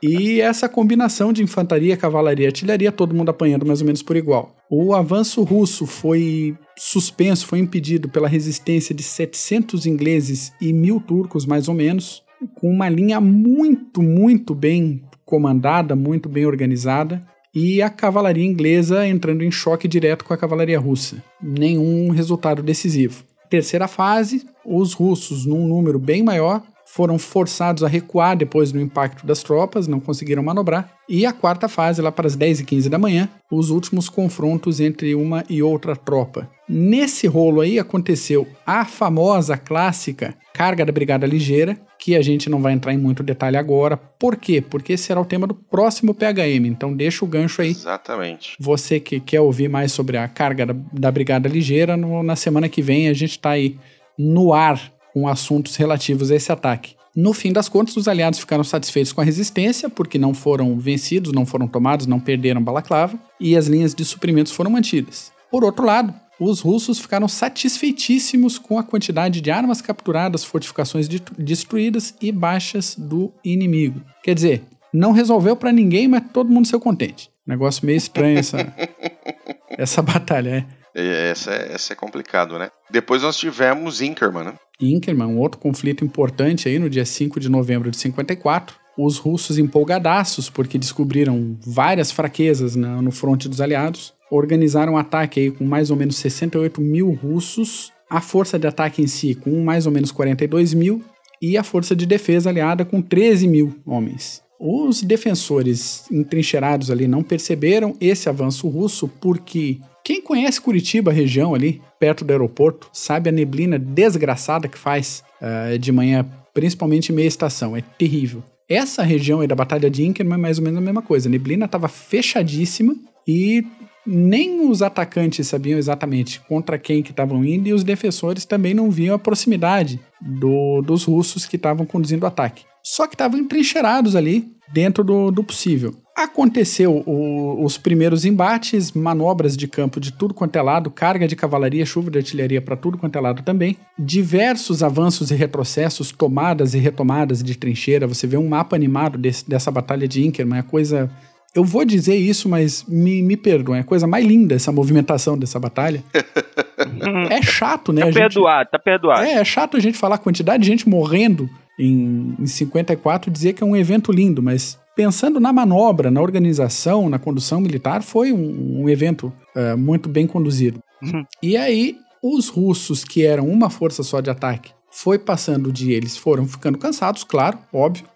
e 0.02 0.40
essa 0.40 0.68
combinação 0.68 1.32
de 1.32 1.42
infantaria, 1.42 1.96
cavalaria 1.96 2.44
e 2.44 2.46
artilharia, 2.46 2.90
todo 2.90 3.14
mundo 3.14 3.30
apanhando 3.30 3.66
mais 3.66 3.80
ou 3.80 3.86
menos 3.86 4.02
por 4.02 4.16
igual. 4.16 4.56
O 4.70 4.94
avanço 4.94 5.42
russo 5.42 5.86
foi 5.86 6.56
suspenso, 6.76 7.46
foi 7.46 7.58
impedido 7.58 8.08
pela 8.08 8.28
resistência 8.28 8.94
de 8.94 9.02
700 9.02 9.86
ingleses 9.86 10.52
e 10.60 10.72
mil 10.72 11.00
turcos, 11.00 11.44
mais 11.44 11.68
ou 11.68 11.74
menos, 11.74 12.22
com 12.54 12.70
uma 12.70 12.88
linha 12.88 13.20
muito, 13.20 14.02
muito 14.02 14.54
bem 14.54 15.02
comandada, 15.24 15.94
muito 15.94 16.28
bem 16.28 16.46
organizada, 16.46 17.22
e 17.54 17.82
a 17.82 17.90
cavalaria 17.90 18.44
inglesa 18.44 19.06
entrando 19.06 19.42
em 19.42 19.50
choque 19.50 19.88
direto 19.88 20.24
com 20.24 20.32
a 20.32 20.38
cavalaria 20.38 20.78
russa. 20.78 21.22
Nenhum 21.42 22.10
resultado 22.10 22.62
decisivo. 22.62 23.24
Terceira 23.50 23.88
fase, 23.88 24.46
os 24.68 24.92
russos, 24.92 25.46
num 25.46 25.66
número 25.66 25.98
bem 25.98 26.22
maior, 26.22 26.62
foram 26.84 27.18
forçados 27.18 27.84
a 27.84 27.88
recuar 27.88 28.36
depois 28.36 28.72
do 28.72 28.80
impacto 28.80 29.26
das 29.26 29.42
tropas, 29.42 29.86
não 29.86 30.00
conseguiram 30.00 30.42
manobrar. 30.42 30.90
E 31.08 31.26
a 31.26 31.32
quarta 31.32 31.68
fase, 31.68 32.00
lá 32.00 32.10
para 32.10 32.26
as 32.26 32.34
10 32.34 32.60
e 32.60 32.64
15 32.64 32.88
da 32.88 32.98
manhã, 32.98 33.28
os 33.50 33.70
últimos 33.70 34.08
confrontos 34.08 34.80
entre 34.80 35.14
uma 35.14 35.44
e 35.50 35.62
outra 35.62 35.94
tropa. 35.94 36.50
Nesse 36.68 37.26
rolo 37.26 37.60
aí 37.60 37.78
aconteceu 37.78 38.46
a 38.66 38.84
famosa 38.84 39.56
clássica 39.56 40.34
carga 40.58 40.84
da 40.84 40.90
Brigada 40.90 41.24
Ligeira, 41.24 41.78
que 42.00 42.16
a 42.16 42.22
gente 42.22 42.50
não 42.50 42.60
vai 42.60 42.72
entrar 42.72 42.92
em 42.92 42.98
muito 42.98 43.22
detalhe 43.22 43.56
agora. 43.56 43.96
Por 43.96 44.36
quê? 44.36 44.60
Porque 44.60 44.94
esse 44.94 45.04
será 45.04 45.20
o 45.20 45.24
tema 45.24 45.46
do 45.46 45.54
próximo 45.54 46.12
PHM. 46.12 46.66
Então 46.66 46.92
deixa 46.92 47.24
o 47.24 47.28
gancho 47.28 47.62
aí. 47.62 47.70
Exatamente. 47.70 48.56
Você 48.58 48.98
que 48.98 49.20
quer 49.20 49.40
ouvir 49.40 49.68
mais 49.68 49.92
sobre 49.92 50.16
a 50.16 50.26
carga 50.26 50.66
da, 50.66 50.74
da 50.92 51.12
Brigada 51.12 51.48
Ligeira, 51.48 51.96
no, 51.96 52.24
na 52.24 52.34
semana 52.34 52.68
que 52.68 52.82
vem 52.82 53.08
a 53.08 53.12
gente 53.12 53.32
está 53.32 53.50
aí 53.50 53.76
no 54.18 54.52
ar 54.52 54.92
com 55.12 55.28
assuntos 55.28 55.76
relativos 55.76 56.30
a 56.30 56.36
esse 56.36 56.50
ataque. 56.50 56.96
No 57.14 57.32
fim 57.32 57.52
das 57.52 57.68
contas, 57.68 57.96
os 57.96 58.06
aliados 58.06 58.38
ficaram 58.38 58.62
satisfeitos 58.62 59.12
com 59.12 59.20
a 59.20 59.24
resistência, 59.24 59.90
porque 59.90 60.18
não 60.18 60.32
foram 60.32 60.78
vencidos, 60.78 61.32
não 61.32 61.44
foram 61.44 61.66
tomados, 61.66 62.06
não 62.06 62.20
perderam 62.20 62.62
Balaclava, 62.62 63.18
e 63.40 63.56
as 63.56 63.66
linhas 63.66 63.94
de 63.94 64.04
suprimentos 64.04 64.52
foram 64.52 64.70
mantidas. 64.70 65.32
Por 65.50 65.64
outro 65.64 65.84
lado, 65.84 66.14
os 66.38 66.60
russos 66.60 67.00
ficaram 67.00 67.26
satisfeitíssimos 67.26 68.58
com 68.58 68.78
a 68.78 68.84
quantidade 68.84 69.40
de 69.40 69.50
armas 69.50 69.82
capturadas, 69.82 70.44
fortificações 70.44 71.08
de 71.08 71.20
destruídas 71.36 72.14
e 72.22 72.30
baixas 72.30 72.94
do 72.96 73.32
inimigo. 73.44 74.00
Quer 74.22 74.34
dizer, 74.34 74.62
não 74.92 75.12
resolveu 75.12 75.56
para 75.56 75.72
ninguém, 75.72 76.06
mas 76.06 76.22
todo 76.32 76.50
mundo 76.50 76.68
saiu 76.68 76.80
contente. 76.80 77.30
Negócio 77.46 77.84
meio 77.84 77.96
estranho 77.96 78.38
essa, 78.38 78.72
essa 79.76 80.02
batalha, 80.02 80.50
é. 80.50 80.78
Essa, 81.00 81.52
é, 81.52 81.72
essa 81.72 81.92
é 81.92 81.96
complicado, 81.96 82.58
né? 82.58 82.70
Depois 82.90 83.22
nós 83.22 83.36
tivemos 83.36 84.00
Inkerman, 84.00 84.44
né? 84.44 84.54
Inkerman, 84.80 85.28
um 85.28 85.38
outro 85.38 85.60
conflito 85.60 86.04
importante 86.04 86.68
aí 86.68 86.78
no 86.78 86.90
dia 86.90 87.04
5 87.04 87.38
de 87.38 87.48
novembro 87.48 87.90
de 87.90 87.96
54. 87.96 88.76
Os 88.96 89.16
russos 89.16 89.58
empolgadaços 89.58 90.50
porque 90.50 90.76
descobriram 90.76 91.56
várias 91.64 92.10
fraquezas 92.10 92.74
no 92.74 93.12
fronte 93.12 93.48
dos 93.48 93.60
aliados 93.60 94.12
organizaram 94.30 94.94
um 94.94 94.98
ataque 94.98 95.40
aí 95.40 95.50
com 95.50 95.64
mais 95.64 95.90
ou 95.90 95.96
menos 95.96 96.16
68 96.16 96.80
mil 96.80 97.10
russos, 97.12 97.92
a 98.10 98.20
força 98.20 98.58
de 98.58 98.66
ataque 98.66 99.02
em 99.02 99.06
si 99.06 99.34
com 99.34 99.62
mais 99.62 99.86
ou 99.86 99.92
menos 99.92 100.10
42 100.10 100.74
mil 100.74 101.02
e 101.40 101.56
a 101.56 101.62
força 101.62 101.94
de 101.94 102.06
defesa 102.06 102.50
aliada 102.50 102.84
com 102.84 103.00
13 103.00 103.46
mil 103.46 103.74
homens. 103.86 104.42
Os 104.60 105.02
defensores 105.02 106.04
entrincheirados 106.10 106.90
ali 106.90 107.06
não 107.06 107.22
perceberam 107.22 107.94
esse 108.00 108.28
avanço 108.28 108.68
russo 108.68 109.06
porque 109.20 109.78
quem 110.08 110.22
conhece 110.22 110.58
Curitiba, 110.58 111.10
a 111.10 111.14
região 111.14 111.54
ali, 111.54 111.82
perto 112.00 112.24
do 112.24 112.30
aeroporto, 112.30 112.88
sabe 112.94 113.28
a 113.28 113.32
neblina 113.32 113.78
desgraçada 113.78 114.66
que 114.66 114.78
faz 114.78 115.22
uh, 115.38 115.78
de 115.78 115.92
manhã, 115.92 116.24
principalmente 116.54 117.12
meia 117.12 117.26
estação. 117.26 117.76
É 117.76 117.82
terrível. 117.82 118.42
Essa 118.66 119.02
região 119.02 119.40
aí 119.40 119.46
da 119.46 119.54
Batalha 119.54 119.90
de 119.90 120.06
Inkerman 120.06 120.38
é 120.38 120.40
mais 120.40 120.56
ou 120.56 120.64
menos 120.64 120.78
a 120.78 120.82
mesma 120.82 121.02
coisa. 121.02 121.28
A 121.28 121.30
neblina 121.30 121.66
estava 121.66 121.88
fechadíssima 121.88 122.96
e 123.28 123.62
nem 124.06 124.66
os 124.66 124.80
atacantes 124.80 125.46
sabiam 125.46 125.78
exatamente 125.78 126.40
contra 126.40 126.78
quem 126.78 127.02
que 127.02 127.10
estavam 127.10 127.44
indo 127.44 127.68
e 127.68 127.74
os 127.74 127.84
defensores 127.84 128.46
também 128.46 128.72
não 128.72 128.90
viam 128.90 129.14
a 129.14 129.18
proximidade 129.18 130.00
do, 130.22 130.80
dos 130.80 131.04
russos 131.04 131.44
que 131.44 131.56
estavam 131.56 131.84
conduzindo 131.84 132.22
o 132.22 132.26
ataque. 132.26 132.64
Só 132.90 133.06
que 133.06 133.14
estavam 133.14 133.38
entrincheirados 133.38 134.16
ali 134.16 134.50
dentro 134.72 135.04
do, 135.04 135.30
do 135.30 135.44
possível. 135.44 135.94
Aconteceu 136.16 137.02
o, 137.04 137.62
os 137.62 137.76
primeiros 137.76 138.24
embates, 138.24 138.92
manobras 138.92 139.54
de 139.54 139.68
campo 139.68 140.00
de 140.00 140.10
tudo 140.10 140.32
quanto 140.32 140.56
é 140.56 140.62
lado, 140.62 140.90
carga 140.90 141.28
de 141.28 141.36
cavalaria, 141.36 141.84
chuva 141.84 142.10
de 142.10 142.16
artilharia 142.16 142.62
para 142.62 142.76
tudo 142.76 142.96
quanto 142.96 143.16
é 143.16 143.20
lado 143.20 143.42
também. 143.42 143.76
Diversos 143.98 144.82
avanços 144.82 145.30
e 145.30 145.34
retrocessos, 145.34 146.10
tomadas 146.12 146.72
e 146.72 146.78
retomadas 146.78 147.42
de 147.42 147.58
trincheira. 147.58 148.06
Você 148.06 148.26
vê 148.26 148.38
um 148.38 148.48
mapa 148.48 148.74
animado 148.74 149.18
desse, 149.18 149.46
dessa 149.46 149.70
batalha 149.70 150.08
de 150.08 150.26
Inkerman, 150.26 150.60
é 150.60 150.62
coisa 150.62 151.10
eu 151.54 151.64
vou 151.64 151.84
dizer 151.84 152.16
isso, 152.16 152.48
mas 152.48 152.84
me, 152.88 153.20
me 153.22 153.36
perdoem. 153.36 153.78
É 153.78 153.80
a 153.82 153.84
coisa 153.84 154.06
mais 154.06 154.24
linda 154.24 154.54
essa 154.54 154.72
movimentação 154.72 155.36
dessa 155.36 155.58
batalha. 155.60 156.02
é 157.30 157.42
chato, 157.42 157.92
né? 157.92 158.06
Tá 158.06 158.12
perdoado, 158.12 158.60
gente... 158.60 158.70
tá 158.70 158.78
perdoado. 158.78 159.22
É, 159.24 159.32
é 159.34 159.44
chato 159.44 159.76
a 159.76 159.80
gente 159.80 159.98
falar 159.98 160.14
a 160.14 160.18
quantidade 160.18 160.62
de 160.62 160.68
gente 160.68 160.88
morrendo 160.88 161.50
em, 161.78 162.34
em 162.38 162.46
54 162.46 163.30
dizer 163.30 163.52
que 163.52 163.62
é 163.62 163.66
um 163.66 163.76
evento 163.76 164.10
lindo, 164.10 164.42
mas 164.42 164.78
pensando 164.96 165.38
na 165.38 165.52
manobra, 165.52 166.10
na 166.10 166.20
organização, 166.20 167.08
na 167.08 167.18
condução 167.18 167.60
militar, 167.60 168.02
foi 168.02 168.32
um, 168.32 168.82
um 168.82 168.88
evento 168.88 169.32
uh, 169.54 169.78
muito 169.78 170.08
bem 170.08 170.26
conduzido. 170.26 170.80
Uhum. 171.00 171.24
E 171.40 171.56
aí, 171.56 171.96
os 172.22 172.48
russos, 172.48 173.04
que 173.04 173.24
eram 173.24 173.48
uma 173.48 173.70
força 173.70 174.02
só 174.02 174.20
de 174.20 174.28
ataque, 174.28 174.72
foi 174.90 175.18
passando 175.18 175.72
dia, 175.72 175.96
eles 175.96 176.16
foram 176.16 176.46
ficando 176.48 176.76
cansados, 176.78 177.22
claro, 177.22 177.58
óbvio. 177.72 178.06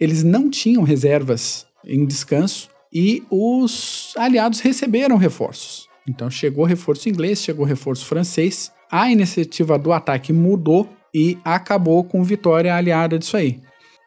Eles 0.00 0.24
não 0.24 0.50
tinham 0.50 0.82
reservas 0.82 1.66
em 1.86 2.04
descanso 2.04 2.68
e 2.92 3.22
os 3.30 4.12
aliados 4.16 4.60
receberam 4.60 5.16
reforços. 5.16 5.88
Então 6.08 6.28
chegou 6.28 6.64
reforço 6.64 7.08
inglês, 7.08 7.42
chegou 7.42 7.64
reforço 7.64 8.04
francês. 8.06 8.72
A 8.90 9.10
iniciativa 9.10 9.78
do 9.78 9.92
ataque 9.92 10.32
mudou 10.32 10.88
e 11.14 11.38
acabou 11.44 12.02
com 12.02 12.24
vitória 12.24 12.74
aliada 12.74 13.18
disso 13.18 13.36
aí. 13.36 13.60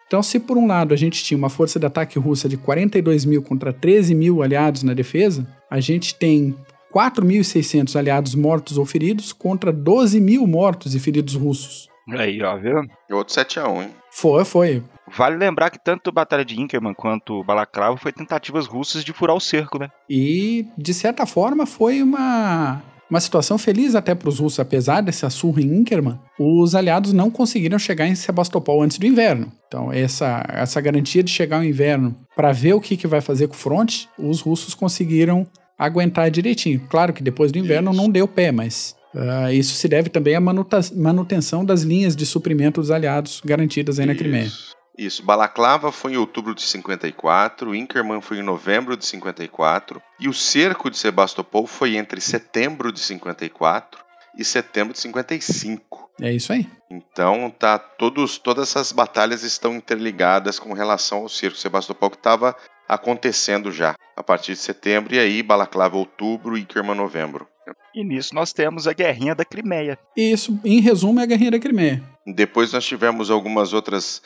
Então, 0.06 0.24
se 0.24 0.40
por 0.40 0.58
um 0.58 0.68
lado 0.68 0.94
a 0.94 0.98
gente 0.98 1.24
tinha 1.24 1.38
uma 1.38 1.50
força 1.50 1.80
de 1.80 1.86
ataque 1.86 2.18
russa 2.18 2.48
de 2.48 2.58
42 2.58 3.26
mil 3.26 3.42
contra 3.42 3.74
13 3.74 4.16
mil 4.16 4.42
aliados 4.42 4.84
na 4.84 4.94
defesa, 4.94 5.48
a 5.70 5.80
gente 5.80 6.16
tem 6.16 6.56
4.600 6.94 7.96
aliados 7.98 8.34
mortos 8.34 8.78
ou 8.78 8.86
feridos 8.86 9.34
contra 9.34 9.72
12 9.72 10.20
mil 10.22 10.48
mortos 10.48 10.96
e 10.96 11.00
feridos 11.00 11.36
russos. 11.36 11.90
Aí, 12.10 12.42
ó, 12.42 12.58
viu? 12.58 12.86
Outro 13.12 13.36
7x1, 13.36 13.84
hein? 13.84 13.90
Foi, 14.12 14.46
foi. 14.46 14.84
Vale 15.16 15.36
lembrar 15.36 15.70
que 15.70 15.78
tanto 15.78 16.10
a 16.10 16.14
Batalha 16.14 16.46
de 16.46 16.60
Inkerman 16.60 16.94
quanto 16.94 17.44
Balaclava 17.44 17.98
foi 17.98 18.14
tentativas 18.14 18.66
russas 18.66 19.04
de 19.04 19.12
furar 19.12 19.36
o 19.36 19.42
cerco, 19.42 19.78
né? 19.78 19.90
E, 20.10 20.66
de 20.78 20.94
certa 20.94 21.26
forma, 21.26 21.66
foi 21.66 22.02
uma, 22.02 22.82
uma 23.10 23.20
situação 23.20 23.58
feliz 23.58 23.96
até 23.96 24.14
para 24.14 24.28
os 24.28 24.40
russos, 24.40 24.60
apesar 24.60 25.02
dessa 25.02 25.30
surra 25.30 25.62
em 25.62 25.78
Inkerman, 25.78 26.20
os 26.38 26.76
aliados 26.76 27.14
não 27.14 27.32
conseguiram 27.32 27.80
chegar 27.80 28.08
em 28.08 28.16
Sebastopol 28.16 28.82
antes 28.82 28.98
do 28.98 29.06
inverno. 29.06 29.52
Então, 29.68 29.92
essa, 29.92 30.46
essa 30.50 30.82
garantia 30.82 31.24
de 31.24 31.32
chegar 31.32 31.58
ao 31.58 31.64
inverno 31.64 32.16
para 32.36 32.52
ver 32.52 32.74
o 32.74 32.82
que, 32.82 32.98
que 32.98 33.08
vai 33.08 33.22
fazer 33.22 33.48
com 33.48 33.54
o 33.54 33.58
front, 33.58 34.06
os 34.18 34.42
russos 34.42 34.74
conseguiram 34.74 35.48
aguentar 35.78 36.30
direitinho. 36.32 36.82
Claro 36.90 37.14
que 37.14 37.24
depois 37.24 37.52
do 37.52 37.60
inverno 37.60 37.92
Isso. 37.92 38.02
não 38.02 38.10
deu 38.10 38.28
pé, 38.28 38.52
mas 38.52 38.96
uh, 39.14 39.52
isso 39.52 39.76
se 39.76 39.88
deve 39.88 40.10
também 40.10 40.36
à 40.36 40.42
manutenção 40.42 41.64
das 41.64 41.84
linhas 41.84 42.16
de 42.16 42.26
suprimento 42.26 42.82
dos 42.82 42.92
aliados 42.92 43.42
garantidas 43.46 44.00
aí 44.00 44.06
na 44.06 44.16
Crimeia. 44.16 44.46
Isso, 44.46 44.77
Balaclava 45.24 45.92
foi 45.92 46.14
em 46.14 46.18
outubro 46.18 46.56
de 46.56 46.64
54, 46.64 47.76
Inkerman 47.76 48.22
foi 48.22 48.40
em 48.40 48.44
novembro 48.44 48.98
de 48.98 49.06
54 49.06 50.02
e 50.20 50.28
o 50.28 50.34
cerco 50.34 50.90
de 50.90 50.98
Sebastopol 50.98 51.68
foi 51.68 51.96
entre 51.96 52.20
setembro 52.20 52.92
de 52.92 53.00
54 53.00 54.04
e 54.38 54.44
setembro 54.44 54.94
de 54.94 55.00
55. 55.00 56.10
É 56.20 56.34
isso 56.34 56.52
aí. 56.52 56.68
Então 56.90 57.50
tá 57.50 57.78
todos 57.78 58.38
todas 58.38 58.70
essas 58.70 58.92
batalhas 58.92 59.44
estão 59.44 59.76
interligadas 59.76 60.58
com 60.58 60.74
relação 60.74 61.20
ao 61.20 61.30
cerco 61.30 61.56
de 61.56 61.62
Sebastopol 61.62 62.10
que 62.10 62.18
estava 62.18 62.56
acontecendo 62.88 63.72
já 63.72 63.96
a 64.16 64.24
partir 64.24 64.54
de 64.54 64.60
setembro 64.60 65.14
e 65.14 65.20
aí 65.20 65.44
Balaclava 65.44 65.98
outubro 65.98 66.58
e 66.58 66.62
Inkerman 66.62 66.96
novembro. 66.96 67.48
E 67.94 68.04
nisso 68.04 68.34
nós 68.34 68.54
temos 68.54 68.88
a 68.88 68.94
Guerrinha 68.94 69.36
da 69.36 69.44
Crimeia. 69.44 69.98
Isso, 70.16 70.60
em 70.64 70.80
resumo, 70.80 71.20
é 71.20 71.24
a 71.24 71.26
Guerrinha 71.26 71.52
da 71.52 71.60
Crimeia. 71.60 72.04
Depois 72.26 72.72
nós 72.72 72.86
tivemos 72.86 73.32
algumas 73.32 73.74
outras 73.74 74.22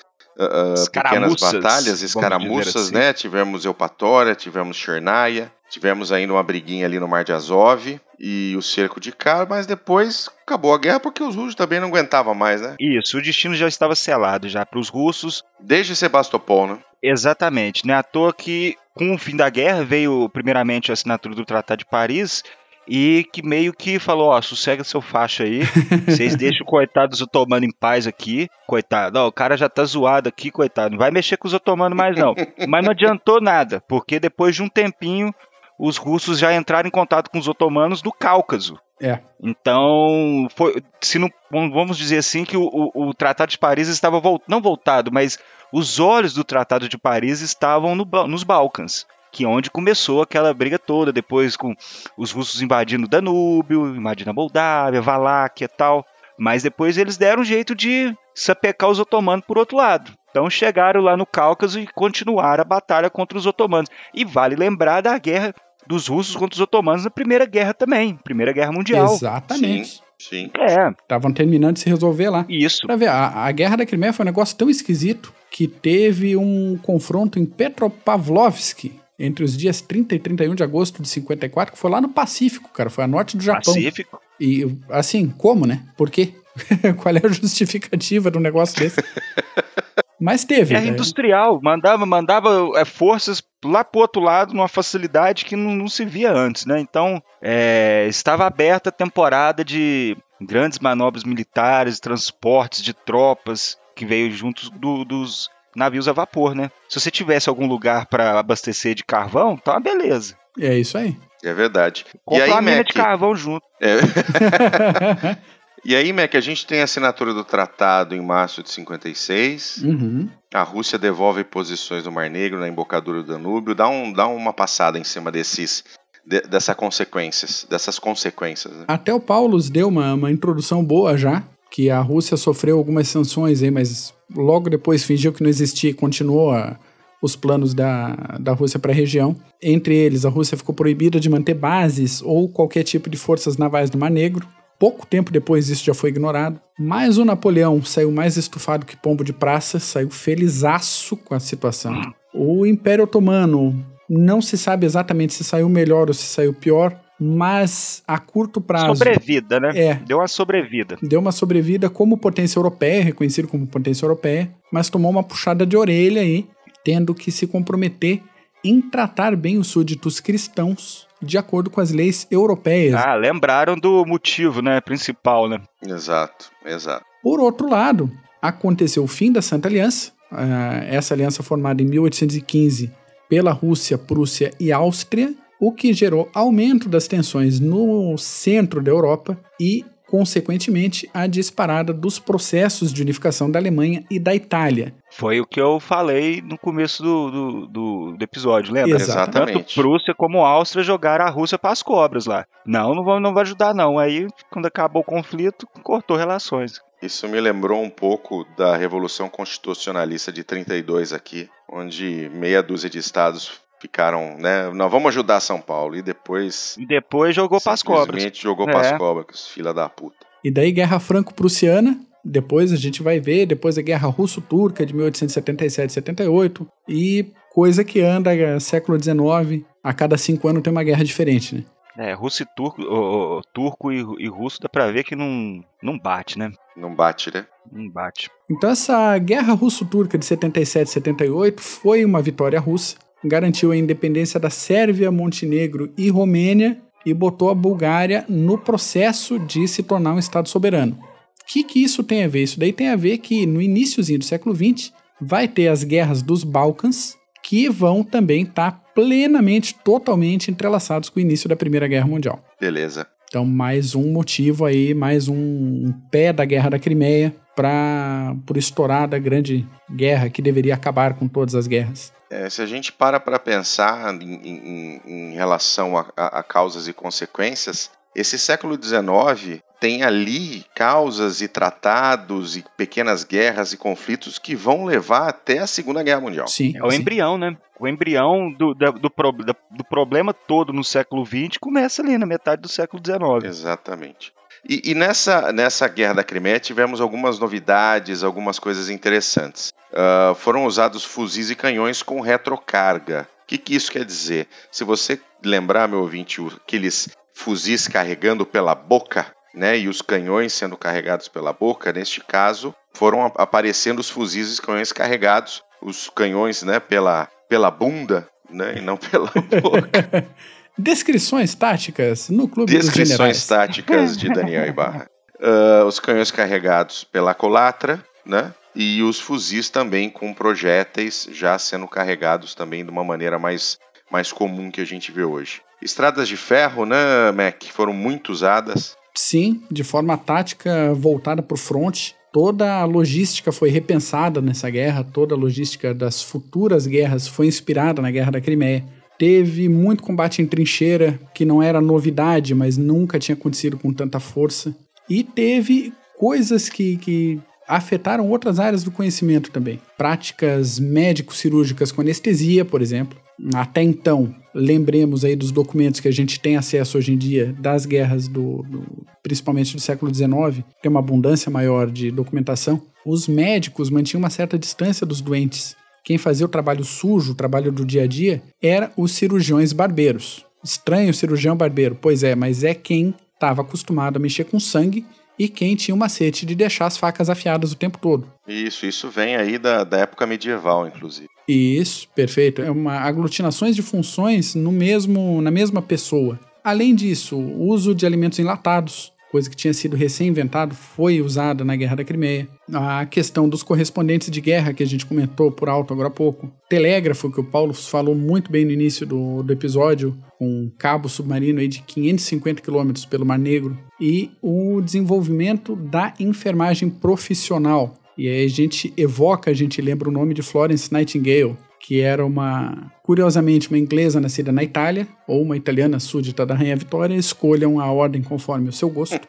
uh, 0.46 0.92
pequenas 0.92 1.36
batalhas, 1.36 2.02
escaramuças, 2.02 2.76
assim. 2.76 2.94
né? 2.94 3.14
Tivemos 3.14 3.66
Eupatória, 3.66 4.36
tivemos 4.36 4.78
Chernaia, 4.78 5.52
tivemos 5.70 6.12
ainda 6.12 6.34
uma 6.34 6.44
briguinha 6.44 6.86
ali 6.86 7.00
no 7.00 7.08
Mar 7.08 7.24
de 7.24 7.34
Azov 7.34 8.00
e 8.20 8.56
o 8.56 8.62
cerco 8.62 9.00
de 9.00 9.12
Kar, 9.12 9.48
mas 9.50 9.66
depois 9.66 10.30
acabou 10.46 10.74
a 10.74 10.78
guerra 10.78 11.00
porque 11.00 11.24
os 11.24 11.36
russos 11.36 11.56
também 11.56 11.80
não 11.80 11.88
aguentavam 11.88 12.36
mais, 12.36 12.62
né? 12.62 12.76
Isso, 12.80 13.18
o 13.18 13.22
destino 13.22 13.56
já 13.56 13.68
estava 13.68 13.96
selado 13.96 14.48
já 14.48 14.66
para 14.66 14.80
os 14.80 14.90
russos. 14.90 15.44
Desde 15.60 15.96
Sebastopol, 15.96 16.68
né? 16.68 16.78
Exatamente, 17.02 17.88
né? 17.88 17.96
À 17.96 18.04
toa 18.04 18.34
que 18.34 18.78
com 18.94 19.16
o 19.16 19.18
fim 19.18 19.36
da 19.36 19.50
guerra 19.50 19.84
veio 19.84 20.30
primeiramente 20.30 20.92
a 20.92 20.94
assinatura 20.94 21.34
do 21.34 21.46
Tratado 21.46 21.80
de 21.80 21.86
Paris 21.86 22.44
e 22.88 23.26
que 23.32 23.46
meio 23.46 23.74
que 23.74 24.00
falou, 24.00 24.30
ó, 24.30 24.42
sossega 24.42 24.84
seu 24.84 25.02
faixa 25.02 25.44
aí, 25.44 25.62
vocês 26.08 26.36
deixam 26.36 26.64
o 26.64 26.70
coitado 26.70 27.10
dos 27.10 27.22
otomanos 27.22 27.68
em 27.68 27.72
paz 27.72 28.08
aqui, 28.08 28.48
coitado, 28.68 29.20
ó, 29.20 29.28
o 29.28 29.32
cara 29.32 29.56
já 29.56 29.70
tá 29.70 29.84
zoado 29.84 30.28
aqui, 30.28 30.52
coitado, 30.52 30.92
não 30.92 30.98
vai 30.98 31.12
mexer 31.12 31.38
com 31.38 31.48
os 31.48 31.54
otomanos 31.54 31.98
mais 31.98 32.18
não. 32.18 32.34
Mas 32.68 32.84
não 32.84 32.92
adiantou 32.92 33.42
nada, 33.42 33.84
porque 33.88 34.20
depois 34.20 34.56
de 34.56 34.64
um 34.64 34.70
tempinho, 34.70 35.34
os 35.80 35.98
russos 35.98 36.40
já 36.40 36.54
entraram 36.54 36.88
em 36.88 36.92
contato 36.92 37.30
com 37.30 37.40
os 37.40 37.48
otomanos 37.48 38.02
do 38.02 38.12
Cáucaso. 38.12 38.80
É. 39.02 39.20
Então, 39.42 40.48
foi, 40.56 40.76
se 41.02 41.18
não, 41.18 41.30
vamos 41.50 41.98
dizer 41.98 42.18
assim, 42.18 42.46
que 42.46 42.56
o, 42.56 42.64
o, 42.64 43.10
o 43.10 43.14
Tratado 43.14 43.50
de 43.50 43.58
Paris 43.58 43.88
estava, 43.88 44.20
volt, 44.20 44.44
não 44.48 44.62
voltado, 44.62 45.12
mas 45.12 45.40
os 45.72 46.00
olhos 46.00 46.34
do 46.34 46.44
Tratado 46.44 46.88
de 46.88 47.00
Paris 47.00 47.42
estavam 47.42 47.96
no, 47.96 48.06
nos 48.28 48.44
Balcãs 48.44 49.08
que 49.32 49.46
é 49.46 49.48
onde 49.48 49.72
começou 49.72 50.22
aquela 50.22 50.54
briga 50.54 50.78
toda, 50.78 51.12
depois 51.12 51.56
com 51.56 51.74
os 52.18 52.32
russos 52.32 52.62
invadindo 52.62 53.08
Danúbio, 53.08 53.96
invadindo 53.96 54.30
a 54.30 54.34
Moldávia, 54.34 55.02
Valáquia 55.02 55.66
e 55.66 55.68
tal. 55.68 56.06
Mas 56.38 56.64
depois 56.64 56.98
eles 56.98 57.18
deram 57.18 57.42
um 57.42 57.46
jeito 57.46 57.76
de 57.76 58.16
sapecar 58.34 58.90
os 58.90 59.00
otomanos 59.00 59.46
por 59.46 59.58
outro 59.58 59.78
lado. 59.78 60.12
Então 60.30 60.50
chegaram 60.50 61.02
lá 61.02 61.16
no 61.16 61.26
Cáucaso 61.26 61.80
e 61.80 61.88
continuaram 61.88 62.62
a 62.62 62.66
batalha 62.66 63.10
contra 63.10 63.38
os 63.38 63.46
otomanos. 63.46 63.90
E 64.14 64.26
vale 64.26 64.56
lembrar 64.56 65.02
da 65.02 65.18
guerra 65.18 65.54
dos 65.86 66.08
russos 66.08 66.36
contra 66.36 66.56
os 66.56 66.62
otomanos 66.62 67.04
na 67.04 67.10
Primeira 67.10 67.46
Guerra 67.46 67.74
também, 67.74 68.16
Primeira 68.24 68.54
Guerra 68.54 68.72
Mundial. 68.72 69.14
Exatamente. 69.14 69.90
Sim. 69.90 70.02
Sim. 70.22 70.52
É. 70.56 70.90
Estavam 70.90 71.34
terminando 71.34 71.74
de 71.76 71.80
se 71.80 71.90
resolver 71.90 72.30
lá. 72.30 72.46
Isso. 72.48 72.86
Pra 72.86 72.96
ver, 72.96 73.08
a, 73.08 73.46
a 73.46 73.52
Guerra 73.52 73.78
da 73.78 73.86
Crimeia 73.86 74.14
foi 74.14 74.24
um 74.24 74.30
negócio 74.30 74.56
tão 74.56 74.70
esquisito 74.70 75.34
que 75.50 75.68
teve 75.68 76.38
um 76.38 76.78
confronto 76.78 77.40
em 77.40 77.46
Petropavlovsk, 77.46 78.92
entre 79.24 79.44
os 79.44 79.56
dias 79.56 79.82
30 79.82 80.16
e 80.16 80.20
31 80.20 80.56
de 80.56 80.64
agosto 80.64 81.02
de 81.02 81.08
54, 81.08 81.74
que 81.74 81.80
foi 81.80 81.92
lá 81.92 82.02
no 82.02 82.10
Pacífico, 82.10 82.70
cara, 82.70 82.90
foi 82.90 83.04
a 83.04 83.08
norte 83.08 83.38
do 83.38 83.44
Japão. 83.44 83.74
Pacífico? 83.74 84.20
E 84.40 84.66
assim, 84.90 85.30
como, 85.30 85.66
né? 85.66 85.84
Por 85.96 86.10
quê? 86.10 86.34
Qual 87.02 87.16
é 87.16 87.22
a 87.24 87.30
justificativa 87.30 88.32
de 88.32 88.38
um 88.38 88.42
negócio 88.42 88.78
desse? 88.80 89.02
Mas 90.20 90.44
teve. 90.46 90.74
Guerra 90.76 90.86
né? 90.86 90.92
industrial, 90.92 91.60
mandava, 91.64 92.06
mandava 92.06 92.70
é, 92.76 92.86
forças 92.86 93.42
lá 93.66 93.84
pro 93.84 94.02
outro 94.02 94.22
lado 94.22 94.54
numa 94.54 94.68
facilidade 94.68 95.46
que 95.46 95.56
não, 95.56 95.72
não 95.76 95.88
se 95.88 96.06
via 96.06 96.32
antes, 96.32 96.66
né? 96.66 96.80
Então, 96.80 97.22
é, 97.42 98.06
estava 98.08 98.46
aberta 98.46 98.90
a 98.90 98.92
temporada 98.94 99.66
de 99.66 100.16
grandes 100.40 100.78
manobras 100.78 101.24
militares, 101.24 102.00
transportes 102.00 102.84
de 102.84 102.94
tropas 102.94 103.78
que 103.96 104.06
veio 104.06 104.32
juntos 104.32 104.70
do- 104.70 105.04
dos 105.06 105.50
navios 105.76 106.08
a 106.08 106.12
vapor, 106.14 106.54
né? 106.56 106.70
Se 106.90 107.00
você 107.00 107.10
tivesse 107.12 107.50
algum 107.50 107.68
lugar 107.68 108.06
para 108.08 108.40
abastecer 108.40 108.94
de 108.96 109.04
carvão, 109.04 109.56
tá 109.58 109.74
uma 109.74 109.80
beleza. 109.80 110.36
É 110.60 110.78
isso 110.78 110.98
aí. 110.98 111.18
É 111.44 111.54
verdade. 111.54 112.06
E 112.14 112.20
Compra 112.26 112.44
aí, 112.46 112.52
uma 112.52 112.62
mina 112.62 112.78
Mac? 112.78 112.88
de 112.88 112.94
carvão 112.94 113.36
junto. 113.36 113.66
É. 113.80 113.96
E 115.84 115.96
aí, 115.96 116.14
Mac, 116.14 116.36
a 116.36 116.40
gente 116.40 116.68
tem 116.68 116.80
a 116.80 116.84
assinatura 116.84 117.34
do 117.34 117.44
tratado 117.44 118.14
em 118.16 118.22
março 118.22 118.62
de 118.62 118.70
56. 118.70 119.78
Uhum. 119.84 120.30
A 120.54 120.62
Rússia 120.62 120.96
devolve 121.00 121.44
posições 121.44 122.06
no 122.06 122.12
Mar 122.12 122.30
Negro, 122.30 122.60
na 122.60 122.68
embocadura 122.68 123.24
do 123.24 123.34
Danúbio. 123.34 123.74
Dá, 123.74 123.90
um, 123.90 124.14
dá 124.14 124.28
uma 124.28 124.54
passada 124.54 125.00
em 125.00 125.04
cima 125.04 125.32
desses, 125.32 125.84
de- 126.24 126.42
dessa 126.42 126.76
consequências, 126.76 127.66
dessas 127.68 127.98
consequências. 127.98 128.72
né? 128.76 128.86
Até 128.88 129.12
o 129.12 129.20
Paulus 129.20 129.72
deu 129.72 129.88
uma, 129.88 130.14
uma 130.14 130.30
introdução 130.30 130.86
boa 130.86 131.18
já, 131.18 131.42
que 131.72 131.90
a 131.90 132.00
Rússia 132.02 132.36
sofreu 132.38 132.78
algumas 132.78 133.08
sanções 133.08 133.64
aí, 133.64 133.72
mas 133.72 134.14
logo 134.36 134.70
depois 134.70 135.04
fingiu 135.04 135.32
que 135.32 135.42
não 135.42 135.50
existia 135.50 135.90
e 135.90 135.94
continuou 135.94 136.52
a- 136.52 136.78
os 137.24 137.36
planos 137.36 137.74
da, 137.74 138.16
da 138.40 138.52
Rússia 138.54 138.80
para 138.80 138.92
a 138.92 138.96
região. 138.96 139.36
Entre 139.62 139.96
eles, 139.96 140.26
a 140.26 140.30
Rússia 140.30 140.58
ficou 140.58 140.74
proibida 140.74 141.20
de 141.20 141.30
manter 141.30 141.54
bases 141.54 142.22
ou 142.24 142.50
qualquer 142.50 142.84
tipo 142.84 143.10
de 143.10 143.18
forças 143.18 143.58
navais 143.58 143.92
no 143.92 144.00
Mar 144.00 144.10
Negro. 144.12 144.46
Pouco 144.80 145.06
tempo 145.06 145.32
depois 145.32 145.70
isso 145.70 145.86
já 145.86 145.94
foi 145.94 146.10
ignorado. 146.10 146.60
Mas 146.80 147.20
o 147.20 147.24
Napoleão 147.26 147.84
saiu 147.84 148.12
mais 148.12 148.38
estufado 148.38 148.86
que 148.88 148.98
pombo 148.98 149.24
de 149.24 149.32
praça, 149.32 149.78
saiu 149.80 150.10
felizaço 150.10 151.16
com 151.16 151.36
a 151.36 151.40
situação. 151.40 151.94
O 152.34 152.66
Império 152.66 153.04
Otomano 153.04 153.86
não 154.10 154.42
se 154.42 154.58
sabe 154.58 154.86
exatamente 154.86 155.34
se 155.34 155.44
saiu 155.44 155.70
melhor 155.70 156.08
ou 156.08 156.14
se 156.16 156.26
saiu 156.26 156.54
pior, 156.54 157.00
mas 157.24 158.02
a 158.08 158.18
curto 158.18 158.60
prazo 158.60 158.96
Sobrevida, 158.96 159.60
né? 159.60 159.70
É. 159.76 159.94
Deu 159.94 160.18
uma 160.18 160.28
sobrevida. 160.28 160.98
deu 161.04 161.20
uma 161.20 161.32
sobrevida 161.32 161.88
como 161.88 162.18
potência 162.18 162.58
europeia, 162.58 163.04
reconhecido 163.04 163.48
como 163.48 163.68
potência 163.68 164.04
europeia, 164.06 164.52
mas 164.72 164.90
tomou 164.90 165.12
uma 165.12 165.22
puxada 165.22 165.64
de 165.64 165.78
orelha 165.78 166.22
aí, 166.22 166.48
tendo 166.84 167.14
que 167.14 167.32
se 167.32 167.46
comprometer 167.46 168.24
em 168.66 168.82
tratar 168.82 169.36
bem 169.36 169.60
os 169.60 169.68
súditos 169.68 170.20
cristãos 170.20 171.08
de 171.22 171.38
acordo 171.38 171.70
com 171.70 171.80
as 171.80 171.92
leis 171.92 172.26
europeias. 172.32 172.96
Ah, 172.96 173.14
lembraram 173.14 173.78
do 173.78 174.04
motivo, 174.04 174.60
né? 174.64 174.82
Principal, 174.82 175.48
né? 175.48 175.62
Exato, 175.86 176.50
exato. 176.66 177.06
Por 177.22 177.40
outro 177.40 177.70
lado, 177.70 178.10
aconteceu 178.42 179.04
o 179.04 179.08
fim 179.08 179.32
da 179.32 179.44
Santa 179.44 179.68
Aliança, 179.68 180.12
ah, 180.32 180.84
essa 180.88 181.14
aliança 181.14 181.44
formada 181.44 181.84
em 181.84 181.86
1815 181.86 182.92
pela 183.30 183.52
Rússia, 183.52 183.96
Prússia 183.96 184.52
e 184.60 184.72
Áustria, 184.72 185.36
o 185.62 185.72
que 185.72 185.94
gerou 185.94 186.28
aumento 186.34 186.90
das 186.90 187.08
tensões 187.08 187.60
no 187.60 188.18
centro 188.18 188.82
da 188.82 188.90
Europa 188.92 189.38
e, 189.60 189.86
consequentemente, 190.08 191.10
a 191.14 191.26
disparada 191.28 191.94
dos 191.94 192.20
processos 192.20 192.92
de 192.92 193.02
unificação 193.02 193.50
da 193.50 193.58
Alemanha 193.60 194.04
e 194.10 194.20
da 194.20 194.36
Itália. 194.36 194.94
Foi 195.12 195.40
o 195.40 195.46
que 195.46 195.60
eu 195.62 195.80
falei 195.80 196.42
no 196.42 196.58
começo 196.58 197.02
do, 197.04 197.32
do, 197.32 197.68
do- 197.68 198.18
do 198.18 198.24
episódio, 198.24 198.74
lembra? 198.74 198.96
Exato. 198.98 199.32
Tanto 199.32 199.44
Exatamente. 199.50 199.76
Prússia 199.76 200.14
como 200.18 200.44
Áustria 200.46 200.84
jogaram 200.84 201.26
a 201.26 201.30
Rússia 201.30 201.58
para 201.58 201.72
as 201.72 201.82
cobras 201.84 202.26
lá. 202.26 202.46
Não, 202.66 202.94
não 202.94 203.04
vai, 203.04 203.20
não 203.20 203.34
vai 203.34 203.44
ajudar 203.44 203.74
não. 203.74 203.98
Aí, 204.00 204.28
quando 204.52 204.66
acabou 204.66 205.02
o 205.02 205.06
conflito, 205.06 205.68
cortou 205.84 206.18
relações. 206.18 206.80
Isso 207.02 207.28
me 207.28 207.40
lembrou 207.42 207.82
um 207.82 207.90
pouco 207.90 208.46
da 208.58 208.76
Revolução 208.78 209.28
Constitucionalista 209.28 210.32
de 210.32 210.44
32 210.44 211.14
aqui, 211.14 211.50
onde 211.72 212.30
meia 212.34 212.62
dúzia 212.62 212.90
de 212.90 213.00
estados 213.00 213.60
ficaram, 213.82 214.38
né? 214.38 214.70
Não, 214.74 214.90
vamos 214.90 215.10
ajudar 215.10 215.40
São 215.40 215.60
Paulo. 215.60 215.96
E 215.96 216.02
depois. 216.02 216.76
E 216.78 216.86
depois 216.86 217.36
jogou 217.36 217.60
para 217.60 217.74
as 217.74 217.84
cobras. 217.84 218.06
simplesmente 218.06 218.42
jogou 218.42 218.70
É. 218.70 218.72
pras 218.72 218.92
cobras, 218.98 219.48
fila 219.48 219.74
da 219.74 219.90
puta. 219.90 220.16
E 220.44 220.50
daí, 220.52 220.72
Guerra 220.72 221.00
Franco-Prussiana. 221.00 222.00
Depois 222.24 222.72
a 222.72 222.76
gente 222.76 223.02
vai 223.02 223.20
ver, 223.20 223.48
depois 223.48 223.80
a 223.80 223.82
Guerra 223.82 224.08
Russo-Turca 224.08 224.86
de 224.86 224.94
1877-78. 224.94 226.68
E 226.88 227.32
coisa 227.52 227.84
que 227.84 228.00
anda 228.02 228.36
eh, 228.36 228.60
século 228.60 229.02
XIX, 229.02 229.66
a 229.84 229.92
cada 229.94 230.16
cinco 230.18 230.48
anos 230.48 230.62
tem 230.62 230.72
uma 230.72 230.84
guerra 230.84 231.04
diferente, 231.04 231.56
né? 231.56 231.64
É, 231.98 232.14
russo 232.14 232.44
e 232.44 232.46
turco, 232.56 232.82
ô, 232.84 233.42
turco 233.54 233.92
e, 233.92 233.98
e 234.20 234.28
russo 234.28 234.60
dá 234.62 234.70
pra 234.70 234.90
ver 234.92 235.04
que 235.04 235.16
não, 235.16 235.62
não 235.84 236.00
bate, 236.00 236.40
né? 236.40 236.52
Não 236.78 236.96
bate, 236.96 237.34
né? 237.34 237.46
Não 237.70 237.90
bate. 237.90 238.30
Então 238.50 238.70
essa 238.70 239.18
Guerra 239.18 239.54
Russo-Turca 239.54 240.18
de 240.18 240.26
77-78 240.26 241.60
foi 241.60 242.06
uma 242.06 242.22
vitória 242.22 242.60
russa, 242.60 242.96
garantiu 243.24 243.72
a 243.72 243.78
independência 243.78 244.40
da 244.40 244.50
Sérvia, 244.50 245.12
Montenegro 245.12 245.92
e 245.98 246.10
Romênia 246.10 246.82
e 247.06 247.14
botou 247.14 247.50
a 247.50 247.56
Bulgária 247.56 248.26
no 248.28 248.58
processo 248.58 249.40
de 249.40 249.68
se 249.68 249.84
tornar 249.84 250.14
um 250.14 250.20
estado 250.20 250.50
soberano. 250.50 250.98
O 251.42 251.46
que, 251.48 251.64
que 251.64 251.84
isso 251.84 252.04
tem 252.04 252.24
a 252.24 252.28
ver? 252.28 252.44
Isso 252.44 252.60
daí 252.60 252.72
tem 252.72 252.90
a 252.90 252.96
ver 252.96 253.18
que 253.18 253.46
no 253.46 253.62
iníciozinho 253.62 254.20
do 254.20 254.26
século 254.26 254.56
XX 254.56 254.94
vai 255.20 255.48
ter 255.48 255.68
as 255.68 255.84
guerras 255.84 256.22
dos 256.22 256.44
Balcãs, 256.44 257.16
que 257.44 257.70
vão 257.70 258.04
também 258.04 258.44
estar 258.44 258.82
plenamente, 258.94 259.76
totalmente 259.84 260.52
entrelaçados 260.52 261.10
com 261.10 261.20
o 261.20 261.22
início 261.22 261.50
da 261.50 261.56
Primeira 261.56 261.88
Guerra 261.88 262.08
Mundial. 262.08 262.44
Beleza. 262.60 263.08
Então, 263.28 263.46
mais 263.46 263.96
um 263.96 264.12
motivo 264.12 264.66
aí, 264.66 264.94
mais 264.94 265.28
um 265.28 265.92
pé 266.12 266.34
da 266.34 266.44
Guerra 266.44 266.72
da 266.72 266.80
Crimeia 266.80 267.34
para 267.56 268.36
por 268.46 268.58
estourar 268.58 269.08
da 269.08 269.20
grande 269.20 269.68
guerra 269.90 270.30
que 270.30 270.42
deveria 270.42 270.74
acabar 270.74 271.14
com 271.16 271.28
todas 271.28 271.56
as 271.56 271.68
guerras. 271.68 272.12
É, 272.30 272.50
se 272.50 272.62
a 272.62 272.66
gente 272.66 272.92
para 272.92 273.20
para 273.20 273.38
pensar 273.38 274.14
em, 274.22 274.34
em- 274.44 275.02
em 275.06 275.34
relação 275.34 275.98
a, 275.98 276.06
a- 276.16 276.40
a 276.40 276.44
causas 276.44 276.88
e 276.88 276.94
consequências, 276.94 277.92
esse 278.16 278.38
século 278.40 278.78
XIX 278.82 279.62
tem 279.80 280.04
ali 280.04 280.64
causas 280.76 281.42
e 281.42 281.48
tratados 281.48 282.56
e 282.56 282.64
pequenas 282.78 283.24
guerras 283.24 283.74
e 283.74 283.78
conflitos 283.78 284.38
que 284.38 284.56
vão 284.56 284.86
levar 284.86 285.28
até 285.28 285.60
a 285.60 285.68
Segunda 285.68 286.04
Guerra 286.04 286.22
Mundial. 286.22 286.48
Sim, 286.48 286.74
É 286.78 286.84
o 286.86 286.92
sim. 286.92 286.98
embrião, 286.98 287.38
né? 287.38 287.58
O 287.80 287.88
embrião 287.88 288.52
do, 288.52 288.74
da- 288.76 288.92
do, 288.92 289.10
pro- 289.10 289.32
da- 289.32 289.56
do 289.72 289.84
problema 289.84 290.34
todo 290.34 290.72
no 290.72 290.84
século 290.84 291.26
XX 291.26 291.58
começa 291.60 292.02
ali 292.02 292.18
na 292.18 292.26
metade 292.28 292.62
do 292.62 292.68
século 292.68 293.02
XIX. 293.04 293.44
Exatamente. 293.46 294.32
E, 294.68 294.92
e 294.92 294.94
nessa, 294.94 295.52
nessa 295.52 295.88
guerra 295.88 296.16
da 296.16 296.24
Crimeia 296.24 296.60
tivemos 296.60 297.02
algumas 297.02 297.40
novidades, 297.40 298.24
algumas 298.24 298.60
coisas 298.60 298.90
interessantes. 298.90 299.74
Ah, 299.94 300.34
foram 300.36 300.66
usados 300.66 301.04
fuzis 301.04 301.50
e 301.50 301.56
canhões 301.56 302.02
com 302.02 302.22
retrocarga. 302.22 303.28
O 303.44 303.48
que, 303.48 303.58
que 303.58 303.76
isso 303.76 303.92
quer 303.92 304.06
dizer? 304.06 304.48
Se 304.72 304.84
você 304.84 305.20
lembrar, 305.44 305.88
meu 305.88 306.00
ouvinte, 306.00 306.42
aqueles 306.56 307.10
fuzis 307.34 307.88
carregando 307.88 308.46
pela 308.46 308.74
boca, 308.74 309.26
né, 309.54 309.78
e 309.78 309.90
os 309.90 310.02
canhões 310.02 310.54
sendo 310.54 310.78
carregados 310.78 311.28
pela 311.28 311.52
boca, 311.52 311.92
neste 311.92 312.22
caso, 312.22 312.74
foram 312.94 313.26
aparecendo 313.36 314.00
os 314.00 314.10
fuzis 314.10 314.58
e 314.58 314.62
canhões 314.62 314.94
carregados, 314.94 315.62
os 315.82 316.10
canhões, 316.10 316.64
né, 316.64 316.80
pela, 316.80 317.28
pela 317.50 317.70
bunda, 317.70 318.30
né, 318.50 318.76
e 318.78 318.82
não 318.82 318.96
pela 318.96 319.30
boca. 319.62 320.26
Descrições 320.78 321.54
táticas 321.54 322.30
no 322.30 322.48
Clube 322.48 322.72
dos 322.72 322.86
Descrições 322.86 323.10
Generais. 323.10 323.48
táticas 323.48 324.18
de 324.18 324.30
Daniel 324.34 324.68
Ibarra. 324.68 325.08
Ah, 325.42 325.84
os 325.86 326.00
canhões 326.00 326.32
carregados 326.32 327.04
pela 327.04 327.34
colatra, 327.34 328.04
né? 328.26 328.54
E 328.76 329.02
os 329.04 329.20
fuzis 329.20 329.70
também 329.70 330.10
com 330.10 330.34
projéteis 330.34 331.28
já 331.34 331.58
sendo 331.60 331.88
carregados 331.88 332.56
também 332.56 332.86
de 332.86 332.92
uma 332.92 333.04
maneira 333.04 333.38
mais, 333.38 333.78
mais 334.10 334.32
comum 334.32 334.72
que 334.72 334.80
a 334.80 334.86
gente 334.86 335.12
vê 335.12 335.24
hoje. 335.24 335.62
Estradas 335.82 336.28
de 336.28 336.38
ferro, 336.38 336.86
né, 336.86 337.32
Mac? 337.32 337.64
Foram 337.66 337.92
muito 337.92 338.32
usadas. 338.32 338.96
Sim, 339.14 339.62
de 339.70 339.84
forma 339.84 340.18
tática 340.18 340.94
voltada 340.94 341.42
para 341.42 341.56
o 341.56 341.58
front. 341.58 342.12
Toda 342.32 342.76
a 342.76 342.86
logística 342.86 343.52
foi 343.52 343.70
repensada 343.70 344.42
nessa 344.42 344.70
guerra, 344.70 345.04
toda 345.04 345.36
a 345.36 345.38
logística 345.38 345.94
das 345.94 346.22
futuras 346.24 346.88
guerras 346.88 347.28
foi 347.28 347.48
inspirada 347.48 348.02
na 348.02 348.10
Guerra 348.10 348.32
da 348.32 348.40
Crimeia. 348.40 348.86
Teve 349.22 349.70
muito 349.70 350.02
combate 350.02 350.42
em 350.42 350.48
trincheira, 350.48 351.20
que 351.36 351.46
não 351.46 351.62
era 351.62 351.80
novidade, 351.80 352.56
mas 352.56 352.76
nunca 352.76 353.20
tinha 353.20 353.36
acontecido 353.36 353.78
com 353.78 353.94
tanta 353.94 354.20
força. 354.20 354.76
E 355.08 355.24
teve 355.24 355.94
coisas 356.18 356.68
que, 356.70 356.98
que 356.98 357.40
afetaram 357.68 358.28
outras 358.28 358.60
áreas 358.60 358.84
do 358.84 358.90
conhecimento 358.90 359.52
também. 359.52 359.80
Práticas 359.96 360.80
médico-cirúrgicas 360.80 361.92
com 361.92 362.02
anestesia, 362.02 362.66
por 362.66 362.82
exemplo. 362.82 363.16
Até 363.54 363.84
então, 363.84 364.34
lembremos 364.56 365.24
aí 365.24 365.36
dos 365.36 365.52
documentos 365.52 366.00
que 366.00 366.08
a 366.08 366.12
gente 366.12 366.40
tem 366.40 366.58
acesso 366.58 366.98
hoje 366.98 367.14
em 367.14 367.18
dia 367.18 367.56
das 367.60 367.86
guerras 367.86 368.28
do, 368.28 368.64
do- 368.64 369.06
principalmente 369.22 369.76
do 369.76 369.82
século 369.82 370.12
XIX, 370.12 370.66
tem 370.82 370.90
uma 370.90 371.00
abundância 371.00 371.52
maior 371.52 371.92
de 371.92 372.10
documentação. 372.10 372.82
Os 373.06 373.28
médicos 373.28 373.92
mantinham 373.92 374.20
uma 374.20 374.32
certa 374.32 374.58
distância 374.58 375.06
dos 375.06 375.22
doentes. 375.22 375.76
Quem 376.04 376.18
fazia 376.18 376.46
o 376.46 376.50
trabalho 376.50 376.84
sujo, 376.84 377.34
o 377.34 377.36
trabalho 377.36 377.72
do 377.72 377.86
dia 377.86 378.04
a 378.04 378.08
dia, 378.08 378.42
era 378.62 378.92
os 378.98 379.12
cirurgiões 379.12 379.72
barbeiros. 379.72 380.46
Estranho 380.64 381.14
cirurgião 381.14 381.56
barbeiro, 381.56 381.98
pois 382.00 382.24
é, 382.24 382.36
mas 382.36 382.64
é 382.64 382.74
quem 382.74 383.16
estava 383.34 383.62
acostumado 383.62 384.18
a 384.18 384.20
mexer 384.20 384.44
com 384.44 384.60
sangue 384.60 385.06
e 385.38 385.48
quem 385.48 385.76
tinha 385.76 385.96
o 385.96 385.98
macete 385.98 386.46
de 386.46 386.54
deixar 386.54 386.86
as 386.86 386.98
facas 386.98 387.30
afiadas 387.30 387.72
o 387.72 387.76
tempo 387.76 387.98
todo. 387.98 388.32
Isso, 388.48 388.86
isso 388.86 389.10
vem 389.10 389.36
aí 389.36 389.58
da, 389.58 389.84
da 389.84 389.98
época 389.98 390.28
medieval, 390.28 390.88
inclusive. 390.88 391.28
Isso, 391.48 392.08
perfeito. 392.16 392.62
É 392.62 392.70
uma 392.70 393.00
aglutinações 393.00 393.76
de 393.76 393.82
funções 393.82 394.54
no 394.54 394.72
mesmo, 394.72 395.42
na 395.42 395.50
mesma 395.50 395.82
pessoa. 395.82 396.40
Além 396.64 396.94
disso, 396.94 397.36
o 397.36 397.70
uso 397.70 397.96
de 397.96 398.06
alimentos 398.06 398.38
enlatados, 398.38 399.12
coisa 399.32 399.50
que 399.50 399.56
tinha 399.56 399.74
sido 399.74 399.96
recém-inventado, 399.96 400.76
foi 400.76 401.22
usada 401.22 401.64
na 401.64 401.76
Guerra 401.76 401.96
da 401.96 402.04
Crimeia. 402.04 402.48
A 402.74 403.06
questão 403.06 403.48
dos 403.48 403.64
correspondentes 403.64 404.30
de 404.30 404.42
guerra, 404.42 404.74
que 404.74 404.84
a 404.84 404.86
gente 404.86 405.06
comentou 405.06 405.50
por 405.50 405.70
alto 405.70 405.94
agora 405.94 406.10
há 406.10 406.12
pouco. 406.12 406.52
Telégrafo, 406.70 407.32
que 407.32 407.40
o 407.40 407.44
Paulo 407.44 407.74
falou 407.74 408.14
muito 408.14 408.52
bem 408.52 408.66
no 408.66 408.72
início 408.72 409.06
do, 409.06 409.42
do 409.42 409.54
episódio, 409.54 410.18
um 410.40 410.70
cabo 410.78 411.08
submarino 411.08 411.62
aí 411.62 411.68
de 411.68 411.82
550 411.82 412.62
quilômetros 412.62 413.06
pelo 413.06 413.26
Mar 413.26 413.40
Negro. 413.40 413.78
E 414.00 414.32
o 414.42 414.82
desenvolvimento 414.82 415.76
da 415.76 416.14
enfermagem 416.20 416.90
profissional. 416.90 417.96
E 418.18 418.28
aí 418.28 418.46
a 418.46 418.50
gente 418.50 418.94
evoca, 418.98 419.50
a 419.50 419.54
gente 419.54 419.82
lembra 419.82 420.10
o 420.10 420.12
nome 420.12 420.34
de 420.34 420.42
Florence 420.42 420.92
Nightingale, 420.92 421.56
que 421.82 422.00
era 422.02 422.26
uma, 422.26 422.92
curiosamente, 423.04 423.68
uma 423.70 423.78
inglesa 423.78 424.22
nascida 424.22 424.52
na 424.52 424.64
Itália, 424.64 425.08
ou 425.28 425.42
uma 425.42 425.58
italiana 425.58 426.00
súdita 426.00 426.46
da 426.46 426.56
Rainha 426.56 426.76
Vitória, 426.76 427.16
escolham 427.16 427.80
a 427.80 427.92
ordem 427.92 428.22
conforme 428.22 428.70
o 428.70 428.74
seu 428.74 428.90
gosto. 428.90 429.20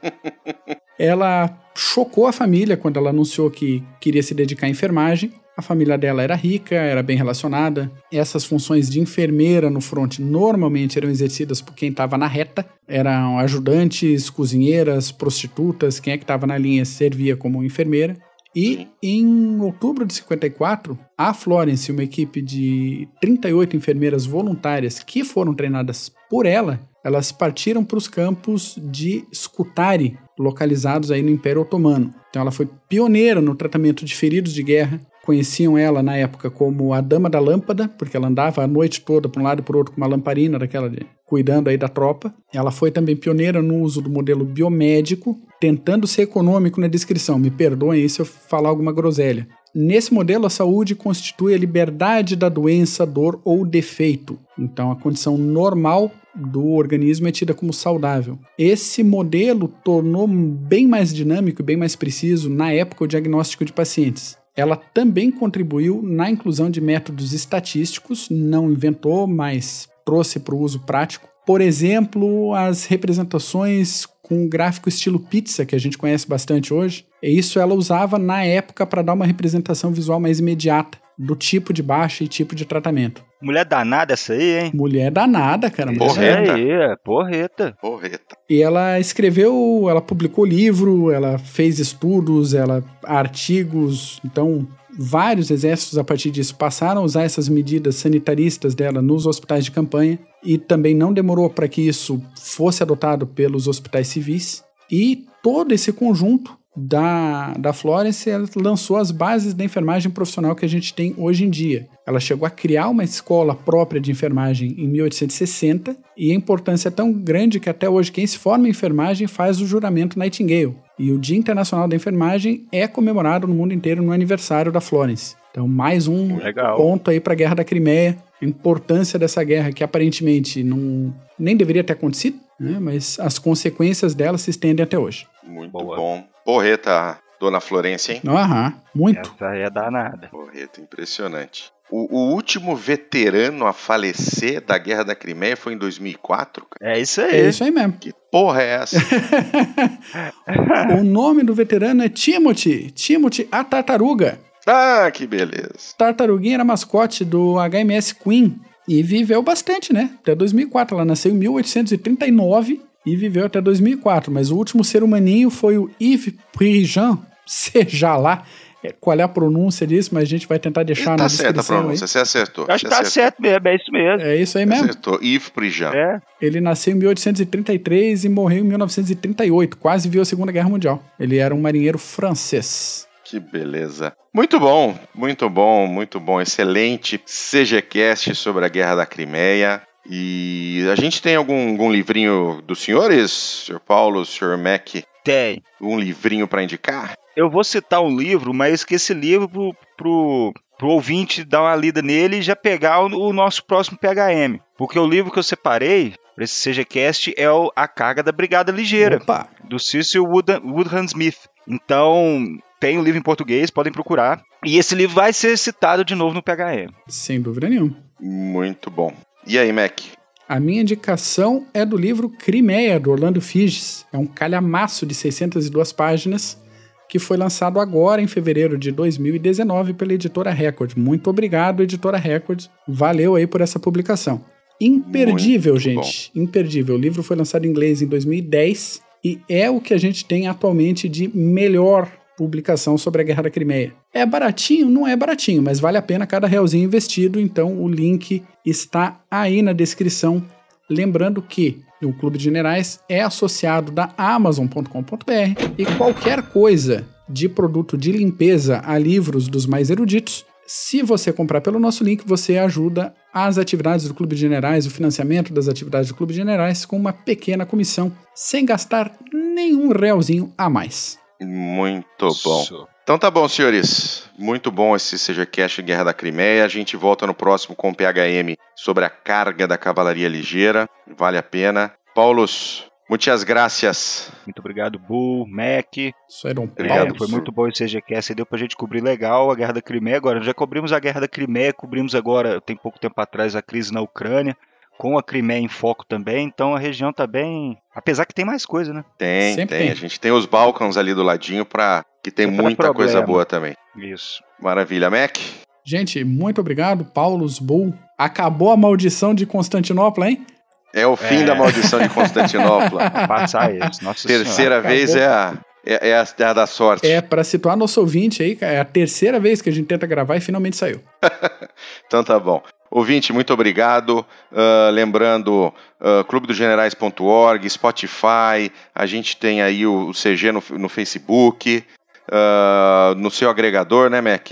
ela 0.98 1.50
chocou 1.74 2.26
a 2.26 2.32
família 2.32 2.76
quando 2.76 2.98
ela 2.98 3.10
anunciou 3.10 3.50
que 3.50 3.82
queria 4.00 4.22
se 4.22 4.34
dedicar 4.34 4.66
à 4.66 4.70
enfermagem. 4.70 5.32
A 5.56 5.60
família 5.60 5.98
dela 5.98 6.22
era 6.22 6.34
rica, 6.34 6.74
era 6.74 7.02
bem 7.02 7.16
relacionada. 7.16 7.90
Essas 8.10 8.44
funções 8.44 8.88
de 8.88 9.00
enfermeira 9.00 9.68
no 9.68 9.80
front 9.80 10.18
normalmente 10.18 10.98
eram 10.98 11.10
exercidas 11.10 11.60
por 11.60 11.74
quem 11.74 11.90
estava 11.90 12.16
na 12.16 12.26
reta. 12.26 12.64
Eram 12.88 13.38
ajudantes, 13.38 14.30
cozinheiras, 14.30 15.12
prostitutas, 15.12 16.00
quem 16.00 16.14
é 16.14 16.16
que 16.16 16.24
estava 16.24 16.46
na 16.46 16.56
linha 16.56 16.84
servia 16.84 17.36
como 17.36 17.62
enfermeira. 17.62 18.16
E 18.54 18.86
em 19.02 19.60
outubro 19.60 20.04
de 20.04 20.12
54, 20.14 20.98
a 21.16 21.32
Florence 21.32 21.90
e 21.90 21.92
uma 21.92 22.02
equipe 22.02 22.42
de 22.42 23.08
38 23.20 23.76
enfermeiras 23.76 24.26
voluntárias 24.26 25.00
que 25.00 25.24
foram 25.24 25.54
treinadas 25.54 26.12
por 26.28 26.44
ela, 26.44 26.80
elas 27.04 27.32
partiram 27.32 27.84
para 27.84 27.98
os 27.98 28.06
campos 28.06 28.78
de 28.78 29.24
Scutari, 29.34 30.18
localizados 30.38 31.10
aí 31.10 31.22
no 31.22 31.30
Império 31.30 31.62
Otomano. 31.62 32.14
Então 32.28 32.42
ela 32.42 32.50
foi 32.50 32.68
pioneira 32.88 33.40
no 33.40 33.54
tratamento 33.54 34.04
de 34.04 34.14
feridos 34.14 34.52
de 34.52 34.62
guerra. 34.62 35.00
Conheciam 35.22 35.78
ela 35.78 36.02
na 36.02 36.16
época 36.16 36.50
como 36.50 36.92
a 36.92 37.00
Dama 37.00 37.30
da 37.30 37.38
Lâmpada, 37.38 37.88
porque 37.96 38.16
ela 38.16 38.26
andava 38.26 38.62
a 38.62 38.66
noite 38.66 39.00
toda 39.02 39.28
para 39.28 39.40
um 39.40 39.44
lado 39.44 39.60
e 39.60 39.62
para 39.62 39.76
outro 39.76 39.94
com 39.94 40.00
uma 40.00 40.08
lamparina 40.08 40.58
daquela 40.58 40.90
de, 40.90 41.06
cuidando 41.24 41.68
aí 41.68 41.78
da 41.78 41.88
tropa. 41.88 42.34
Ela 42.52 42.72
foi 42.72 42.90
também 42.90 43.16
pioneira 43.16 43.62
no 43.62 43.80
uso 43.82 44.02
do 44.02 44.10
modelo 44.10 44.44
biomédico, 44.44 45.38
tentando 45.60 46.08
ser 46.08 46.22
econômico 46.22 46.80
na 46.80 46.88
descrição. 46.88 47.38
Me 47.38 47.50
perdoem 47.50 48.08
se 48.08 48.20
eu 48.20 48.24
falar 48.24 48.68
alguma 48.68 48.92
groselha. 48.92 49.46
Nesse 49.74 50.12
modelo, 50.12 50.44
a 50.44 50.50
saúde 50.50 50.94
constitui 50.94 51.54
a 51.54 51.58
liberdade 51.58 52.36
da 52.36 52.48
doença, 52.48 53.06
dor 53.06 53.40
ou 53.44 53.64
defeito. 53.64 54.38
Então, 54.58 54.90
a 54.90 54.96
condição 54.96 55.38
normal 55.38 56.10
do 56.34 56.72
organismo 56.72 57.28
é 57.28 57.32
tida 57.32 57.54
como 57.54 57.72
saudável. 57.72 58.38
Esse 58.58 59.02
modelo 59.02 59.68
tornou 59.68 60.26
bem 60.26 60.86
mais 60.86 61.12
dinâmico 61.12 61.62
e 61.62 61.64
bem 61.64 61.76
mais 61.76 61.94
preciso 61.94 62.50
na 62.50 62.72
época 62.72 63.04
o 63.04 63.08
diagnóstico 63.08 63.64
de 63.64 63.72
pacientes. 63.72 64.41
Ela 64.56 64.76
também 64.76 65.30
contribuiu 65.30 66.02
na 66.02 66.30
inclusão 66.30 66.70
de 66.70 66.80
métodos 66.80 67.32
estatísticos, 67.32 68.28
não 68.30 68.70
inventou, 68.70 69.26
mas 69.26 69.88
trouxe 70.04 70.38
para 70.38 70.54
o 70.54 70.60
uso 70.60 70.80
prático. 70.80 71.28
Por 71.46 71.60
exemplo, 71.60 72.54
as 72.54 72.84
representações 72.84 74.06
com 74.22 74.48
gráfico 74.48 74.88
estilo 74.88 75.18
pizza, 75.18 75.66
que 75.66 75.74
a 75.74 75.78
gente 75.78 75.98
conhece 75.98 76.28
bastante 76.28 76.72
hoje. 76.72 77.04
Isso 77.22 77.58
ela 77.58 77.74
usava 77.74 78.18
na 78.18 78.44
época 78.44 78.86
para 78.86 79.02
dar 79.02 79.14
uma 79.14 79.26
representação 79.26 79.90
visual 79.92 80.20
mais 80.20 80.38
imediata 80.38 81.01
do 81.22 81.36
tipo 81.36 81.72
de 81.72 81.82
baixa 81.82 82.24
e 82.24 82.28
tipo 82.28 82.54
de 82.54 82.64
tratamento. 82.64 83.24
Mulher 83.40 83.64
danada 83.64 84.12
essa 84.12 84.32
aí, 84.32 84.60
hein? 84.60 84.70
Mulher 84.74 85.10
danada, 85.10 85.70
cara. 85.70 85.92
Porreta. 85.94 86.54
Aí, 86.54 86.70
é, 86.70 86.96
porreta. 86.96 87.76
Porreta. 87.80 88.36
E 88.48 88.62
ela 88.62 88.98
escreveu, 89.00 89.86
ela 89.88 90.00
publicou 90.00 90.44
livro, 90.44 91.10
ela 91.10 91.38
fez 91.38 91.78
estudos, 91.78 92.54
ela 92.54 92.84
artigos, 93.04 94.20
então 94.24 94.66
vários 94.98 95.50
exércitos 95.50 95.98
a 95.98 96.04
partir 96.04 96.30
disso 96.30 96.54
passaram 96.54 97.00
a 97.00 97.04
usar 97.04 97.22
essas 97.22 97.48
medidas 97.48 97.96
sanitaristas 97.96 98.74
dela 98.74 99.00
nos 99.00 99.26
hospitais 99.26 99.64
de 99.64 99.70
campanha 99.70 100.18
e 100.44 100.58
também 100.58 100.94
não 100.94 101.12
demorou 101.12 101.48
para 101.48 101.68
que 101.68 101.80
isso 101.80 102.22
fosse 102.36 102.82
adotado 102.82 103.26
pelos 103.26 103.66
hospitais 103.66 104.08
civis. 104.08 104.62
E 104.90 105.24
todo 105.42 105.72
esse 105.72 105.92
conjunto 105.92 106.56
da, 106.76 107.52
da 107.58 107.72
Florence 107.72 108.30
lançou 108.56 108.96
as 108.96 109.10
bases 109.10 109.52
da 109.52 109.64
enfermagem 109.64 110.10
profissional 110.10 110.54
que 110.54 110.64
a 110.64 110.68
gente 110.68 110.94
tem 110.94 111.14
hoje 111.18 111.44
em 111.44 111.50
dia. 111.50 111.86
Ela 112.06 112.18
chegou 112.18 112.46
a 112.46 112.50
criar 112.50 112.88
uma 112.88 113.04
escola 113.04 113.54
própria 113.54 114.00
de 114.00 114.10
enfermagem 114.10 114.74
em 114.78 114.88
1860 114.88 115.96
e 116.16 116.32
a 116.32 116.34
importância 116.34 116.88
é 116.88 116.90
tão 116.90 117.12
grande 117.12 117.60
que 117.60 117.68
até 117.68 117.88
hoje 117.88 118.10
quem 118.10 118.26
se 118.26 118.38
forma 118.38 118.66
em 118.66 118.70
enfermagem 118.70 119.26
faz 119.26 119.60
o 119.60 119.66
juramento 119.66 120.18
Nightingale. 120.18 120.76
E 120.98 121.10
o 121.10 121.18
Dia 121.18 121.36
Internacional 121.36 121.88
da 121.88 121.96
Enfermagem 121.96 122.66
é 122.72 122.86
comemorado 122.86 123.46
no 123.46 123.54
mundo 123.54 123.74
inteiro 123.74 124.02
no 124.02 124.12
aniversário 124.12 124.72
da 124.72 124.80
Florence. 124.80 125.36
Então, 125.50 125.68
mais 125.68 126.08
um 126.08 126.36
Legal. 126.36 126.76
ponto 126.76 127.10
aí 127.10 127.20
para 127.20 127.34
a 127.34 127.36
Guerra 127.36 127.56
da 127.56 127.64
Crimeia, 127.64 128.16
a 128.40 128.44
importância 128.44 129.18
dessa 129.18 129.44
guerra 129.44 129.72
que 129.72 129.84
aparentemente 129.84 130.62
não, 130.64 131.14
nem 131.38 131.54
deveria 131.56 131.84
ter 131.84 131.92
acontecido, 131.92 132.38
né? 132.58 132.78
mas 132.80 133.18
as 133.20 133.38
consequências 133.38 134.14
dela 134.14 134.38
se 134.38 134.48
estendem 134.48 134.82
até 134.82 134.98
hoje. 134.98 135.26
Muito 135.46 135.72
Boa. 135.72 135.96
bom. 135.96 136.31
Porreta, 136.44 137.18
dona 137.40 137.60
Florência, 137.60 138.12
hein? 138.12 138.22
Aham, 138.26 138.74
muito. 138.94 139.32
Essa 139.34 139.48
aí 139.48 139.62
é 139.62 139.70
danada. 139.70 140.28
Porreta, 140.28 140.80
impressionante. 140.80 141.70
O, 141.90 142.16
o 142.16 142.32
último 142.32 142.74
veterano 142.74 143.66
a 143.66 143.72
falecer 143.72 144.64
da 144.64 144.78
Guerra 144.78 145.04
da 145.04 145.14
Crimeia 145.14 145.56
foi 145.56 145.74
em 145.74 145.76
2004, 145.76 146.64
cara. 146.64 146.94
É 146.94 146.98
isso 146.98 147.20
aí. 147.20 147.36
É 147.36 147.48
isso 147.48 147.62
aí 147.62 147.70
mesmo. 147.70 147.92
Que 147.92 148.14
porra 148.30 148.62
é 148.62 148.68
essa? 148.76 148.96
o 150.98 151.04
nome 151.04 151.42
do 151.42 151.54
veterano 151.54 152.02
é 152.02 152.08
Timothy, 152.08 152.90
Timothy 152.92 153.46
a 153.52 153.62
Tartaruga. 153.62 154.38
ah, 154.66 155.10
que 155.12 155.26
beleza. 155.26 155.92
Tartaruguinha 155.98 156.54
era 156.54 156.64
mascote 156.64 157.26
do 157.26 157.56
HMS 157.58 158.14
Queen 158.14 158.58
e 158.88 159.02
viveu 159.02 159.42
bastante, 159.42 159.92
né? 159.92 160.12
Até 160.22 160.34
2004. 160.34 160.96
Ela 160.96 161.04
nasceu 161.04 161.30
em 161.30 161.36
1839 161.36 162.80
e 163.04 163.16
viveu 163.16 163.46
até 163.46 163.60
2004. 163.60 164.32
Mas 164.32 164.50
o 164.50 164.56
último 164.56 164.84
ser 164.84 165.02
humaninho 165.02 165.50
foi 165.50 165.78
o 165.78 165.90
Yves 166.00 166.34
Prigent, 166.52 167.18
seja 167.46 168.16
lá 168.16 168.44
é, 168.84 168.92
qual 168.98 169.16
é 169.16 169.22
a 169.22 169.28
pronúncia 169.28 169.86
disso, 169.86 170.10
mas 170.12 170.24
a 170.24 170.26
gente 170.26 170.46
vai 170.46 170.58
tentar 170.58 170.82
deixar 170.82 171.16
tá 171.16 171.22
na 171.22 171.28
certa 171.28 171.50
a 171.50 171.52
descrição 171.52 171.76
aí. 171.76 171.82
pronúncia, 171.82 172.06
você 172.06 172.18
acertou. 172.18 172.66
Acho 172.68 172.84
que 172.84 172.90
tá 172.90 173.00
acertou. 173.00 173.12
certo 173.12 173.42
mesmo, 173.42 173.68
é 173.68 173.74
isso 173.76 173.92
mesmo. 173.92 174.22
É 174.22 174.36
isso 174.36 174.58
aí 174.58 174.66
mesmo. 174.66 174.84
Acertou. 174.84 175.20
Yves 175.22 175.48
Prigent. 175.50 175.94
É. 175.94 176.20
Ele 176.40 176.60
nasceu 176.60 176.92
em 176.92 176.96
1833 176.96 178.24
e 178.24 178.28
morreu 178.28 178.64
em 178.64 178.68
1938, 178.68 179.76
quase 179.76 180.08
viu 180.08 180.20
a 180.20 180.24
Segunda 180.24 180.50
Guerra 180.50 180.68
Mundial. 180.68 181.02
Ele 181.18 181.38
era 181.38 181.54
um 181.54 181.60
marinheiro 181.60 181.98
francês. 181.98 183.06
Que 183.24 183.38
beleza. 183.38 184.12
Muito 184.34 184.58
bom, 184.58 184.98
muito 185.14 185.48
bom, 185.48 185.86
muito 185.86 186.18
bom. 186.18 186.40
Excelente 186.40 187.18
CGCast 187.18 188.34
sobre 188.34 188.64
a 188.64 188.68
Guerra 188.68 188.96
da 188.96 189.06
Crimeia. 189.06 189.80
E 190.08 190.86
a 190.90 190.94
gente 190.96 191.22
tem 191.22 191.36
algum, 191.36 191.70
algum 191.70 191.90
livrinho 191.90 192.60
dos 192.66 192.80
senhores, 192.82 193.30
Sr. 193.66 193.80
Paulo, 193.80 194.24
Sr. 194.24 194.56
Mac? 194.58 194.88
Tem. 195.24 195.62
Um 195.80 195.98
livrinho 195.98 196.48
para 196.48 196.62
indicar? 196.62 197.14
Eu 197.36 197.48
vou 197.48 197.64
citar 197.64 198.02
um 198.02 198.14
livro, 198.16 198.52
mas 198.52 198.84
que 198.84 198.96
esse 198.96 199.14
livro 199.14 199.48
pro, 199.48 199.74
pro, 199.96 200.52
pro 200.76 200.88
ouvinte 200.88 201.44
dar 201.44 201.62
uma 201.62 201.76
lida 201.76 202.02
nele 202.02 202.38
e 202.38 202.42
já 202.42 202.54
pegar 202.56 203.00
o, 203.00 203.06
o 203.28 203.32
nosso 203.32 203.64
próximo 203.64 203.96
PHM. 203.98 204.58
Porque 204.76 204.98
o 204.98 205.06
livro 205.06 205.30
que 205.30 205.38
eu 205.38 205.42
separei 205.42 206.14
para 206.34 206.44
esse 206.44 206.70
CGCast 206.70 207.32
é 207.36 207.50
o 207.50 207.70
A 207.76 207.86
Carga 207.86 208.22
da 208.22 208.32
Brigada 208.32 208.72
Ligeira, 208.72 209.16
Opa! 209.16 209.48
do 209.64 209.78
Cecil 209.78 210.24
Wood- 210.24 210.60
Woodham 210.64 211.04
Smith. 211.04 211.38
Então, 211.66 212.44
tem 212.80 212.98
o 212.98 213.02
livro 213.02 213.18
em 213.18 213.22
português, 213.22 213.70
podem 213.70 213.92
procurar. 213.92 214.42
E 214.64 214.76
esse 214.76 214.94
livro 214.94 215.14
vai 215.14 215.32
ser 215.32 215.56
citado 215.56 216.04
de 216.04 216.14
novo 216.14 216.34
no 216.34 216.42
PHM. 216.42 216.92
Sem 217.08 217.40
dúvida 217.40 217.68
nenhuma. 217.68 217.96
Muito 218.20 218.90
bom. 218.90 219.12
E 219.46 219.58
aí, 219.58 219.72
Mac? 219.72 220.00
A 220.48 220.60
minha 220.60 220.82
indicação 220.82 221.66
é 221.72 221.84
do 221.84 221.96
livro 221.96 222.28
Crimeia, 222.28 223.00
do 223.00 223.10
Orlando 223.10 223.40
Figes. 223.40 224.04
É 224.12 224.18
um 224.18 224.26
calhamaço 224.26 225.06
de 225.06 225.14
602 225.14 225.92
páginas 225.92 226.60
que 227.08 227.18
foi 227.18 227.36
lançado 227.36 227.78
agora 227.78 228.22
em 228.22 228.26
fevereiro 228.26 228.78
de 228.78 228.90
2019 228.90 229.92
pela 229.92 230.14
editora 230.14 230.50
Record. 230.50 230.96
Muito 230.96 231.28
obrigado, 231.28 231.82
editora 231.82 232.16
Record. 232.16 232.64
Valeu 232.88 233.34
aí 233.34 233.46
por 233.46 233.60
essa 233.60 233.78
publicação. 233.78 234.42
Imperdível, 234.80 235.74
Muito 235.74 235.84
gente. 235.84 236.30
Imperdível. 236.34 236.94
O 236.94 236.98
livro 236.98 237.22
foi 237.22 237.36
lançado 237.36 237.66
em 237.66 237.68
inglês 237.68 238.00
em 238.00 238.06
2010 238.06 239.02
e 239.22 239.40
é 239.48 239.70
o 239.70 239.80
que 239.80 239.92
a 239.92 239.98
gente 239.98 240.24
tem 240.24 240.48
atualmente 240.48 241.08
de 241.08 241.28
melhor 241.36 242.10
publicação 242.36 242.96
sobre 242.98 243.22
a 243.22 243.24
Guerra 243.24 243.44
da 243.44 243.50
Crimeia. 243.50 243.92
É 244.12 244.24
baratinho? 244.24 244.88
Não 244.88 245.06
é 245.06 245.16
baratinho, 245.16 245.62
mas 245.62 245.80
vale 245.80 245.98
a 245.98 246.02
pena 246.02 246.26
cada 246.26 246.46
realzinho 246.46 246.84
investido, 246.84 247.40
então 247.40 247.80
o 247.80 247.88
link 247.88 248.42
está 248.64 249.20
aí 249.30 249.62
na 249.62 249.72
descrição. 249.72 250.42
Lembrando 250.88 251.40
que 251.40 251.82
O 252.02 252.12
Clube 252.12 252.36
de 252.36 252.44
Generais 252.44 252.98
é 253.08 253.22
associado 253.22 253.92
da 253.92 254.12
Amazon.com.br 254.16 255.62
e 255.78 255.86
qualquer 255.96 256.42
coisa 256.42 257.06
de 257.28 257.48
produto 257.48 257.96
de 257.96 258.10
limpeza 258.10 258.82
a 258.84 258.98
livros 258.98 259.46
dos 259.46 259.66
mais 259.66 259.88
eruditos, 259.88 260.44
se 260.66 261.02
você 261.02 261.32
comprar 261.32 261.60
pelo 261.60 261.78
nosso 261.78 262.02
link, 262.02 262.24
você 262.26 262.56
ajuda 262.56 263.14
as 263.32 263.58
atividades 263.58 264.08
do 264.08 264.14
Clube 264.14 264.34
de 264.34 264.40
Generais, 264.40 264.86
o 264.86 264.90
financiamento 264.90 265.52
das 265.52 265.68
atividades 265.68 266.08
do 266.08 266.14
Clube 266.14 266.32
de 266.32 266.38
Generais, 266.38 266.84
com 266.84 266.96
uma 266.96 267.12
pequena 267.12 267.66
comissão, 267.66 268.12
sem 268.34 268.64
gastar 268.64 269.12
nenhum 269.32 269.88
realzinho 269.88 270.52
a 270.56 270.70
mais. 270.70 271.18
Muito 271.44 272.28
bom. 272.44 272.86
Então 273.02 273.18
tá 273.18 273.30
bom, 273.30 273.48
senhores. 273.48 274.30
Muito 274.38 274.70
bom 274.70 274.94
esse 274.94 275.18
Seja 275.18 275.44
Cash 275.44 275.80
Guerra 275.80 276.04
da 276.04 276.14
Crimeia. 276.14 276.64
A 276.64 276.68
gente 276.68 276.96
volta 276.96 277.26
no 277.26 277.34
próximo 277.34 277.74
com 277.74 277.90
o 277.90 277.94
PHM 277.94 278.56
sobre 278.76 279.04
a 279.04 279.10
carga 279.10 279.66
da 279.66 279.76
cavalaria 279.76 280.28
ligeira. 280.28 280.88
Vale 281.16 281.36
a 281.36 281.42
pena. 281.42 281.92
Paulos, 282.14 282.86
muitas 283.08 283.42
graças. 283.42 284.30
Muito 284.46 284.60
obrigado, 284.60 284.98
Bull, 284.98 285.46
Mac. 285.48 285.96
Isso 285.96 286.46
era 286.46 286.60
um 286.60 286.64
Obrigado, 286.64 287.16
foi 287.18 287.26
muito 287.26 287.50
bom 287.50 287.66
esse 287.66 287.84
CGCast, 287.84 288.34
deu 288.34 288.46
pra 288.46 288.58
gente 288.58 288.76
cobrir 288.76 289.02
legal 289.02 289.50
a 289.50 289.54
Guerra 289.56 289.72
da 289.72 289.82
Crimeia. 289.82 290.16
Agora, 290.16 290.40
já 290.40 290.54
cobrimos 290.54 290.92
a 290.92 291.00
Guerra 291.00 291.22
da 291.22 291.28
Crimeia, 291.28 291.72
cobrimos 291.72 292.14
agora, 292.14 292.60
tem 292.60 292.76
pouco 292.76 293.00
tempo 293.00 293.20
atrás, 293.20 293.56
a 293.56 293.62
crise 293.62 293.92
na 293.92 294.00
Ucrânia, 294.00 294.56
com 295.02 295.18
a 295.18 295.22
Crimeia 295.22 295.58
em 295.58 295.66
foco 295.66 296.04
também, 296.06 296.46
então 296.46 296.76
a 296.76 296.78
região 296.78 297.12
tá 297.12 297.26
bem... 297.26 297.76
Apesar 297.92 298.24
que 298.24 298.32
tem 298.32 298.44
mais 298.44 298.64
coisa, 298.64 298.92
né? 298.92 299.04
Tem, 299.18 299.56
tem. 299.56 299.66
tem. 299.66 299.90
A 299.90 299.94
gente 299.96 300.20
tem 300.20 300.30
os 300.30 300.46
Balcãs 300.46 300.96
ali 300.96 301.12
do 301.12 301.24
ladinho 301.24 301.64
pra... 301.66 302.04
que 302.22 302.30
tem 302.30 302.46
Sempre 302.46 302.62
muita 302.62 302.76
problema. 302.84 302.94
coisa 302.94 303.20
boa 303.26 303.44
também. 303.44 303.74
Isso. 303.96 304.40
Maravilha. 304.60 305.10
Mac? 305.10 305.36
Gente, 305.84 306.22
muito 306.22 306.60
obrigado, 306.60 307.04
Paulos 307.04 307.58
Bull. 307.58 307.92
Acabou 308.16 308.70
a 308.70 308.76
maldição 308.76 309.34
de 309.34 309.44
Constantinopla, 309.44 310.28
hein? 310.30 310.46
É 310.94 311.04
o 311.04 311.16
fim 311.16 311.42
É. 311.42 311.44
da 311.46 311.56
maldição 311.56 311.98
de 312.00 312.06
Constantinopla. 312.14 313.10
Passar 313.26 313.74
isso, 313.74 314.04
nossa 314.04 314.28
Terceira 314.28 314.76
senhora. 314.76 314.80
vez 314.82 315.16
é 315.16 315.26
a, 315.26 315.54
é, 315.84 316.10
é 316.10 316.16
a 316.16 316.24
terra 316.24 316.52
da 316.52 316.66
sorte. 316.68 317.04
É, 317.10 317.20
pra 317.20 317.42
situar 317.42 317.76
nosso 317.76 317.98
ouvinte 317.98 318.40
aí, 318.40 318.56
é 318.60 318.78
a 318.78 318.84
terceira 318.84 319.40
vez 319.40 319.60
que 319.60 319.68
a 319.68 319.72
gente 319.72 319.86
tenta 319.88 320.06
gravar 320.06 320.36
e 320.36 320.40
finalmente 320.40 320.76
saiu. 320.76 321.00
Então 322.06 322.22
tá 322.22 322.38
bom. 322.38 322.62
Ouvinte, 322.92 323.32
muito 323.32 323.54
obrigado. 323.54 324.24
Ah, 324.54 324.90
lembrando, 324.92 325.72
ah, 325.98 326.22
clubedogenerais.org, 326.28 327.70
Spotify, 327.70 328.70
a 328.94 329.06
gente 329.06 329.34
tem 329.38 329.62
aí 329.62 329.86
o, 329.86 330.10
o 330.10 330.12
CG 330.12 330.52
no, 330.52 330.62
no 330.78 330.90
Facebook, 330.90 331.82
ah, 332.30 333.14
no 333.16 333.30
seu 333.30 333.48
agregador, 333.48 334.10
né, 334.10 334.20
Mac? 334.20 334.50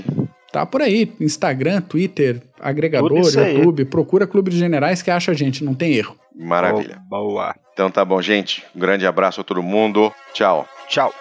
Tá 0.50 0.64
por 0.64 0.80
aí, 0.80 1.12
Instagram, 1.20 1.82
Twitter, 1.82 2.40
agregador. 2.58 3.12
YouTube, 3.12 3.84
procura 3.84 4.26
Clube 4.26 4.50
de 4.50 4.58
Generais 4.58 5.02
que 5.02 5.10
acha 5.10 5.32
a 5.32 5.34
gente, 5.34 5.62
não 5.62 5.74
tem 5.74 5.92
erro. 5.92 6.16
Maravilha. 6.34 6.98
Boa. 7.08 7.54
Então 7.74 7.90
tá 7.90 8.04
bom, 8.04 8.22
gente. 8.22 8.64
Um 8.74 8.80
grande 8.80 9.06
abraço 9.06 9.42
a 9.42 9.44
todo 9.44 9.62
mundo. 9.62 10.10
Tchau. 10.32 10.66
Tchau. 10.88 11.12